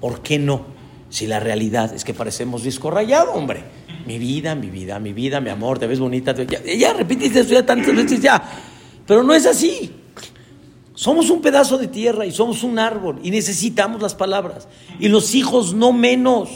¿Por 0.00 0.20
qué 0.20 0.38
no? 0.38 0.75
Si 1.16 1.26
la 1.26 1.40
realidad 1.40 1.94
es 1.94 2.04
que 2.04 2.12
parecemos 2.12 2.62
disco 2.62 2.90
rayado, 2.90 3.32
hombre. 3.32 3.64
Mi 4.04 4.18
vida, 4.18 4.54
mi 4.54 4.68
vida, 4.68 4.98
mi 4.98 5.14
vida, 5.14 5.40
mi 5.40 5.48
amor, 5.48 5.78
te 5.78 5.86
ves 5.86 5.98
bonita. 5.98 6.34
Ya, 6.44 6.62
ya 6.62 6.92
repetiste 6.92 7.40
eso 7.40 7.54
ya 7.54 7.64
tantas 7.64 7.96
veces 7.96 8.20
ya. 8.20 8.42
Pero 9.06 9.22
no 9.22 9.32
es 9.32 9.46
así. 9.46 9.92
Somos 10.94 11.30
un 11.30 11.40
pedazo 11.40 11.78
de 11.78 11.88
tierra 11.88 12.26
y 12.26 12.32
somos 12.32 12.62
un 12.62 12.78
árbol 12.78 13.18
y 13.22 13.30
necesitamos 13.30 14.02
las 14.02 14.14
palabras. 14.14 14.68
Y 15.00 15.08
los 15.08 15.34
hijos 15.34 15.72
no 15.72 15.94
menos. 15.94 16.50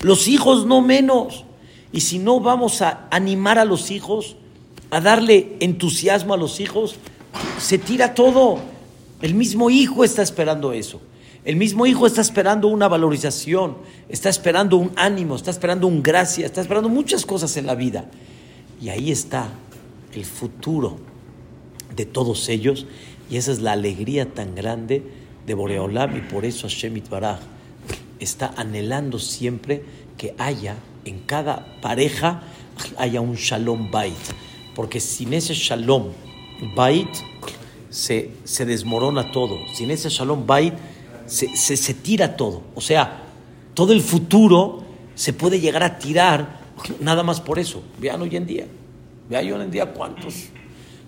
Los 0.00 0.26
hijos 0.26 0.64
no 0.64 0.80
menos. 0.80 1.44
Y 1.92 2.00
si 2.00 2.18
no 2.18 2.40
vamos 2.40 2.80
a 2.80 3.06
animar 3.10 3.58
a 3.58 3.66
los 3.66 3.90
hijos, 3.90 4.36
a 4.90 5.02
darle 5.02 5.58
entusiasmo 5.60 6.32
a 6.32 6.38
los 6.38 6.60
hijos, 6.60 6.96
se 7.58 7.76
tira 7.76 8.14
todo. 8.14 8.58
El 9.20 9.34
mismo 9.34 9.68
hijo 9.68 10.02
está 10.02 10.22
esperando 10.22 10.72
eso. 10.72 10.98
El 11.46 11.56
mismo 11.56 11.86
hijo 11.86 12.06
está 12.06 12.20
esperando 12.20 12.68
una 12.68 12.88
valorización, 12.88 13.78
está 14.08 14.28
esperando 14.28 14.76
un 14.76 14.92
ánimo, 14.96 15.36
está 15.36 15.50
esperando 15.50 15.86
un 15.86 16.02
gracia, 16.02 16.44
está 16.44 16.60
esperando 16.60 16.90
muchas 16.90 17.24
cosas 17.24 17.56
en 17.56 17.66
la 17.66 17.74
vida. 17.74 18.10
Y 18.82 18.90
ahí 18.90 19.10
está 19.10 19.48
el 20.12 20.26
futuro 20.26 20.98
de 21.94 22.04
todos 22.04 22.50
ellos. 22.50 22.86
Y 23.30 23.38
esa 23.38 23.52
es 23.52 23.60
la 23.60 23.72
alegría 23.72 24.34
tan 24.34 24.54
grande 24.54 25.02
de 25.46 25.54
Boreolam. 25.54 26.16
Y 26.18 26.20
por 26.20 26.44
eso 26.44 26.68
Hashem 26.68 26.98
Itbaraj 26.98 27.38
está 28.18 28.52
anhelando 28.56 29.18
siempre 29.18 29.84
que 30.18 30.34
haya 30.36 30.76
en 31.06 31.20
cada 31.20 31.80
pareja 31.80 32.42
haya 32.98 33.22
un 33.22 33.36
shalom 33.36 33.90
bait 33.90 34.12
porque 34.76 35.00
sin 35.00 35.32
ese 35.32 35.54
shalom 35.54 36.12
bait 36.76 37.08
se, 37.88 38.30
se 38.44 38.66
desmorona 38.66 39.32
todo. 39.32 39.56
Sin 39.72 39.90
ese 39.90 40.10
shalom 40.10 40.46
bait 40.46 40.74
se, 41.26 41.56
se, 41.56 41.94
tira 41.94 42.36
todo. 42.36 42.62
O 42.74 42.80
sea, 42.80 43.22
todo 43.74 43.92
el 43.92 44.00
futuro 44.00 44.84
se 45.14 45.32
puede 45.32 45.60
llegar 45.60 45.82
a 45.82 45.98
tirar 45.98 46.60
nada 47.00 47.22
más 47.22 47.40
por 47.40 47.58
eso. 47.58 47.82
Vean 47.98 48.22
hoy 48.22 48.36
en 48.36 48.46
día. 48.46 48.66
Vean 49.28 49.52
hoy 49.52 49.62
en 49.62 49.70
día 49.70 49.92
cuántos, 49.92 50.46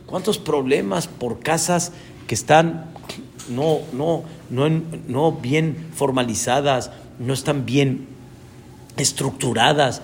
cuántos 0.06 0.38
problemas 0.38 1.06
por 1.06 1.40
casas 1.40 1.92
que 2.26 2.34
están 2.34 2.90
no, 3.48 3.80
no, 3.92 4.24
no, 4.50 4.82
no 5.06 5.32
bien 5.32 5.88
formalizadas, 5.94 6.90
no 7.18 7.32
están 7.32 7.64
bien 7.64 8.06
estructuradas. 8.96 10.02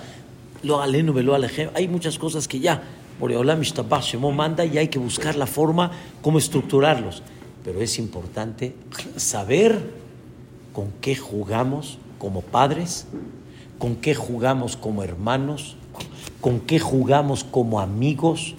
Lo 0.62 0.80
aleno, 0.80 1.12
lo 1.12 1.36
Hay 1.74 1.88
muchas 1.88 2.18
cosas 2.18 2.48
que 2.48 2.60
ya 2.60 2.82
Boreolam 3.20 3.60
Shemo 3.60 4.32
manda 4.32 4.64
y 4.64 4.78
hay 4.78 4.88
que 4.88 4.98
buscar 4.98 5.36
la 5.36 5.46
forma 5.46 5.92
cómo 6.22 6.38
estructurarlos. 6.38 7.22
Pero 7.64 7.80
es 7.80 7.98
importante 7.98 8.74
saber 9.16 10.03
con 10.74 10.92
qué 11.00 11.16
jugamos 11.16 11.98
como 12.18 12.42
padres, 12.42 13.06
con 13.78 13.96
qué 13.96 14.14
jugamos 14.14 14.76
como 14.76 15.02
hermanos, 15.02 15.76
con 16.42 16.60
qué 16.60 16.78
jugamos 16.78 17.44
como 17.44 17.80
amigos. 17.80 18.54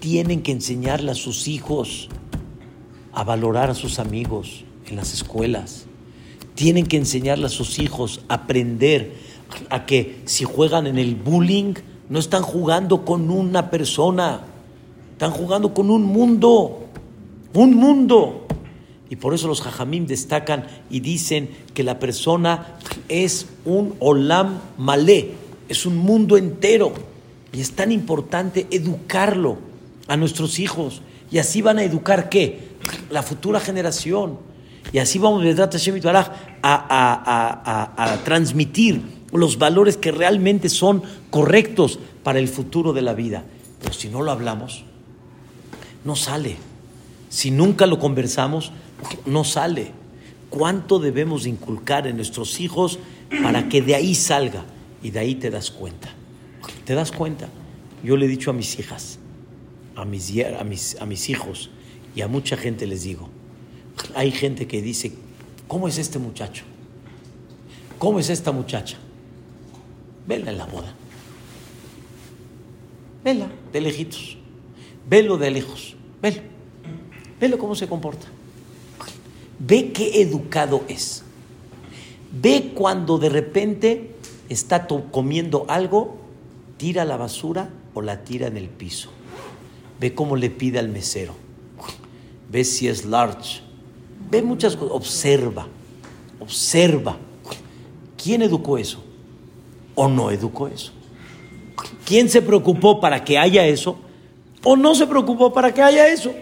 Tienen 0.00 0.42
que 0.42 0.52
enseñarle 0.52 1.12
a 1.12 1.14
sus 1.14 1.48
hijos 1.48 2.10
a 3.14 3.24
valorar 3.24 3.70
a 3.70 3.74
sus 3.74 3.98
amigos 3.98 4.64
en 4.86 4.96
las 4.96 5.14
escuelas. 5.14 5.86
Tienen 6.54 6.86
que 6.86 6.96
enseñarle 6.96 7.46
a 7.46 7.50
sus 7.50 7.78
hijos 7.78 8.20
a 8.28 8.34
aprender 8.34 9.14
a 9.70 9.86
que 9.86 10.20
si 10.24 10.44
juegan 10.44 10.88
en 10.88 10.98
el 10.98 11.14
bullying, 11.14 11.74
no 12.08 12.18
están 12.18 12.42
jugando 12.42 13.04
con 13.04 13.30
una 13.30 13.70
persona, 13.70 14.40
están 15.12 15.30
jugando 15.30 15.72
con 15.72 15.88
un 15.90 16.02
mundo, 16.02 16.86
un 17.54 17.74
mundo. 17.74 18.47
Y 19.10 19.16
por 19.16 19.34
eso 19.34 19.48
los 19.48 19.62
jajamim 19.62 20.06
destacan 20.06 20.66
y 20.90 21.00
dicen 21.00 21.50
que 21.74 21.82
la 21.82 21.98
persona 21.98 22.76
es 23.08 23.46
un 23.64 23.94
olam 24.00 24.60
malé, 24.76 25.32
es 25.68 25.86
un 25.86 25.96
mundo 25.96 26.36
entero. 26.36 26.92
Y 27.52 27.60
es 27.60 27.72
tan 27.72 27.90
importante 27.90 28.66
educarlo 28.70 29.58
a 30.06 30.16
nuestros 30.16 30.58
hijos. 30.58 31.00
Y 31.30 31.38
así 31.38 31.62
van 31.62 31.78
a 31.78 31.84
educar 31.84 32.28
qué? 32.28 32.68
La 33.10 33.22
futura 33.22 33.60
generación. 33.60 34.38
Y 34.92 34.98
así 34.98 35.18
vamos 35.18 35.44
a, 35.44 35.70
a, 36.62 36.74
a, 36.92 38.12
a 38.12 38.24
transmitir 38.24 39.02
los 39.32 39.58
valores 39.58 39.96
que 39.96 40.12
realmente 40.12 40.68
son 40.68 41.02
correctos 41.30 41.98
para 42.22 42.38
el 42.38 42.48
futuro 42.48 42.92
de 42.92 43.02
la 43.02 43.14
vida. 43.14 43.44
Pero 43.80 43.92
si 43.92 44.08
no 44.08 44.22
lo 44.22 44.30
hablamos, 44.30 44.84
no 46.04 46.16
sale. 46.16 46.56
Si 47.28 47.50
nunca 47.50 47.86
lo 47.86 47.98
conversamos, 47.98 48.72
no 49.26 49.44
sale. 49.44 49.92
¿Cuánto 50.50 50.98
debemos 50.98 51.46
inculcar 51.46 52.06
en 52.06 52.16
nuestros 52.16 52.60
hijos 52.60 52.98
para 53.42 53.68
que 53.68 53.82
de 53.82 53.94
ahí 53.94 54.14
salga? 54.14 54.64
Y 55.02 55.10
de 55.10 55.20
ahí 55.20 55.34
te 55.34 55.50
das 55.50 55.70
cuenta. 55.70 56.08
¿Te 56.84 56.94
das 56.94 57.12
cuenta? 57.12 57.48
Yo 58.02 58.16
le 58.16 58.26
he 58.26 58.28
dicho 58.28 58.50
a 58.50 58.54
mis 58.54 58.78
hijas, 58.78 59.18
a 59.94 60.04
mis, 60.04 60.32
a 61.00 61.06
mis, 61.06 61.28
hijos 61.28 61.70
y 62.14 62.22
a 62.22 62.28
mucha 62.28 62.56
gente 62.56 62.86
les 62.86 63.02
digo, 63.02 63.28
hay 64.14 64.30
gente 64.30 64.66
que 64.66 64.80
dice, 64.80 65.12
¿cómo 65.66 65.88
es 65.88 65.98
este 65.98 66.18
muchacho? 66.18 66.64
¿Cómo 67.98 68.20
es 68.20 68.30
esta 68.30 68.52
muchacha? 68.52 68.96
Vela 70.26 70.50
en 70.50 70.58
la 70.58 70.66
boda. 70.66 70.94
Vela 73.24 73.48
de 73.72 73.80
lejitos. 73.80 74.36
Velo 75.08 75.36
de 75.36 75.50
lejos. 75.50 75.96
Velo. 76.22 76.40
Velo 77.40 77.58
cómo 77.58 77.74
se 77.74 77.88
comporta. 77.88 78.28
Ve 79.58 79.92
qué 79.92 80.20
educado 80.20 80.82
es. 80.88 81.24
Ve 82.30 82.72
cuando 82.74 83.18
de 83.18 83.28
repente 83.28 84.14
está 84.48 84.86
comiendo 84.86 85.64
algo, 85.68 86.16
tira 86.76 87.04
la 87.04 87.16
basura 87.16 87.70
o 87.94 88.02
la 88.02 88.24
tira 88.24 88.46
en 88.46 88.56
el 88.56 88.68
piso. 88.68 89.10
Ve 90.00 90.14
cómo 90.14 90.36
le 90.36 90.50
pide 90.50 90.78
al 90.78 90.88
mesero. 90.88 91.34
Ve 92.50 92.64
si 92.64 92.88
es 92.88 93.04
large. 93.04 93.60
Ve 94.30 94.42
muchas 94.42 94.76
cosas. 94.76 94.94
Observa. 94.94 95.66
Observa. 96.40 97.16
¿Quién 98.16 98.42
educó 98.42 98.78
eso? 98.78 99.04
o 99.98 100.08
no 100.08 100.30
educó 100.30 100.68
eso? 100.68 100.92
¿Quién 102.06 102.28
se 102.28 102.40
preocupó 102.40 103.00
para 103.00 103.24
que 103.24 103.36
haya 103.36 103.66
eso 103.66 103.98
o 104.62 104.76
no 104.76 104.94
se 104.94 105.08
preocupó 105.08 105.52
para 105.52 105.74
que 105.74 105.82
haya 105.82 106.06
eso? 106.06 106.32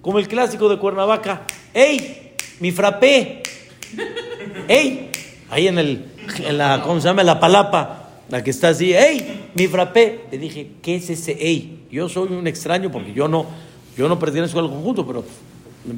Como 0.00 0.20
el 0.20 0.28
clásico 0.28 0.68
de 0.68 0.78
Cuernavaca, 0.78 1.42
¡Ey! 1.74 2.25
Mi 2.60 2.72
frappé. 2.72 3.42
¡Ey! 4.68 5.10
ahí 5.50 5.68
en, 5.68 5.78
el, 5.78 6.06
en 6.38 6.58
la, 6.58 6.82
¿cómo 6.82 7.00
se 7.00 7.08
llama? 7.08 7.22
La 7.22 7.38
palapa, 7.38 8.10
la 8.28 8.42
que 8.42 8.50
está 8.50 8.68
así, 8.70 8.92
¡Ey! 8.92 9.50
Mi 9.54 9.66
frappé. 9.68 10.20
Le 10.30 10.38
dije, 10.38 10.72
¿qué 10.82 10.96
es 10.96 11.10
ese 11.10 11.32
ey? 11.32 11.84
Yo 11.90 12.08
soy 12.08 12.32
un 12.32 12.46
extraño 12.46 12.90
porque 12.90 13.12
yo 13.12 13.28
no, 13.28 13.46
yo 13.96 14.08
no 14.08 14.18
pertenezco 14.18 14.58
al 14.58 14.68
conjunto, 14.68 15.06
pero 15.06 15.24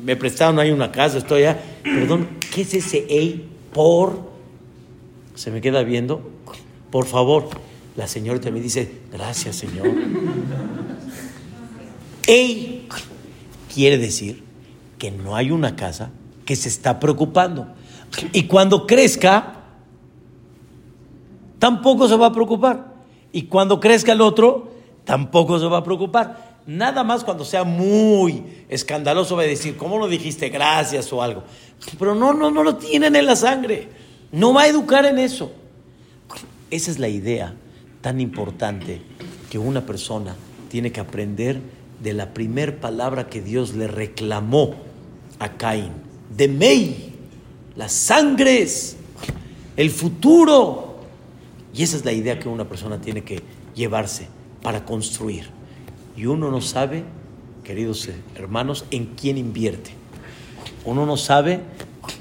me 0.04 0.16
prestaron 0.16 0.58
ahí 0.58 0.70
una 0.70 0.92
casa, 0.92 1.18
estoy 1.18 1.42
allá. 1.42 1.60
Perdón, 1.82 2.28
¿qué 2.54 2.62
es 2.62 2.74
ese 2.74 3.06
ey? 3.08 3.48
Por. 3.72 4.28
Se 5.34 5.50
me 5.50 5.60
queda 5.60 5.82
viendo. 5.82 6.30
Por 6.90 7.06
favor. 7.06 7.48
La 7.96 8.06
señorita 8.06 8.50
me 8.52 8.60
dice, 8.60 8.88
gracias, 9.10 9.56
señor. 9.56 9.88
ey 12.26 12.86
quiere 13.74 13.98
decir 13.98 14.42
que 14.98 15.10
no 15.10 15.34
hay 15.34 15.50
una 15.50 15.74
casa 15.74 16.12
que 16.48 16.56
se 16.56 16.70
está 16.70 16.98
preocupando. 16.98 17.66
Y 18.32 18.44
cuando 18.44 18.86
crezca, 18.86 19.64
tampoco 21.58 22.08
se 22.08 22.16
va 22.16 22.28
a 22.28 22.32
preocupar. 22.32 22.94
Y 23.32 23.42
cuando 23.42 23.78
crezca 23.80 24.12
el 24.12 24.22
otro, 24.22 24.72
tampoco 25.04 25.58
se 25.58 25.66
va 25.66 25.76
a 25.76 25.84
preocupar. 25.84 26.62
Nada 26.66 27.04
más 27.04 27.22
cuando 27.22 27.44
sea 27.44 27.64
muy 27.64 28.64
escandaloso 28.70 29.36
va 29.36 29.42
a 29.42 29.44
decir, 29.44 29.76
¿cómo 29.76 29.98
no 29.98 30.08
dijiste 30.08 30.48
gracias 30.48 31.12
o 31.12 31.22
algo? 31.22 31.42
Pero 31.98 32.14
no, 32.14 32.32
no, 32.32 32.50
no 32.50 32.62
lo 32.62 32.76
tienen 32.76 33.14
en 33.14 33.26
la 33.26 33.36
sangre. 33.36 33.90
No 34.32 34.54
va 34.54 34.62
a 34.62 34.68
educar 34.68 35.04
en 35.04 35.18
eso. 35.18 35.52
Esa 36.70 36.90
es 36.90 36.98
la 36.98 37.08
idea 37.08 37.52
tan 38.00 38.22
importante 38.22 39.02
que 39.50 39.58
una 39.58 39.84
persona 39.84 40.34
tiene 40.70 40.92
que 40.92 41.00
aprender 41.00 41.60
de 42.02 42.14
la 42.14 42.32
primer 42.32 42.80
palabra 42.80 43.28
que 43.28 43.42
Dios 43.42 43.74
le 43.74 43.86
reclamó 43.86 44.76
a 45.40 45.50
Caín. 45.58 46.07
De 46.38 46.46
Mei, 46.46 47.14
las 47.74 47.92
sangres, 47.92 48.96
el 49.76 49.90
futuro. 49.90 51.00
Y 51.74 51.82
esa 51.82 51.96
es 51.96 52.04
la 52.04 52.12
idea 52.12 52.38
que 52.38 52.48
una 52.48 52.68
persona 52.68 53.00
tiene 53.00 53.24
que 53.24 53.42
llevarse 53.74 54.28
para 54.62 54.84
construir. 54.84 55.50
Y 56.16 56.26
uno 56.26 56.52
no 56.52 56.60
sabe, 56.60 57.02
queridos 57.64 58.08
hermanos, 58.36 58.84
en 58.92 59.06
quién 59.16 59.36
invierte. 59.36 59.90
Uno 60.84 61.06
no 61.06 61.16
sabe 61.16 61.58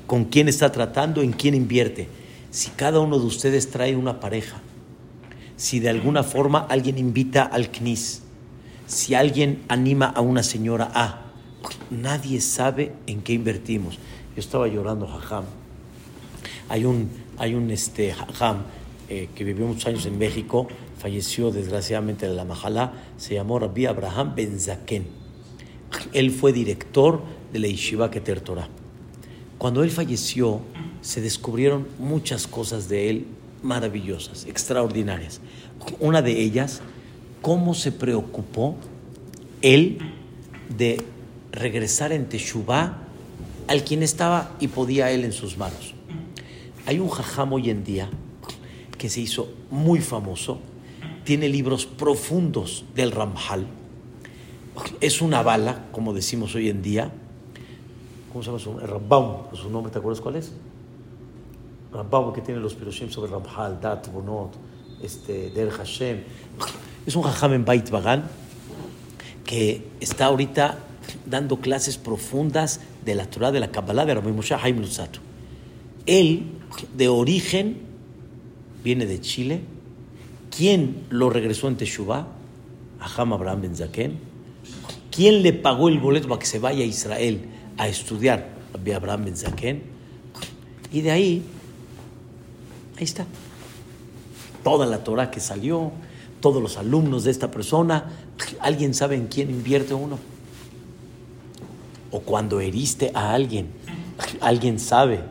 con 0.08 0.26
quién 0.26 0.48
está 0.48 0.72
tratando, 0.72 1.22
en 1.22 1.32
quién 1.32 1.54
invierte. 1.54 2.08
Si 2.50 2.72
cada 2.72 3.00
uno 3.00 3.20
de 3.20 3.26
ustedes 3.28 3.70
trae 3.70 3.96
una 3.96 4.20
pareja, 4.20 4.62
si 5.58 5.80
de 5.80 5.90
alguna 5.90 6.24
forma 6.24 6.66
alguien 6.68 6.98
invita 6.98 7.44
al 7.44 7.70
CNIS, 7.70 8.24
si 8.88 9.14
alguien 9.14 9.64
anima 9.68 10.08
a 10.08 10.22
una 10.22 10.42
señora 10.42 10.90
A, 10.96 11.27
nadie 11.90 12.42
sabe 12.42 12.94
en 13.08 13.22
qué 13.22 13.34
invertimos. 13.34 13.96
Yo 14.36 14.40
estaba 14.40 14.68
llorando, 14.68 15.08
jajam. 15.08 15.46
Hay 16.70 16.86
un, 16.86 17.10
hay 17.38 17.56
un 17.56 17.72
este, 17.72 18.14
jajam 18.14 18.64
eh, 19.10 19.30
que 19.34 19.44
vivió 19.44 19.66
muchos 19.66 19.88
años 19.88 20.06
en 20.06 20.18
México, 20.18 20.68
falleció 21.00 21.52
desgraciadamente 21.52 22.28
de 22.28 22.36
la 22.36 22.44
Majalá, 22.44 22.94
se 23.18 23.36
llamó 23.36 23.60
Rabbi 23.60 23.86
Abraham 23.86 24.34
Benzaken. 24.36 25.08
Él 26.14 26.32
fue 26.32 26.52
director 26.52 27.22
de 27.54 27.60
la 27.60 27.68
Yeshiva 27.68 28.12
Keter 28.12 28.42
Torah. 28.42 28.68
Cuando 29.58 29.84
él 29.84 29.92
falleció, 29.92 30.62
se 31.02 31.22
descubrieron 31.22 31.88
muchas 32.00 32.48
cosas 32.48 32.90
de 32.90 33.10
él 33.10 33.28
maravillosas, 33.64 34.46
extraordinarias. 34.46 35.40
Una 36.00 36.22
de 36.22 36.42
ellas, 36.42 36.82
cómo 37.42 37.74
se 37.74 37.92
preocupó 37.92 38.76
él 39.62 40.00
de 40.78 41.02
regresar 41.58 42.12
en 42.12 42.30
Teshuvah 42.30 42.98
al 43.68 43.84
quien 43.84 44.04
estaba 44.04 44.56
y 44.60 44.68
podía 44.68 45.12
él 45.12 45.26
en 45.26 45.34
sus 45.34 45.58
manos. 45.58 45.94
Hay 46.86 47.00
un 47.00 47.10
jajam 47.10 47.54
hoy 47.54 47.70
en 47.70 47.84
día 47.84 48.10
que 48.98 49.10
se 49.10 49.22
hizo 49.22 49.50
muy 49.70 50.00
famoso, 50.00 50.60
tiene 51.24 51.50
libros 51.50 51.86
profundos 51.86 52.86
del 52.96 53.12
Ramjal, 53.12 53.68
es 55.02 55.22
una 55.22 55.42
bala, 55.42 55.86
como 55.92 56.14
decimos 56.14 56.56
hoy 56.56 56.70
en 56.70 56.82
día. 56.82 57.12
¿Cómo 58.32 58.44
se 58.44 58.48
llama 58.48 58.60
su 58.60 58.70
nombre? 58.70 58.88
Rambaum, 58.88 59.36
su 59.54 59.70
nombre, 59.70 59.92
¿te 59.92 60.00
acuerdas 60.00 60.22
cuál 60.22 60.36
es? 60.36 60.52
Rambaum, 61.92 62.34
que 62.34 62.42
tiene 62.42 62.60
los 62.60 62.76
piroshim 62.76 63.10
sobre 63.10 63.32
Ramjal, 63.32 63.80
Dat, 63.82 64.12
Bonot, 64.12 64.52
este, 65.02 65.50
Der 65.50 65.70
Hashem. 65.72 66.24
Es 67.06 67.16
un 67.16 67.24
jajam 67.24 67.54
en 67.54 67.66
Bait 67.66 67.90
Bagan 67.90 68.30
que 69.46 69.88
está 70.00 70.26
ahorita 70.26 70.78
dando 71.30 71.58
clases 71.58 71.98
profundas 71.98 72.80
de 73.06 73.16
la 73.16 73.30
Torah, 73.30 73.52
de 73.52 73.60
la 73.60 73.72
Kabbalah 73.72 74.06
de 74.06 74.16
Rabbi 74.16 74.32
Moshe 74.32 74.56
Haim 74.56 74.80
Luzzatto. 74.80 75.20
Él, 76.06 76.44
de 76.96 77.08
origen, 77.10 77.78
viene 78.84 79.06
de 79.06 79.20
Chile. 79.20 79.62
¿Quién 80.56 81.06
lo 81.10 81.30
regresó 81.30 81.68
en 81.68 81.76
Teshuvah? 81.76 82.28
Aham 83.00 83.34
Abraham 83.34 83.62
Ben 83.62 83.76
Zaken. 83.76 84.18
¿Quién 85.12 85.44
le 85.44 85.54
pagó 85.54 85.90
el 85.90 86.00
boleto 86.00 86.28
para 86.28 86.40
que 86.40 86.46
se 86.46 86.60
vaya 86.60 86.84
a 86.84 86.88
Israel 86.88 87.42
a 87.78 87.88
estudiar? 87.88 88.50
Rabbi 88.74 88.92
Abraham 88.92 89.26
Ben 89.26 89.38
Zaken. 89.38 89.84
Y 90.92 91.02
de 91.02 91.12
ahí, 91.12 91.44
ahí 92.98 93.04
está. 93.04 93.26
Toda 94.64 94.86
la 94.86 95.04
Torah 95.04 95.30
que 95.30 95.40
salió, 95.40 95.92
todos 96.40 96.62
los 96.62 96.78
alumnos 96.78 97.26
de 97.26 97.32
esta 97.32 97.52
persona, 97.52 98.12
¿alguien 98.60 98.94
sabe 98.94 99.16
en 99.16 99.28
quién 99.28 99.50
invierte 99.50 99.94
uno? 99.94 100.18
O 102.12 102.22
cuando 102.22 102.60
heriste 102.62 103.12
a 103.14 103.34
alguien, 103.34 103.68
¿alguien 104.42 104.80
sabe 104.80 105.22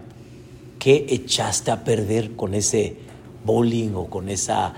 qué 0.78 1.06
echaste 1.08 1.70
a 1.70 1.84
perder 1.84 2.36
con 2.36 2.54
ese 2.54 2.96
bullying 3.44 3.94
o 3.94 4.06
con 4.06 4.28
esa 4.28 4.74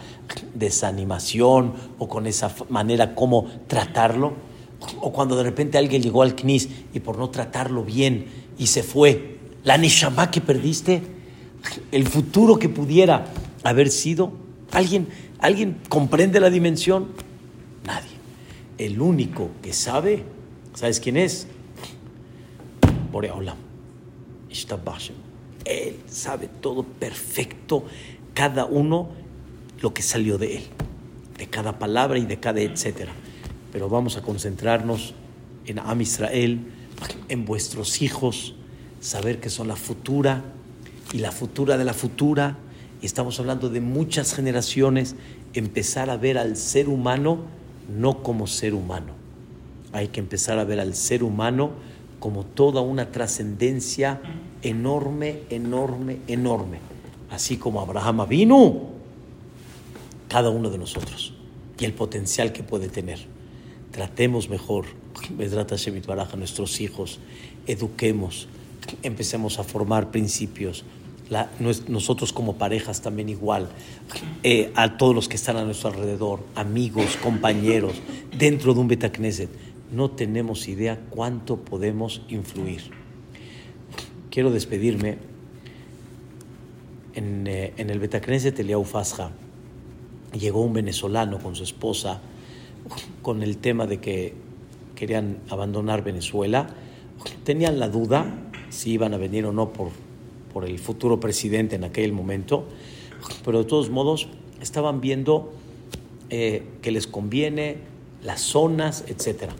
desanimación 0.55 1.75
o 1.99 2.09
con 2.09 2.27
esa 2.27 2.55
manera 2.69 3.15
como 3.15 3.47
tratarlo? 3.67 4.35
O 5.01 5.13
cuando 5.13 5.37
de 5.37 5.43
repente 5.43 5.77
alguien 5.77 6.03
llegó 6.03 6.23
al 6.23 6.37
CNIS 6.37 6.69
y 6.95 7.01
por 7.01 7.19
no 7.19 7.31
tratarlo 7.31 7.85
bien 7.85 8.27
y 8.59 8.69
se 8.69 8.83
fue, 8.83 9.39
la 9.65 9.77
neshama 9.77 10.31
que 10.31 10.41
perdiste, 10.41 11.03
el 11.91 12.07
futuro 12.07 12.59
que 12.59 12.69
pudiera 12.69 13.27
haber 13.65 13.91
sido, 13.91 14.33
¿alguien, 14.71 15.09
¿alguien 15.41 15.79
comprende 15.89 16.39
la 16.39 16.51
dimensión? 16.51 17.09
Nadie. 17.85 18.11
El 18.79 19.01
único 19.01 19.51
que 19.63 19.73
sabe, 19.73 20.23
¿sabes 20.75 21.01
quién 21.01 21.17
es? 21.17 21.49
Boreolam. 23.19 23.57
Él 25.65 25.97
sabe 26.07 26.49
todo 26.61 26.85
perfecto, 26.85 27.85
cada 28.33 28.65
uno 28.65 29.09
lo 29.81 29.93
que 29.93 30.03
salió 30.03 30.39
de 30.39 30.59
él, 30.59 30.63
de 31.37 31.49
cada 31.49 31.81
palabra 31.81 32.19
y 32.19 32.27
de 32.27 32.39
cada 32.39 32.61
etcétera. 32.61 33.11
Pero 33.73 33.89
vamos 33.89 34.17
a 34.17 34.23
concentrarnos 34.23 35.15
en 35.67 35.81
Am 35.81 36.01
Israel, 36.01 36.61
en 37.29 37.45
vuestros 37.45 38.03
hijos, 38.03 38.55
saber 39.01 39.41
que 39.41 39.51
son 39.51 39.67
la 39.67 39.75
futura 39.75 40.45
y 41.13 41.19
la 41.19 41.33
futura 41.33 41.77
de 41.77 41.85
la 41.85 41.95
futura. 41.95 42.57
Y 43.03 43.07
estamos 43.07 43.41
hablando 43.41 43.69
de 43.69 43.81
muchas 43.81 44.33
generaciones, 44.33 45.17
empezar 45.55 46.09
a 46.09 46.17
ver 46.17 46.39
al 46.39 46.57
ser 46.57 46.89
humano 46.89 47.41
no 47.89 48.23
como 48.23 48.47
ser 48.47 48.75
humano. 48.75 49.13
Hay 49.93 50.07
que 50.09 50.21
empezar 50.21 50.61
a 50.61 50.65
ver 50.65 50.79
al 50.79 50.95
ser 50.95 51.25
humano 51.25 51.73
como 52.21 52.45
toda 52.45 52.81
una 52.81 53.11
trascendencia 53.11 54.21
enorme, 54.63 55.43
enorme, 55.51 56.19
enorme. 56.27 56.79
Así 57.31 57.57
como 57.57 57.81
Abraham 57.81 58.27
vino, 58.29 58.89
cada 60.29 60.51
uno 60.51 60.71
de 60.71 60.79
nosotros, 60.79 61.33
y 61.79 61.85
el 61.85 61.93
potencial 61.93 62.53
que 62.53 62.63
puede 62.63 62.89
tener. 62.89 63.19
Tratemos 63.91 64.49
mejor, 64.49 64.87
a 66.33 66.37
nuestros 66.37 66.81
hijos, 66.81 67.19
eduquemos, 67.67 68.49
empecemos 69.03 69.59
a 69.59 69.65
formar 69.65 70.11
principios. 70.11 70.85
Nosotros 71.89 72.33
como 72.33 72.57
parejas 72.57 73.03
también 73.03 73.29
igual, 73.29 73.69
eh, 74.43 74.73
a 74.75 74.97
todos 74.97 75.15
los 75.15 75.29
que 75.29 75.37
están 75.37 75.59
a 75.59 75.65
nuestro 75.65 75.91
alrededor, 75.91 76.41
amigos, 76.55 77.17
compañeros, 77.23 77.95
dentro 78.37 78.73
de 78.73 78.81
un 78.81 78.89
Betacneset, 78.89 79.51
no 79.91 80.11
tenemos 80.11 80.69
idea 80.69 81.01
cuánto 81.11 81.57
podemos 81.57 82.23
influir. 82.29 82.83
Quiero 84.31 84.51
despedirme 84.51 85.19
en, 87.15 87.47
eh, 87.47 87.73
el 87.77 87.99
Betacneset 87.99 88.59
Eliau 88.59 88.85
Fasja. 88.85 89.31
Llegó 90.39 90.61
un 90.61 90.75
venezolano 90.75 91.39
con 91.39 91.57
su 91.57 91.65
esposa 91.65 92.21
con 93.23 93.43
el 93.43 93.59
tema 93.59 93.87
de 93.87 93.99
que 93.99 94.35
querían 94.95 95.39
abandonar 95.49 96.05
Venezuela. 96.05 96.69
Tenían 97.45 97.79
la 97.79 97.89
duda 97.89 98.27
si 98.69 98.93
iban 98.93 99.15
a 99.15 99.17
venir 99.17 99.47
o 99.47 99.53
no 99.53 99.73
por, 99.73 99.91
por 100.53 100.65
el 100.65 100.79
futuro 100.79 101.19
presidente 101.19 101.77
en 101.77 101.85
aquel 101.85 102.13
momento, 102.13 102.67
pero 103.45 103.59
de 103.59 103.65
todos 103.65 103.91
modos 103.91 104.29
estaban 104.61 105.01
viendo 105.01 105.53
eh, 106.31 106.63
que 106.83 106.91
les 106.91 107.07
conviene 107.07 107.79
las 108.23 108.43
zonas, 108.43 109.05
etcétera. 109.09 109.55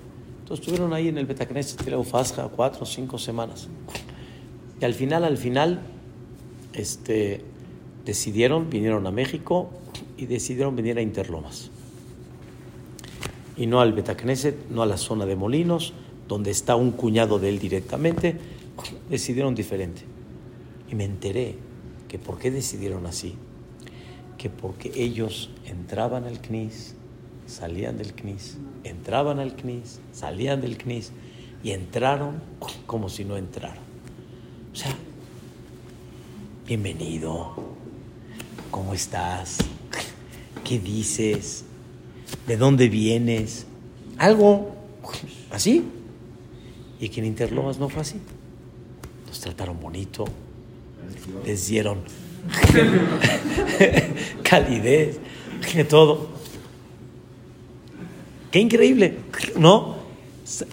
Entonces 0.49 0.67
estuvieron 0.67 0.95
ahí 0.95 1.09
en 1.09 1.19
el 1.19 1.27
Betacneset 1.27 1.79
Fasja 2.07 2.49
cuatro 2.49 2.85
o 2.85 2.87
cinco 2.87 3.19
semanas. 3.19 3.69
Y 4.81 4.85
al 4.87 4.95
final, 4.95 5.25
al 5.25 5.37
final, 5.37 5.83
este, 6.73 7.43
decidieron, 8.07 8.71
vinieron 8.71 9.07
a 9.07 9.11
México 9.11 9.69
y 10.17 10.25
decidieron 10.25 10.75
venir 10.75 10.97
a 10.97 11.03
Interlomas. 11.03 11.71
Y 13.59 13.67
no 13.67 13.83
al 13.83 13.93
Betacneset, 13.93 14.71
no 14.71 14.81
a 14.81 14.87
la 14.87 14.97
zona 14.97 15.27
de 15.27 15.37
Molinos, 15.37 15.93
donde 16.27 16.51
está 16.51 16.77
un 16.77 16.93
cuñado 16.93 17.39
de 17.39 17.51
él 17.51 17.59
directamente, 17.59 18.39
decidieron 19.11 19.55
diferente. 19.55 20.01
Y 20.91 20.95
me 20.95 21.05
enteré 21.05 21.57
que 22.09 22.19
por 22.19 22.39
qué 22.39 22.51
decidieron 22.51 23.05
así, 23.05 23.35
que 24.39 24.49
porque 24.49 24.93
ellos 24.95 25.51
entraban 25.67 26.25
al 26.25 26.41
CNIS, 26.41 26.95
salían 27.49 27.97
del 27.97 28.13
CNIS, 28.13 28.59
entraban 28.85 29.41
al 29.41 29.57
CNIS, 29.57 30.01
salían 30.13 30.61
del 30.61 30.77
CNIS 30.77 31.13
y 31.65 31.71
entraron 31.71 32.41
como 32.87 33.09
si 33.09 33.25
no 33.25 33.37
entraran. 33.37 33.79
O 34.73 34.77
sea, 34.77 34.95
bienvenido, 36.67 37.55
¿cómo 38.71 38.93
estás? 38.95 39.59
¿Qué 40.63 40.79
dices? 40.79 41.65
¿De 42.47 42.59
dónde 42.59 42.89
vienes? 42.89 43.67
Algo 44.19 44.75
así. 45.51 45.85
Y 47.01 47.09
que 47.09 47.21
en 47.21 47.27
Interlomas 47.27 47.79
no 47.79 47.89
fue 47.89 48.03
así. 48.03 48.17
Nos 49.27 49.41
trataron 49.41 49.81
bonito, 49.81 50.27
les 51.47 51.67
dieron 51.69 52.01
calidez, 54.43 55.19
todo. 55.89 56.38
Qué 58.51 58.61
increíble, 58.61 59.19
¿no? 59.57 59.97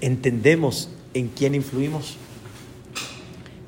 Entendemos 0.01 0.89
en 1.13 1.29
quién 1.29 1.55
influimos. 1.55 2.17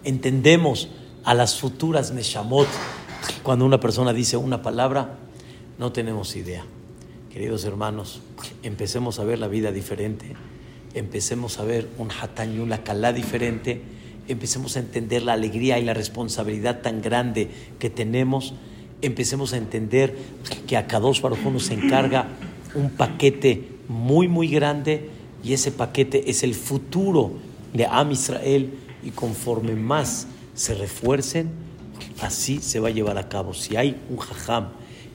Entendemos 0.03 0.89
a 1.24 1.34
las 1.34 1.60
futuras 1.60 2.12
Neshamot. 2.12 2.68
Cuando 3.43 3.66
una 3.66 3.80
persona 3.80 4.14
dice 4.14 4.38
una 4.38 4.62
palabra, 4.62 5.18
no 5.78 5.91
tenemos 5.91 6.36
idea. 6.36 6.66
Queridos 7.32 7.66
hermanos, 7.66 8.22
empecemos 8.64 9.20
a 9.20 9.24
ver 9.24 9.39
la 9.39 9.47
vida 9.47 9.72
diferente. 9.72 10.36
Empecemos 10.93 11.60
a 11.60 11.64
ver 11.64 11.88
un 11.97 12.10
Hatan 12.10 12.60
una 12.60 12.84
Kalá 12.84 13.14
diferente 13.14 13.82
empecemos 14.28 14.76
a 14.76 14.80
entender 14.80 15.24
la 15.24 15.34
alegría 15.34 15.80
y 15.80 15.86
la 15.86 15.93
responsabilidad 15.93 16.82
tan 16.82 17.01
grande 17.01 17.49
que 17.80 17.89
tenemos, 17.89 18.53
empecemos 19.01 19.53
a 19.53 19.58
entender 19.58 20.16
que 20.68 20.78
a 20.78 20.88
Kadosh 20.88 21.22
Baruj 21.22 21.39
nos 21.51 21.70
encarga 21.70 22.28
un 22.76 22.89
paquete 22.89 23.76
muy, 23.88 24.27
muy 24.27 24.47
grande 24.47 25.09
y 25.43 25.53
ese 25.53 25.71
paquete 25.71 26.29
es 26.29 26.43
el 26.43 26.55
futuro 26.55 27.31
de 27.73 27.85
Am 27.85 28.11
Israel 28.11 28.73
y 29.03 29.11
conforme 29.11 29.75
más 29.75 30.27
se 30.53 30.73
refuercen, 30.73 31.49
así 32.21 32.59
se 32.59 32.79
va 32.79 32.89
a 32.89 32.91
llevar 32.91 33.17
a 33.17 33.29
cabo. 33.29 33.53
Si 33.53 33.75
hay 33.75 33.97
un 34.09 34.17
jajam 34.17 34.69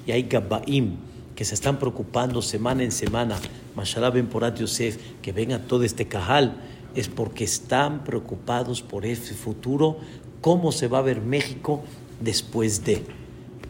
y 0.06 0.12
hay 0.12 0.22
gabaim 0.22 0.96
que 1.34 1.44
se 1.44 1.54
están 1.54 1.78
preocupando 1.78 2.42
semana 2.42 2.84
en 2.84 2.92
semana, 2.92 3.38
Mashallah 3.74 4.10
Ben 4.10 4.26
Porat 4.26 4.58
Yosef, 4.58 4.98
que 5.20 5.32
venga 5.32 5.58
todo 5.58 5.82
este 5.82 6.06
cajal, 6.06 6.56
es 6.94 7.08
porque 7.08 7.44
están 7.44 8.04
preocupados 8.04 8.82
por 8.82 9.06
ese 9.06 9.34
futuro, 9.34 9.98
cómo 10.40 10.72
se 10.72 10.88
va 10.88 10.98
a 10.98 11.02
ver 11.02 11.20
México 11.20 11.82
después 12.20 12.84
de. 12.84 13.02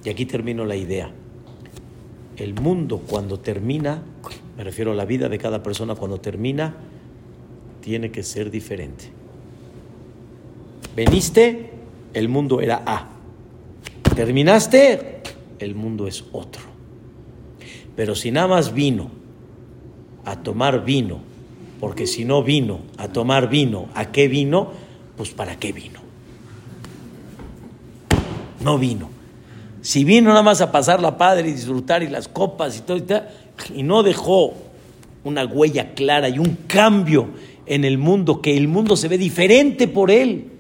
Y 0.05 0.09
aquí 0.09 0.27
termino 0.27 0.65
la 0.65 0.77
idea. 0.77 1.11
El 2.37 2.55
mundo 2.55 2.99
cuando 3.07 3.39
termina, 3.39 4.03
me 4.57 4.65
refiero 4.65 4.93
a 4.93 4.95
la 4.95 5.05
vida 5.05 5.29
de 5.29 5.39
cada 5.39 5.63
persona 5.63 5.95
cuando 5.95 6.19
termina, 6.21 6.75
tiene 7.81 8.11
que 8.11 8.23
ser 8.23 8.51
diferente. 8.51 9.11
Veniste, 10.95 11.71
el 12.13 12.29
mundo 12.29 12.61
era 12.61 12.83
A. 12.85 13.09
Terminaste, 14.15 15.23
el 15.59 15.75
mundo 15.75 16.07
es 16.07 16.25
otro. 16.33 16.63
Pero 17.97 18.15
si 18.15 18.31
nada 18.31 18.47
más 18.49 18.75
vino 18.75 19.11
a 20.25 20.43
tomar 20.43 20.85
vino, 20.85 21.21
porque 21.81 22.07
si 22.07 22.25
no 22.25 22.43
vino 22.43 22.81
a 22.99 23.09
tomar 23.09 23.49
vino, 23.49 23.89
¿a 23.95 24.13
qué 24.13 24.29
vino? 24.29 24.71
Pues 25.17 25.31
para 25.31 25.57
qué 25.59 25.73
vino. 25.73 26.01
No 28.61 28.79
vino. 28.79 29.09
Si 29.81 30.05
vino 30.05 30.29
nada 30.29 30.43
más 30.43 30.61
a 30.61 30.71
pasar 30.71 31.01
la 31.01 31.19
padre 31.19 31.49
y 31.49 31.53
disfrutar 31.53 32.03
y 32.05 32.09
las 32.09 32.29
copas 32.29 32.79
y 32.79 32.83
todo 32.83 32.99
y, 32.99 33.03
y 33.75 33.83
no 33.83 34.03
dejó 34.03 34.55
una 35.25 35.45
huella 35.45 35.95
clara 35.95 36.29
y 36.29 36.39
un 36.39 36.57
cambio 36.67 37.29
en 37.67 37.85
el 37.85 37.99
mundo, 37.99 38.43
que 38.43 38.57
el 38.57 38.69
mundo 38.69 38.97
se 38.97 39.09
ve 39.09 39.19
diferente 39.19 39.89
por 39.89 40.11
él. 40.11 40.51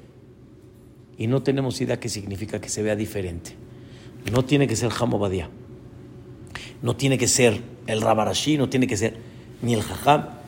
Y 1.18 1.26
no 1.26 1.42
tenemos 1.42 1.80
idea 1.80 2.00
qué 2.00 2.08
significa 2.08 2.60
que 2.60 2.68
se 2.68 2.82
vea 2.82 2.96
diferente. 2.96 3.52
No 4.32 4.44
tiene 4.44 4.66
que 4.66 4.76
ser 4.76 4.90
Hamobadía. 4.98 5.48
No 6.80 6.96
tiene 6.96 7.18
que 7.18 7.28
ser 7.28 7.60
el 7.86 8.00
Rabarashi, 8.00 8.56
no 8.56 8.68
tiene 8.68 8.86
que 8.86 8.96
ser 8.96 9.16
ni 9.62 9.74
el 9.74 9.82
Jajam 9.82 10.42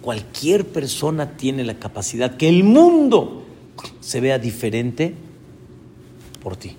Cualquier 0.00 0.66
persona 0.66 1.36
tiene 1.36 1.62
la 1.62 1.74
capacidad 1.74 2.36
que 2.36 2.48
el 2.48 2.64
mundo 2.64 3.42
se 4.00 4.20
vea 4.20 4.38
diferente 4.38 5.14
por 6.42 6.56
ti. 6.56 6.74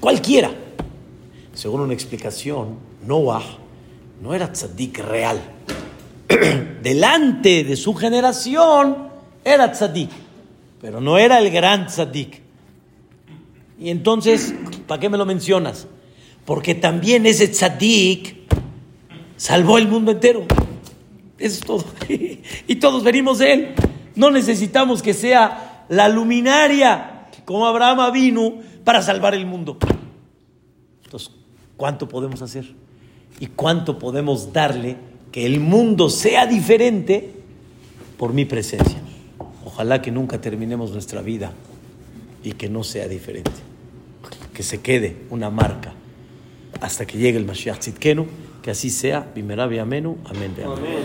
Cualquiera. 0.00 0.52
Según 1.52 1.80
una 1.80 1.94
explicación, 1.94 2.76
Noah 3.06 3.63
no 4.20 4.34
era 4.34 4.52
tzadik 4.52 4.98
real. 4.98 5.40
Delante 6.82 7.64
de 7.64 7.76
su 7.76 7.94
generación 7.94 9.08
era 9.44 9.72
tzadik, 9.72 10.10
pero 10.80 11.00
no 11.00 11.18
era 11.18 11.38
el 11.38 11.50
gran 11.50 11.86
tzadik. 11.86 12.42
Y 13.78 13.90
entonces, 13.90 14.54
¿para 14.86 15.00
qué 15.00 15.08
me 15.08 15.18
lo 15.18 15.26
mencionas? 15.26 15.86
Porque 16.44 16.74
también 16.74 17.26
ese 17.26 17.48
tzadik 17.48 18.36
salvó 19.36 19.78
el 19.78 19.88
mundo 19.88 20.12
entero. 20.12 20.46
Eso 21.38 21.54
es 21.58 21.60
todo. 21.60 21.84
y 22.66 22.76
todos 22.76 23.02
venimos 23.02 23.38
de 23.38 23.52
Él. 23.52 23.74
No 24.14 24.30
necesitamos 24.30 25.02
que 25.02 25.12
sea 25.12 25.84
la 25.88 26.08
luminaria 26.08 27.28
como 27.44 27.66
Abraham 27.66 28.12
vino 28.12 28.54
para 28.84 29.02
salvar 29.02 29.34
el 29.34 29.46
mundo. 29.46 29.76
Entonces, 31.04 31.30
¿cuánto 31.76 32.08
podemos 32.08 32.40
hacer? 32.42 32.74
¿Y 33.40 33.48
cuánto 33.48 33.98
podemos 33.98 34.52
darle 34.52 34.96
que 35.32 35.46
el 35.46 35.60
mundo 35.60 36.08
sea 36.08 36.46
diferente 36.46 37.30
por 38.16 38.32
mi 38.32 38.44
presencia? 38.44 38.98
Ojalá 39.64 40.00
que 40.00 40.10
nunca 40.10 40.40
terminemos 40.40 40.92
nuestra 40.92 41.20
vida 41.20 41.52
y 42.42 42.52
que 42.52 42.68
no 42.68 42.84
sea 42.84 43.08
diferente. 43.08 43.50
Que 44.52 44.62
se 44.62 44.80
quede 44.80 45.16
una 45.30 45.50
marca 45.50 45.94
hasta 46.80 47.06
que 47.06 47.18
llegue 47.18 47.38
el 47.38 47.44
Mashiach 47.44 47.78
Tzidkenu 47.78 48.26
que 48.64 48.70
así 48.70 48.88
sea. 48.88 49.26
Bimerabi 49.34 49.78
amenu. 49.78 50.16
Amén. 50.24 50.54
Amén. 50.64 51.04